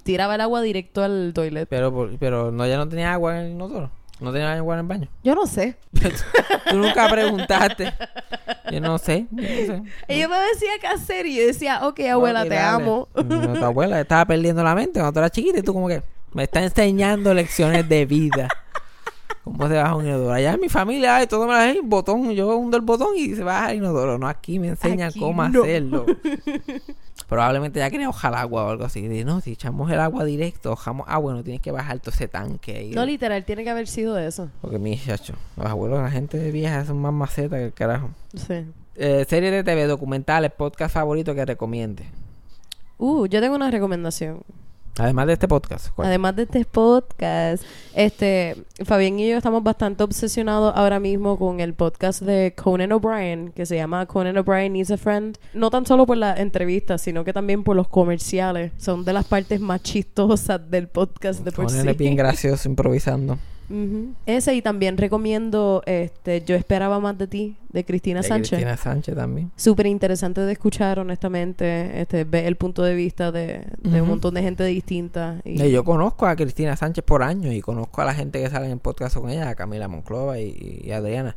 tiraba 0.04 0.36
el 0.36 0.41
agua 0.41 0.62
directo 0.62 1.04
al 1.04 1.32
toilet. 1.34 1.67
Pero, 1.69 2.12
pero 2.19 2.52
no, 2.52 2.67
ya 2.67 2.78
no 2.78 2.88
tenía 2.88 3.13
agua 3.13 3.39
en 3.39 3.45
el 3.45 3.52
inodoro. 3.54 3.91
No 4.19 4.32
tenía 4.34 4.53
agua 4.53 4.75
en 4.75 4.80
el 4.82 4.88
baño. 4.88 5.08
Yo 5.23 5.36
no 5.36 5.45
sé. 5.45 5.77
Tú 6.69 6.75
nunca 6.77 7.08
preguntaste. 7.08 7.93
Yo 8.71 8.82
no 8.82 8.97
sé. 8.97 9.27
Yo 9.32 9.41
no 9.43 9.47
sé. 9.47 9.84
Ella 10.08 10.27
me 10.27 10.38
decía 10.38 10.69
qué 10.82 10.88
hacer 10.88 11.25
y 11.27 11.36
yo 11.38 11.45
decía, 11.45 11.88
ok, 11.88 11.99
abuela, 12.12 12.43
te 12.43 12.49
dale. 12.56 12.84
amo. 12.84 13.08
No, 13.15 13.53
tu 13.53 13.63
abuela 13.65 14.01
estaba 14.01 14.25
perdiendo 14.25 14.63
la 14.63 14.73
mente 14.73 14.93
cuando 14.99 15.13
tú 15.13 15.19
eras 15.19 15.32
chiquita 15.32 15.60
y 15.60 15.62
tú 15.62 15.73
como 15.73 15.88
que 15.88 16.01
me 16.34 16.43
está 16.43 16.63
enseñando 16.63 17.34
lecciones 17.34 17.88
de 17.88 18.06
vida. 18.06 18.47
¿Cómo 19.43 19.67
se 19.69 19.75
baja 19.75 19.95
un 19.95 20.06
inodoro? 20.06 20.34
Allá 20.34 20.53
en 20.53 20.60
mi 20.60 20.67
familia, 20.67 21.15
ay, 21.17 21.27
todo 21.27 21.47
me 21.47 21.53
la 21.53 21.80
un 21.80 21.88
botón, 21.89 22.32
yo 22.32 22.58
hundo 22.58 22.75
el 22.75 22.84
botón 22.84 23.10
y 23.15 23.34
se 23.34 23.43
baja 23.43 23.71
el 23.71 23.77
inodoro. 23.77 24.17
No, 24.17 24.27
aquí 24.27 24.60
me 24.60 24.69
enseñan 24.69 25.10
Aquí 25.10 25.19
cómo 25.19 25.47
no. 25.47 25.62
hacerlo. 25.63 26.06
Probablemente 27.27 27.79
ya 27.79 27.89
quería 27.89 28.07
hojar 28.07 28.33
agua 28.35 28.65
o 28.65 28.69
algo 28.69 28.85
así. 28.85 28.99
Y 28.99 29.07
dije, 29.09 29.25
no, 29.25 29.41
si 29.41 29.51
echamos 29.51 29.91
el 29.91 29.99
agua 29.99 30.23
directo, 30.23 30.71
hojamos 30.71 31.05
agua, 31.09 31.33
no 31.33 31.43
tienes 31.43 31.61
que 31.61 31.71
bajar 31.71 31.99
todo 31.99 32.11
ese 32.11 32.27
tanque. 32.27 32.89
No, 32.95 33.05
literal, 33.05 33.43
tiene 33.43 33.63
que 33.63 33.69
haber 33.69 33.87
sido 33.87 34.17
eso. 34.17 34.49
Porque 34.61 34.79
mi 34.79 34.97
chacho, 34.97 35.33
los 35.57 35.65
abuelos, 35.65 36.01
la 36.01 36.09
gente 36.09 36.51
vieja 36.51 36.85
son 36.85 36.99
más 36.99 37.13
macetas 37.13 37.59
que 37.59 37.65
el 37.65 37.73
carajo. 37.73 38.11
Sí. 38.33 38.65
Eh, 38.95 39.25
serie 39.27 39.51
de 39.51 39.63
TV, 39.63 39.85
documentales, 39.85 40.51
podcast 40.51 40.93
favorito 40.93 41.35
que 41.35 41.45
recomiende. 41.45 42.05
Uh, 42.97 43.27
yo 43.27 43.41
tengo 43.41 43.55
una 43.55 43.69
recomendación. 43.69 44.41
Además 44.99 45.27
de 45.27 45.33
este 45.33 45.47
podcast. 45.47 45.89
¿cuál? 45.95 46.07
Además 46.07 46.36
de 46.36 46.43
este 46.43 46.65
podcast, 46.65 47.63
este 47.93 48.55
Fabián 48.86 49.19
y 49.19 49.29
yo 49.29 49.38
estamos 49.38 49.63
bastante 49.63 50.03
obsesionados 50.03 50.73
ahora 50.75 50.99
mismo 50.99 51.38
con 51.38 51.60
el 51.60 51.73
podcast 51.73 52.21
de 52.21 52.53
Conan 52.55 52.91
O'Brien, 52.91 53.51
que 53.55 53.65
se 53.65 53.75
llama 53.75 54.05
Conan 54.05 54.38
O'Brien 54.38 54.73
Needs 54.73 54.91
a 54.91 54.97
Friend. 54.97 55.38
No 55.53 55.69
tan 55.69 55.86
solo 55.86 56.05
por 56.05 56.17
las 56.17 56.39
entrevistas, 56.39 57.01
sino 57.01 57.23
que 57.23 57.33
también 57.33 57.63
por 57.63 57.75
los 57.75 57.88
comerciales. 57.88 58.71
Son 58.77 59.05
de 59.05 59.13
las 59.13 59.25
partes 59.25 59.60
más 59.60 59.83
chistosas 59.83 60.69
del 60.69 60.88
podcast 60.88 61.43
de 61.43 61.51
por 61.51 61.65
Conan 61.65 61.83
sí. 61.83 61.89
es 61.89 61.97
bien 61.97 62.15
gracioso 62.15 62.67
improvisando. 62.67 63.38
Ujú. 63.69 64.13
Ese 64.25 64.56
y 64.56 64.62
también 64.62 64.97
recomiendo 64.97 65.84
este 65.86 66.41
Yo 66.43 66.56
esperaba 66.56 66.99
más 66.99 67.17
de 67.17 67.27
ti, 67.27 67.58
de 67.69 67.84
Cristina 67.84 68.21
De 68.21 68.27
Sánchez. 68.27 68.49
Cristina 68.51 68.77
Sánchez 68.77 69.15
también. 69.15 69.51
Súper 69.56 69.88
interesante 69.88 70.41
de 70.41 70.51
escuchar, 70.51 70.99
honestamente. 70.99 72.01
Este, 72.01 72.23
ve 72.23 72.47
el 72.47 72.56
punto 72.56 72.84
de 72.84 72.95
vista 72.95 73.32
de, 73.32 73.65
de 73.82 74.01
un 74.01 74.08
montón 74.08 74.34
de 74.34 74.41
gente 74.41 74.63
distinta. 74.65 75.41
Y, 75.43 75.69
Yo 75.69 75.84
conozco 75.84 76.25
a 76.25 76.36
Cristina 76.36 76.75
Sánchez 76.75 77.03
por 77.03 77.23
años 77.23 77.53
y 77.53 77.62
conozco 77.62 78.01
a 78.01 78.06
la 78.06 78.13
gente 78.13 78.41
que 78.41 78.49
sale 78.49 78.67
en 78.67 78.73
el 78.73 78.80
podcast 78.80 79.17
con 79.17 79.30
ella, 79.30 79.49
a 79.49 79.56
Camila 79.56 79.88
Monclova 79.88 80.39
y, 80.39 80.84
y 80.86 80.91
Adriana. 80.91 81.36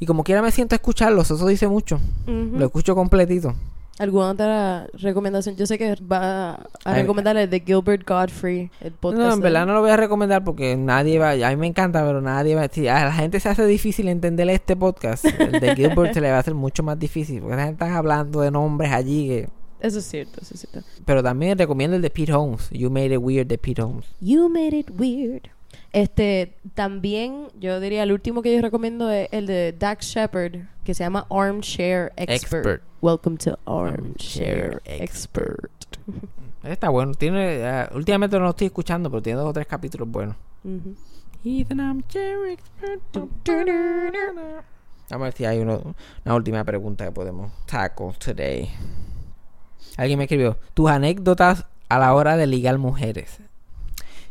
Y 0.00 0.06
como 0.06 0.24
quiera 0.24 0.42
me 0.42 0.50
siento 0.50 0.74
a 0.74 0.76
escucharlos, 0.76 1.30
eso 1.30 1.46
dice 1.46 1.68
mucho. 1.68 1.98
Lo 2.26 2.66
escucho 2.66 2.94
completito. 2.94 3.54
¿Alguna 3.98 4.30
otra 4.30 4.86
recomendación? 4.94 5.54
Yo 5.54 5.66
sé 5.66 5.78
que 5.78 5.94
va 6.02 6.54
a 6.54 6.66
Ay, 6.84 7.02
recomendar 7.02 7.36
el 7.36 7.48
de 7.48 7.60
Gilbert 7.60 8.04
Godfrey, 8.08 8.68
el 8.80 8.90
podcast. 8.90 9.22
No, 9.22 9.34
en 9.34 9.38
de- 9.40 9.44
verdad 9.44 9.66
no 9.66 9.74
lo 9.74 9.82
voy 9.82 9.90
a 9.90 9.96
recomendar 9.96 10.42
porque 10.42 10.76
nadie 10.76 11.18
va, 11.20 11.30
a 11.30 11.50
mí 11.50 11.56
me 11.56 11.68
encanta, 11.68 12.04
pero 12.04 12.20
nadie 12.20 12.56
va, 12.56 12.66
si 12.68 12.88
a 12.88 13.04
la 13.04 13.12
gente 13.12 13.38
se 13.38 13.48
hace 13.48 13.64
difícil 13.66 14.08
entender 14.08 14.50
este 14.50 14.74
podcast, 14.74 15.24
el 15.26 15.60
de 15.60 15.74
Gilbert 15.76 16.12
se 16.12 16.20
le 16.20 16.30
va 16.30 16.38
a 16.38 16.40
hacer 16.40 16.54
mucho 16.54 16.82
más 16.82 16.98
difícil, 16.98 17.40
porque 17.40 17.54
la 17.56 17.66
gente 17.66 17.84
está 17.84 17.96
hablando 17.96 18.40
de 18.40 18.50
nombres 18.50 18.90
allí 18.92 19.28
que... 19.28 19.48
Eso 19.78 19.98
es 20.00 20.06
cierto, 20.06 20.40
eso 20.40 20.54
es 20.54 20.60
cierto. 20.68 20.80
Pero 21.04 21.22
también 21.22 21.56
recomiendo 21.56 21.94
el 21.94 22.02
de 22.02 22.10
Pete 22.10 22.32
Holmes, 22.32 22.70
You 22.72 22.90
Made 22.90 23.14
It 23.14 23.20
Weird 23.20 23.46
de 23.46 23.58
Pete 23.58 23.80
Holmes. 23.82 24.06
You 24.20 24.48
made 24.48 24.76
it 24.76 24.90
weird. 24.98 25.50
Este, 25.94 26.56
también, 26.74 27.46
yo 27.60 27.78
diría, 27.78 28.02
el 28.02 28.10
último 28.10 28.42
que 28.42 28.52
yo 28.52 28.60
recomiendo 28.60 29.08
es 29.12 29.28
el 29.30 29.46
de 29.46 29.72
Dax 29.78 30.06
Shepard, 30.06 30.56
que 30.82 30.92
se 30.92 31.04
llama 31.04 31.24
Armchair 31.30 32.12
Expert. 32.16 32.66
Expert. 32.66 32.82
Welcome 33.00 33.36
to 33.38 33.56
Armchair 33.64 34.80
Armchair 34.80 34.82
Expert. 34.86 35.70
Está 36.64 36.88
bueno, 36.88 37.14
tiene, 37.14 37.58
eh, 37.60 37.86
últimamente 37.94 38.36
no 38.36 38.42
lo 38.42 38.50
estoy 38.50 38.66
escuchando, 38.66 39.08
pero 39.08 39.22
tiene 39.22 39.38
dos 39.38 39.50
o 39.50 39.52
tres 39.52 39.68
capítulos 39.68 40.08
buenos. 40.10 40.34
Ujú. 40.64 40.96
He's 41.44 41.70
an 41.70 41.78
armchair 41.78 42.38
expert. 42.48 43.00
Vamos 43.14 44.64
a 45.10 45.16
ver 45.18 45.32
si 45.34 45.44
hay 45.44 45.60
uno- 45.60 45.94
una 46.24 46.34
última 46.34 46.64
pregunta 46.64 47.04
que 47.04 47.12
podemos 47.12 47.52
tackle 47.66 48.14
today. 48.18 48.68
Alguien 49.96 50.18
me 50.18 50.24
escribió, 50.24 50.58
tus 50.74 50.90
anécdotas 50.90 51.66
a 51.88 52.00
la 52.00 52.14
hora 52.14 52.36
de 52.36 52.48
ligar 52.48 52.78
mujeres. 52.78 53.38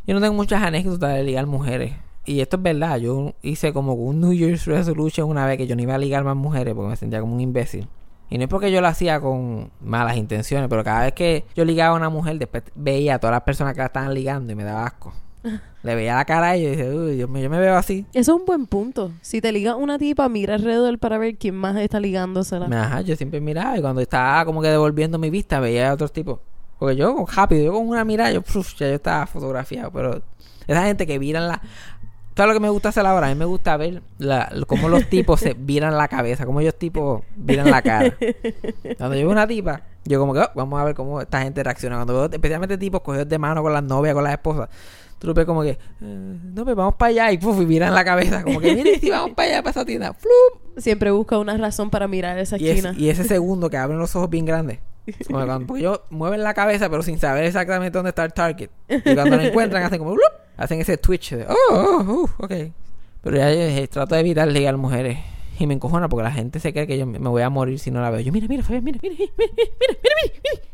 Yo 0.06 0.14
no 0.14 0.20
tengo 0.20 0.34
muchas 0.34 0.62
anécdotas 0.62 1.14
de 1.14 1.22
ligar 1.22 1.46
mujeres. 1.46 1.94
Y 2.26 2.40
esto 2.40 2.56
es 2.56 2.62
verdad, 2.62 2.98
yo 2.98 3.34
hice 3.42 3.72
como 3.72 3.94
un 3.94 4.20
New 4.20 4.32
Year's 4.32 4.66
Resolution 4.66 5.28
una 5.28 5.46
vez 5.46 5.58
que 5.58 5.66
yo 5.66 5.76
no 5.76 5.82
iba 5.82 5.94
a 5.94 5.98
ligar 5.98 6.24
más 6.24 6.36
mujeres 6.36 6.74
porque 6.74 6.90
me 6.90 6.96
sentía 6.96 7.20
como 7.20 7.34
un 7.34 7.40
imbécil. 7.40 7.86
Y 8.30 8.38
no 8.38 8.44
es 8.44 8.50
porque 8.50 8.72
yo 8.72 8.80
lo 8.80 8.88
hacía 8.88 9.20
con 9.20 9.70
malas 9.80 10.16
intenciones, 10.16 10.68
pero 10.68 10.82
cada 10.82 11.04
vez 11.04 11.12
que 11.12 11.44
yo 11.54 11.64
ligaba 11.64 11.94
a 11.94 11.98
una 11.98 12.08
mujer, 12.08 12.38
después 12.38 12.64
veía 12.74 13.16
a 13.16 13.18
todas 13.18 13.32
las 13.32 13.42
personas 13.42 13.74
que 13.74 13.80
la 13.80 13.86
estaban 13.86 14.14
ligando 14.14 14.52
y 14.52 14.56
me 14.56 14.64
daba 14.64 14.86
asco. 14.86 15.12
Le 15.82 15.94
veía 15.94 16.14
la 16.14 16.24
cara 16.24 16.56
y 16.56 16.66
dije, 16.66 16.90
uy, 16.90 17.18
yo 17.18 17.28
me, 17.28 17.42
yo 17.42 17.50
me 17.50 17.58
veo 17.58 17.76
así. 17.76 18.06
Eso 18.14 18.32
es 18.34 18.40
un 18.40 18.46
buen 18.46 18.66
punto. 18.66 19.12
Si 19.20 19.42
te 19.42 19.52
liga 19.52 19.76
una 19.76 19.98
tipa, 19.98 20.28
mira 20.30 20.54
alrededor 20.54 20.98
para 20.98 21.18
ver 21.18 21.36
quién 21.36 21.54
más 21.54 21.76
está 21.76 22.00
ligándosela. 22.00 22.66
Ajá, 22.66 23.02
yo 23.02 23.14
siempre 23.16 23.40
miraba 23.42 23.76
y 23.76 23.82
cuando 23.82 24.00
estaba 24.00 24.44
como 24.46 24.62
que 24.62 24.68
devolviendo 24.68 25.18
mi 25.18 25.28
vista 25.28 25.60
veía 25.60 25.90
a 25.90 25.94
otros 25.94 26.12
tipos. 26.12 26.40
Porque 26.78 26.96
yo, 26.96 27.24
rápido, 27.34 27.64
yo 27.64 27.72
con 27.72 27.88
una 27.88 28.04
mirada, 28.04 28.30
yo, 28.32 28.42
puf, 28.42 28.74
ya 28.76 28.88
yo 28.88 28.94
estaba 28.94 29.26
fotografiado. 29.26 29.90
Pero 29.92 30.22
esa 30.66 30.84
gente 30.84 31.06
que 31.06 31.18
viran 31.18 31.48
la... 31.48 31.62
¿Sabes 32.36 32.48
lo 32.48 32.54
que 32.54 32.60
me 32.66 32.68
gusta 32.68 32.88
hacer 32.88 33.06
ahora? 33.06 33.28
A 33.28 33.30
mí 33.30 33.36
me 33.36 33.44
gusta 33.44 33.76
ver 33.76 34.02
la, 34.18 34.52
cómo 34.66 34.88
los 34.88 35.08
tipos 35.08 35.38
se 35.38 35.54
viran 35.54 35.96
la 35.96 36.08
cabeza, 36.08 36.44
cómo 36.44 36.60
ellos 36.60 36.74
tipos 36.76 37.22
viran 37.36 37.70
la 37.70 37.80
cara. 37.80 38.12
Cuando 38.98 39.14
yo 39.14 39.20
veo 39.22 39.30
una 39.30 39.46
tipa, 39.46 39.82
yo 40.04 40.18
como 40.18 40.34
que, 40.34 40.40
oh, 40.40 40.50
vamos 40.56 40.80
a 40.80 40.84
ver 40.84 40.96
cómo 40.96 41.20
esta 41.20 41.42
gente 41.42 41.62
reacciona. 41.62 41.94
Cuando 41.94 42.14
veo 42.14 42.24
especialmente 42.24 42.76
tipos 42.76 43.02
cogidos 43.02 43.28
de 43.28 43.38
mano 43.38 43.62
con 43.62 43.72
las 43.72 43.84
novias, 43.84 44.14
con 44.14 44.24
las 44.24 44.32
esposas, 44.32 44.68
tú 45.20 45.32
ves 45.32 45.46
como 45.46 45.62
que, 45.62 45.70
eh, 45.70 45.78
no, 46.00 46.64
pues 46.64 46.74
vamos 46.74 46.96
para 46.96 47.10
allá 47.10 47.30
y 47.30 47.38
puf, 47.38 47.60
y 47.62 47.66
miran 47.66 47.94
la 47.94 48.04
cabeza. 48.04 48.42
Como 48.42 48.58
que, 48.58 48.74
mire, 48.74 48.98
si 48.98 49.10
vamos 49.10 49.30
para 49.36 49.48
allá, 49.50 49.62
para 49.62 49.70
esa 49.70 49.84
tienda. 49.84 50.12
Flup. 50.12 50.78
Siempre 50.78 51.12
busca 51.12 51.38
una 51.38 51.56
razón 51.56 51.88
para 51.88 52.08
mirar 52.08 52.36
esa 52.40 52.56
Y, 52.58 52.68
es- 52.68 52.78
esquina. 52.84 52.94
y 52.98 53.10
ese 53.10 53.22
segundo 53.22 53.70
que 53.70 53.76
abren 53.76 54.00
los 54.00 54.16
ojos 54.16 54.28
bien 54.28 54.44
grandes. 54.44 54.80
Porque 55.66 55.80
ellos 55.80 55.98
pues 55.98 56.10
mueven 56.10 56.42
la 56.42 56.54
cabeza, 56.54 56.88
pero 56.88 57.02
sin 57.02 57.18
saber 57.18 57.44
exactamente 57.44 57.96
dónde 57.96 58.10
está 58.10 58.24
el 58.24 58.32
target. 58.32 58.70
Y 58.88 59.14
cuando 59.14 59.36
lo 59.36 59.42
encuentran, 59.42 59.82
hacen 59.82 59.98
como. 59.98 60.12
¡blup! 60.12 60.32
Hacen 60.56 60.80
ese 60.80 60.96
twitch 60.96 61.32
de. 61.32 61.46
¡Oh, 61.48 61.54
oh, 61.70 62.04
oh! 62.06 62.12
Uh, 62.12 62.30
ok. 62.38 62.52
Pero 63.22 63.36
ya 63.36 63.52
yo 63.52 63.88
trato 63.88 64.14
de 64.14 64.20
evitar 64.20 64.48
ligar 64.48 64.76
mujeres. 64.76 65.18
Y 65.58 65.66
me 65.66 65.74
encojona 65.74 66.08
porque 66.08 66.24
la 66.24 66.32
gente 66.32 66.58
se 66.58 66.72
cree 66.72 66.86
que 66.86 66.98
yo 66.98 67.06
me 67.06 67.18
voy 67.18 67.42
a 67.42 67.50
morir 67.50 67.78
si 67.78 67.90
no 67.90 68.00
la 68.00 68.10
veo. 68.10 68.20
Yo, 68.20 68.32
mira, 68.32 68.48
mira, 68.48 68.62
Fabián, 68.62 68.84
mira, 68.84 68.98
mira, 69.00 69.14
mira, 69.14 69.32
mira, 69.36 69.52
mira, 69.62 70.16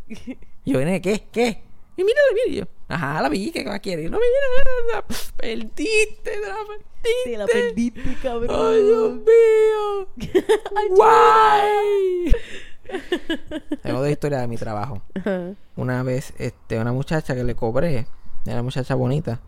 mira. 0.06 0.16
mira 0.26 0.40
Yo, 0.64 0.78
¿qué? 0.78 1.00
¿Qué? 1.00 1.24
¿Qué? 1.30 1.62
Y 1.96 2.04
mira, 2.04 2.18
mira, 2.32 2.66
y 2.66 2.92
ajá, 2.92 3.20
la 3.20 3.28
vi, 3.28 3.50
¿qué 3.50 3.62
va 3.62 3.74
a 3.74 3.78
querer? 3.78 4.10
No, 4.10 4.18
mira, 4.18 4.94
la 4.94 5.02
perdiste, 5.36 6.30
la 6.40 6.56
perdiste. 6.66 7.24
Te 7.24 7.36
la 7.36 7.46
perdiste, 7.46 8.16
cabrón. 8.22 8.48
¡Ay, 8.50 8.82
Dios 8.82 9.12
mío! 9.16 10.08
¡Guay! 10.96 12.32
Tengo 13.82 13.98
otra 13.98 14.10
historia 14.10 14.38
de 14.40 14.46
mi 14.48 14.56
trabajo. 14.56 15.00
Ajá. 15.14 15.52
Una 15.76 16.02
vez, 16.02 16.32
este, 16.38 16.78
una 16.78 16.92
muchacha 16.92 17.34
que 17.34 17.44
le 17.44 17.54
cobré, 17.54 18.06
era 18.44 18.54
una 18.54 18.62
muchacha 18.62 18.94
bonita, 18.94 19.40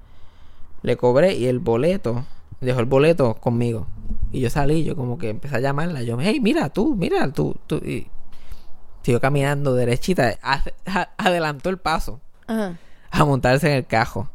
le 0.83 0.97
cobré 0.97 1.35
y 1.35 1.47
el 1.47 1.59
boleto, 1.59 2.25
dejó 2.61 2.81
el 2.81 2.87
boleto 2.87 3.35
conmigo. 3.35 3.87
Y 4.33 4.41
yo 4.41 4.51
salí, 4.51 4.85
yo 4.85 4.97
como 4.97 5.19
que 5.19 5.31
empecé 5.31 5.57
a 5.57 5.61
llamarla. 5.61 6.03
Yo, 6.03 6.19
hey, 6.21 6.41
mira, 6.41 6.69
tú, 6.71 6.97
mira, 6.97 7.31
tú, 7.33 7.57
tú. 7.67 7.77
Y 7.77 8.07
siguió 9.03 9.21
caminando 9.21 9.75
derechita, 9.75 10.39
a- 10.43 10.63
adelantó 11.19 11.69
el 11.71 11.79
paso 11.79 12.21
Ajá. 12.47 12.77
a 13.11 13.25
montarse 13.25 13.69
en 13.71 13.77
el 13.77 13.87
cajo. 13.87 14.29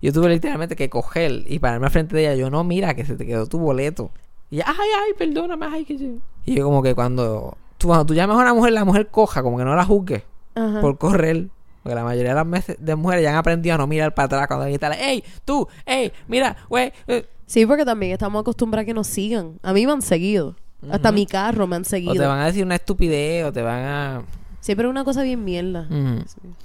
Yo 0.00 0.12
tuve 0.12 0.28
literalmente 0.28 0.74
que 0.76 0.90
coger 0.90 1.44
y 1.46 1.58
pararme 1.60 1.86
al 1.86 1.92
frente 1.92 2.16
de 2.16 2.22
ella. 2.22 2.34
Yo, 2.34 2.50
no, 2.50 2.64
mira, 2.64 2.94
que 2.94 3.04
se 3.04 3.16
te 3.16 3.24
quedó 3.26 3.46
tu 3.46 3.58
boleto. 3.58 4.10
Y 4.50 4.56
ella, 4.56 4.66
ay, 4.68 4.88
ay, 5.06 5.12
perdóname, 5.16 5.66
ay, 5.70 5.84
que 5.84 5.96
yo... 5.96 6.08
Y 6.44 6.56
yo 6.56 6.64
como 6.64 6.82
que 6.82 6.94
cuando 6.94 7.56
tú, 7.82 7.88
cuando 7.88 8.06
tú 8.06 8.14
llamas 8.14 8.38
a 8.38 8.40
una 8.40 8.54
mujer, 8.54 8.72
la 8.72 8.84
mujer 8.84 9.08
coja, 9.08 9.42
como 9.42 9.58
que 9.58 9.64
no 9.64 9.76
la 9.76 9.84
juzgues 9.84 10.22
Ajá. 10.54 10.80
por 10.80 10.96
correr. 10.98 11.48
Porque 11.82 11.94
la 11.96 12.04
mayoría 12.04 12.30
de 12.30 12.36
las 12.36 12.46
meses 12.46 12.76
de 12.78 12.94
mujeres 12.94 13.24
ya 13.24 13.30
han 13.30 13.36
aprendido 13.36 13.74
a 13.74 13.78
no 13.78 13.86
mirar 13.88 14.14
para 14.14 14.26
atrás 14.26 14.46
cuando 14.46 14.64
alguien 14.64 14.80
está, 14.82 14.92
hey, 14.98 15.22
tú, 15.44 15.66
hey, 15.84 16.12
mira, 16.28 16.56
güey. 16.68 16.92
eh". 17.08 17.26
Sí, 17.46 17.66
porque 17.66 17.84
también 17.84 18.12
estamos 18.12 18.40
acostumbrados 18.40 18.84
a 18.84 18.86
que 18.86 18.94
nos 18.94 19.06
sigan. 19.08 19.58
A 19.62 19.72
mí 19.72 19.84
me 19.84 19.92
han 19.92 20.00
seguido. 20.00 20.56
Hasta 20.90 21.12
mi 21.12 21.26
carro 21.26 21.66
me 21.66 21.76
han 21.76 21.82
O 21.82 21.84
te 21.84 21.90
seguido. 21.90 22.28
van 22.28 22.40
a 22.40 22.46
decir 22.46 22.64
una 22.64 22.76
estupidez, 22.76 23.44
o 23.44 23.52
te 23.52 23.62
van 23.62 23.84
a... 23.84 24.22
Siempre 24.60 24.86
es 24.86 24.90
una 24.90 25.04
cosa 25.04 25.22
bien 25.22 25.44
mierda. 25.44 25.86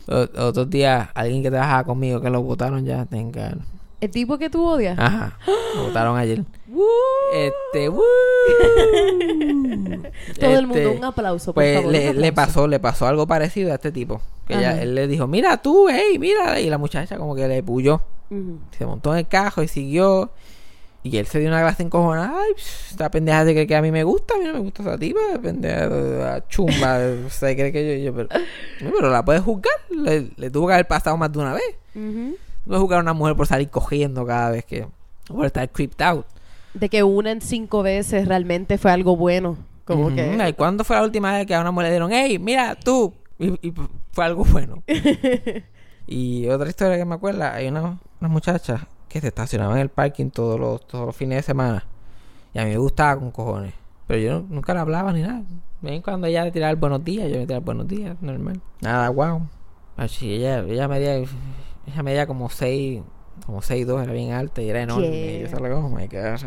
Otros 0.07 0.69
días, 0.69 1.09
alguien 1.13 1.41
que 1.43 1.49
trabajaba 1.49 1.83
conmigo 1.83 2.21
que 2.21 2.29
lo 2.29 2.41
votaron 2.43 2.85
ya, 2.85 3.05
tenga. 3.05 3.57
El 3.99 4.11
tipo 4.11 4.37
que 4.37 4.49
tú 4.49 4.63
odias. 4.63 4.97
Ajá, 4.99 5.37
lo 5.75 5.83
votaron 5.85 6.17
ayer. 6.17 6.43
¡Woo! 6.67 6.85
Este, 7.33 7.89
¡woo! 7.89 8.03
Todo 10.39 10.49
el 10.51 10.65
Este, 10.65 10.67
mundo, 10.67 10.91
un 10.97 11.03
aplauso, 11.03 11.53
por 11.53 11.63
Pues 11.63 11.77
favor. 11.77 11.91
le, 11.91 12.13
le 12.13 12.33
pasó, 12.33 12.67
le 12.67 12.79
pasó 12.79 13.07
algo 13.07 13.27
parecido 13.27 13.71
a 13.71 13.75
este 13.75 13.91
tipo. 13.91 14.21
Que 14.47 14.55
ella- 14.55 14.81
él 14.81 14.95
le 14.95 15.07
dijo, 15.07 15.27
mira 15.27 15.57
tú, 15.57 15.87
hey, 15.89 16.17
mira. 16.19 16.59
Y 16.59 16.69
la 16.69 16.77
muchacha 16.77 17.17
como 17.17 17.35
que 17.35 17.47
le 17.47 17.63
puyó. 17.63 18.01
Se 18.77 18.85
montó 18.85 19.13
en 19.13 19.19
el 19.19 19.27
cajo 19.27 19.63
y 19.63 19.67
siguió. 19.67 20.31
Y 21.03 21.17
él 21.17 21.25
se 21.25 21.39
dio 21.39 21.47
una 21.47 21.61
clase 21.61 21.83
encojonada. 21.83 22.33
Ay, 22.39 22.51
esta 22.89 23.09
pendeja 23.09 23.45
se 23.45 23.53
cree 23.53 23.67
que 23.67 23.75
a 23.75 23.81
mí 23.81 23.91
me 23.91 24.03
gusta. 24.03 24.35
A 24.35 24.37
mí 24.37 24.45
no 24.45 24.53
me 24.53 24.59
gusta 24.59 24.83
esa 24.83 24.97
tipa. 24.97 25.19
Pendeja 25.41 26.45
chumba. 26.49 26.99
se 27.29 27.55
cree 27.55 27.71
que 27.71 28.03
yo... 28.03 28.11
yo 28.11 28.15
pero, 28.15 28.29
pero 28.79 29.09
la 29.09 29.23
puedes 29.23 29.41
juzgar. 29.41 29.73
Le, 29.89 30.27
le 30.35 30.49
tuvo 30.51 30.67
que 30.67 30.73
haber 30.73 30.87
pasado 30.87 31.17
más 31.17 31.31
de 31.31 31.39
una 31.39 31.53
vez. 31.53 31.75
Ujú. 31.95 32.35
No 32.67 32.71
puedes 32.71 32.81
juzgar 32.81 32.99
a 32.99 33.01
una 33.01 33.13
mujer 33.13 33.35
por 33.35 33.47
salir 33.47 33.69
cogiendo 33.69 34.25
cada 34.25 34.51
vez 34.51 34.65
que... 34.65 34.87
Por 35.27 35.45
estar 35.45 35.69
creeped 35.71 36.01
out. 36.05 36.25
De 36.73 36.89
que 36.89 37.01
una 37.03 37.31
en 37.31 37.39
cinco 37.41 37.81
veces 37.81 38.27
realmente 38.27 38.77
fue 38.77 38.91
algo 38.91 39.15
bueno. 39.15 39.57
Como 39.85 40.07
Ujú. 40.07 40.15
que... 40.15 40.47
¿Y 40.49 40.53
cuándo 40.53 40.83
fue 40.83 40.95
la 40.97 41.03
última 41.03 41.31
vez 41.33 41.45
que 41.45 41.55
a 41.55 41.61
una 41.61 41.71
mujer 41.71 41.85
le 41.87 41.91
dieron, 41.91 42.11
hey, 42.11 42.37
mira, 42.39 42.75
tú? 42.75 43.13
Y, 43.39 43.47
y 43.69 43.73
fue 44.11 44.25
algo 44.25 44.43
bueno. 44.45 44.83
y 46.07 46.47
otra 46.49 46.69
historia 46.69 46.97
que 46.97 47.05
me 47.05 47.15
acuerda, 47.15 47.53
hay 47.53 47.67
una, 47.67 47.99
una 48.19 48.29
muchacha 48.29 48.87
que 49.09 49.21
se 49.21 49.27
estacionaba 49.27 49.73
en 49.75 49.79
el 49.81 49.89
parking 49.89 50.29
todos 50.29 50.59
los, 50.59 50.85
todos 50.87 51.05
los 51.05 51.15
fines 51.15 51.37
de 51.37 51.43
semana. 51.43 51.85
Y 52.53 52.59
a 52.59 52.63
mí 52.65 52.71
me 52.71 52.77
gustaba 52.77 53.19
con 53.19 53.31
cojones. 53.31 53.73
Pero 54.07 54.19
yo 54.19 54.39
no- 54.39 54.45
nunca 54.55 54.73
le 54.73 54.79
hablaba 54.79 55.11
ni 55.13 55.21
nada. 55.21 55.43
Ven 55.81 56.01
cuando 56.01 56.27
ella 56.27 56.43
le 56.43 56.51
tiraba 56.51 56.71
el 56.71 56.77
buenos 56.77 57.03
días, 57.03 57.29
yo 57.29 57.35
le 57.35 57.41
tiraba 57.45 57.59
el 57.59 57.65
buenos 57.65 57.87
días, 57.87 58.15
normal. 58.21 58.61
Nada, 58.81 59.09
wow. 59.09 59.47
Así, 59.97 60.33
ella, 60.33 60.59
ella 60.59 60.87
medía, 60.87 61.19
ella 61.87 62.03
medía 62.03 62.27
como 62.27 62.49
6, 62.49 63.01
como 63.45 63.61
6'2, 63.61 64.03
era 64.03 64.13
bien 64.13 64.31
alta 64.31 64.61
y 64.61 64.69
era 64.69 64.81
enorme. 64.81 65.37
Y 65.37 65.41
yo 65.41 65.47
salgo, 65.49 65.77
oh 65.79 65.89
my 65.89 66.07
God. 66.07 66.39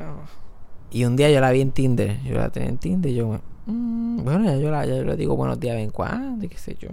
Y 0.91 1.05
un 1.05 1.17
día 1.17 1.31
yo 1.31 1.41
la 1.41 1.51
vi 1.51 1.61
en 1.61 1.73
Tinder. 1.73 2.21
Yo 2.23 2.37
la 2.37 2.51
tenía 2.51 2.69
en 2.69 2.79
Tinder 2.79 3.11
y 3.11 3.15
yo, 3.15 3.41
mm, 3.67 4.23
bueno, 4.23 4.45
ya 4.45 4.57
yo, 4.57 4.71
la, 4.71 4.85
ya 4.85 4.97
yo 4.97 5.05
le 5.05 5.17
digo 5.17 5.37
buenos 5.37 5.59
días 5.59 5.73
de 5.73 5.79
vez 5.79 5.85
en 5.87 5.93
cuando 5.93 6.45
y 6.45 6.49
qué 6.49 6.59
sé 6.59 6.77
yo. 6.79 6.89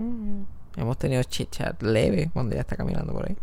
Hemos 0.75 0.97
tenido 0.97 1.23
chit 1.23 1.49
chat 1.49 1.81
leve 1.81 2.29
cuando 2.31 2.53
ella 2.53 2.62
está 2.62 2.75
caminando 2.75 3.12
por 3.12 3.27
ahí. 3.27 3.36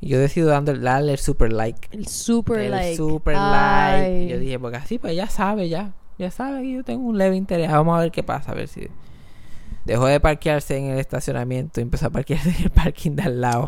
Y 0.00 0.08
yo 0.08 0.18
decido 0.18 0.48
dándole, 0.48 0.80
darle 0.80 1.12
el 1.12 1.18
super 1.18 1.52
like. 1.52 1.88
El 1.92 2.06
super 2.08 2.58
el 2.58 2.70
like. 2.70 2.96
super 2.96 3.36
Ay. 3.38 4.00
like. 4.02 4.24
Y 4.24 4.28
yo 4.28 4.38
dije, 4.38 4.58
porque 4.58 4.78
así 4.78 4.98
pues 4.98 5.14
ya 5.14 5.28
sabe, 5.28 5.68
ya. 5.68 5.92
Ya 6.18 6.30
sabe 6.30 6.62
que 6.62 6.72
yo 6.72 6.84
tengo 6.84 7.06
un 7.06 7.18
leve 7.18 7.36
interés. 7.36 7.70
Vamos 7.70 7.96
a 7.96 8.00
ver 8.00 8.10
qué 8.10 8.22
pasa, 8.22 8.52
a 8.52 8.54
ver 8.54 8.68
si. 8.68 8.88
Dejó 9.84 10.06
de 10.06 10.18
parquearse 10.18 10.76
en 10.76 10.86
el 10.86 10.98
estacionamiento 10.98 11.80
y 11.80 11.82
empezó 11.82 12.06
a 12.06 12.10
parquearse 12.10 12.50
en 12.50 12.62
el 12.64 12.70
parking 12.70 13.12
de 13.12 13.22
al 13.22 13.40
lado. 13.40 13.66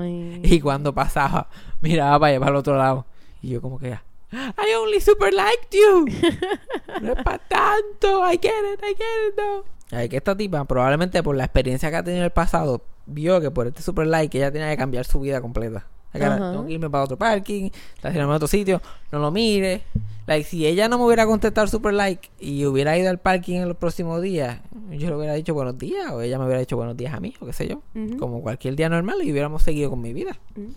Ay. 0.00 0.40
Y 0.44 0.60
cuando 0.60 0.94
pasaba, 0.94 1.48
miraba 1.80 2.18
para 2.20 2.30
allá, 2.30 2.40
para 2.40 2.50
el 2.50 2.56
otro 2.56 2.76
lado. 2.76 3.06
Y 3.42 3.50
yo 3.50 3.60
como 3.60 3.78
que. 3.78 3.98
I 4.30 4.74
only 4.80 5.00
super 5.00 5.32
liked 5.32 5.70
you. 5.72 6.06
no 7.02 7.12
es 7.12 7.22
para 7.22 7.38
tanto. 7.38 8.24
I 8.30 8.38
get 8.40 8.50
it, 8.74 8.80
I 8.82 8.94
get 8.94 9.28
it, 9.28 9.36
no. 9.36 9.64
Ay, 9.90 10.08
que 10.08 10.18
esta 10.18 10.36
tipa, 10.36 10.64
probablemente 10.64 11.22
por 11.22 11.34
la 11.34 11.44
experiencia 11.44 11.90
que 11.90 11.96
ha 11.96 12.02
tenido 12.02 12.20
en 12.20 12.24
el 12.26 12.30
pasado, 12.30 12.82
vio 13.06 13.40
que 13.40 13.50
por 13.50 13.66
este 13.66 13.82
super 13.82 14.06
like 14.06 14.36
ella 14.36 14.52
tenía 14.52 14.68
que 14.68 14.76
cambiar 14.76 15.06
su 15.06 15.20
vida 15.20 15.40
completa. 15.40 15.86
Ajá. 16.12 16.36
Tengo 16.36 16.66
que 16.66 16.72
irme 16.72 16.90
para 16.90 17.04
otro 17.04 17.16
parking, 17.16 17.70
estacionarme 17.96 18.32
en 18.32 18.36
otro 18.36 18.48
sitio, 18.48 18.80
no 19.12 19.18
lo 19.18 19.30
mire. 19.30 19.82
Like, 20.26 20.44
si 20.44 20.66
ella 20.66 20.88
no 20.88 20.98
me 20.98 21.04
hubiera 21.04 21.26
contestado 21.26 21.64
el 21.64 21.70
super 21.70 21.94
like 21.94 22.28
y 22.38 22.66
hubiera 22.66 22.96
ido 22.98 23.08
al 23.08 23.18
parking 23.18 23.56
en 23.56 23.68
los 23.68 23.76
próximos 23.76 24.20
días, 24.20 24.60
yo 24.92 25.08
le 25.10 25.16
hubiera 25.16 25.34
dicho 25.34 25.54
buenos 25.54 25.76
días, 25.78 26.10
o 26.12 26.20
ella 26.22 26.38
me 26.38 26.44
hubiera 26.44 26.60
dicho 26.60 26.76
buenos 26.76 26.96
días 26.96 27.12
a 27.14 27.20
mí, 27.20 27.34
o 27.40 27.46
qué 27.46 27.52
sé 27.52 27.68
yo. 27.68 27.82
Como 28.18 28.40
cualquier 28.42 28.76
día 28.76 28.88
normal 28.88 29.18
y 29.22 29.32
hubiéramos 29.32 29.62
seguido 29.62 29.90
con 29.90 30.00
mi 30.00 30.12
vida. 30.12 30.36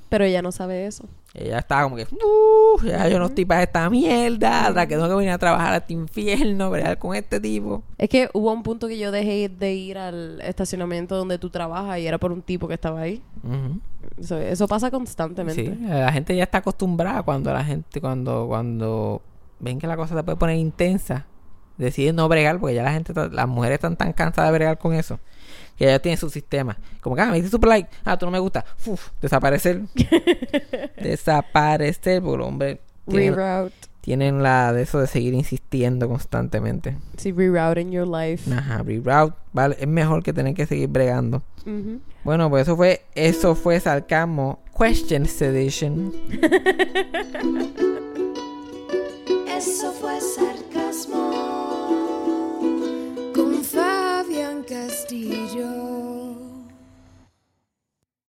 Pero 0.09 0.25
ella 0.25 0.41
no 0.41 0.51
sabe 0.51 0.85
eso. 0.87 1.05
Ella 1.33 1.59
estaba 1.59 1.83
como 1.83 1.95
que, 1.95 2.03
"Uh, 2.11 2.83
ya 2.85 3.07
yo 3.07 3.17
no 3.19 3.27
estoy 3.27 3.45
para 3.45 3.63
esta 3.63 3.89
mierda, 3.89 4.67
hasta 4.67 4.85
que 4.87 4.95
tengo 4.95 5.07
que 5.07 5.15
venir 5.15 5.31
a 5.31 5.37
trabajar 5.37 5.73
a 5.73 5.77
este 5.77 5.93
infierno, 5.93 6.69
bregar 6.69 6.97
con 6.97 7.15
este 7.15 7.39
tipo. 7.39 7.83
Es 7.97 8.09
que 8.09 8.29
hubo 8.33 8.51
un 8.51 8.63
punto 8.63 8.87
que 8.89 8.97
yo 8.97 9.11
dejé 9.11 9.47
de 9.47 9.73
ir 9.73 9.97
al 9.97 10.41
estacionamiento 10.41 11.15
donde 11.15 11.37
tú 11.37 11.49
trabajas 11.49 11.99
y 11.99 12.07
era 12.07 12.17
por 12.17 12.31
un 12.33 12.41
tipo 12.41 12.67
que 12.67 12.73
estaba 12.73 12.99
ahí. 13.01 13.21
Eso, 14.19 14.37
eso 14.37 14.67
pasa 14.67 14.87
Sí, 14.87 14.91
constantemente. 14.91 15.77
la 15.87 16.11
gente 16.11 16.35
ya 16.35 16.43
está 16.43 16.57
acostumbrada 16.59 17.23
cuando 17.23 17.53
la 17.53 17.63
gente, 17.63 18.01
cuando, 18.01 18.47
cuando 18.47 19.21
ven 19.59 19.79
que 19.79 19.87
la 19.87 19.95
cosa 19.95 20.15
se 20.17 20.23
puede 20.23 20.37
poner 20.37 20.57
intensa, 20.57 21.25
deciden 21.77 22.15
no 22.15 22.27
bregar, 22.29 22.59
porque 22.59 22.75
ya 22.75 22.83
la 22.83 22.91
gente, 22.93 23.13
las 23.31 23.47
mujeres 23.47 23.75
están 23.75 23.95
tan 23.95 24.13
cansadas 24.13 24.51
de 24.51 24.57
bregar 24.57 24.77
con 24.77 24.93
eso, 24.93 25.19
que 25.77 25.85
ya 25.85 25.99
tienen 25.99 26.17
su 26.17 26.29
sistema. 26.29 26.77
Como 27.01 27.15
que, 27.15 27.21
ah, 27.21 27.27
me 27.27 27.37
dice 27.37 27.49
super 27.49 27.69
like, 27.69 27.89
ah, 28.05 28.17
tú 28.17 28.25
no 28.25 28.31
me 28.31 28.39
gusta, 28.39 28.65
Uf, 28.85 29.09
desaparecer. 29.21 29.81
desaparecer, 31.01 32.21
porque 32.21 32.43
hombres 32.43 32.77
tienen, 33.07 33.35
Reroute. 33.35 33.75
tienen 34.01 34.43
la 34.43 34.73
de 34.73 34.83
eso 34.83 34.99
de 34.99 35.07
seguir 35.07 35.33
insistiendo 35.33 36.07
constantemente. 36.07 36.97
Sí, 37.17 37.31
rerouting 37.31 37.91
your 37.91 38.07
life. 38.07 38.51
Ajá, 38.53 38.83
reroute, 38.83 39.35
vale, 39.53 39.75
es 39.79 39.87
mejor 39.87 40.23
que 40.23 40.33
tener 40.33 40.53
que 40.53 40.65
seguir 40.65 40.89
bregando. 40.89 41.41
Bueno, 42.23 42.49
pues 42.49 42.63
eso 42.63 42.75
fue, 42.75 43.01
eso 43.15 43.55
fue 43.55 43.79
Sarcasmo 43.79 44.59
Questions 44.77 45.41
Edition. 45.41 46.11
eso 49.61 49.91
fue 49.93 50.19
sarcasmo 50.19 51.29
con 53.35 53.63
Fabián 53.63 54.63
Castillo. 54.63 55.90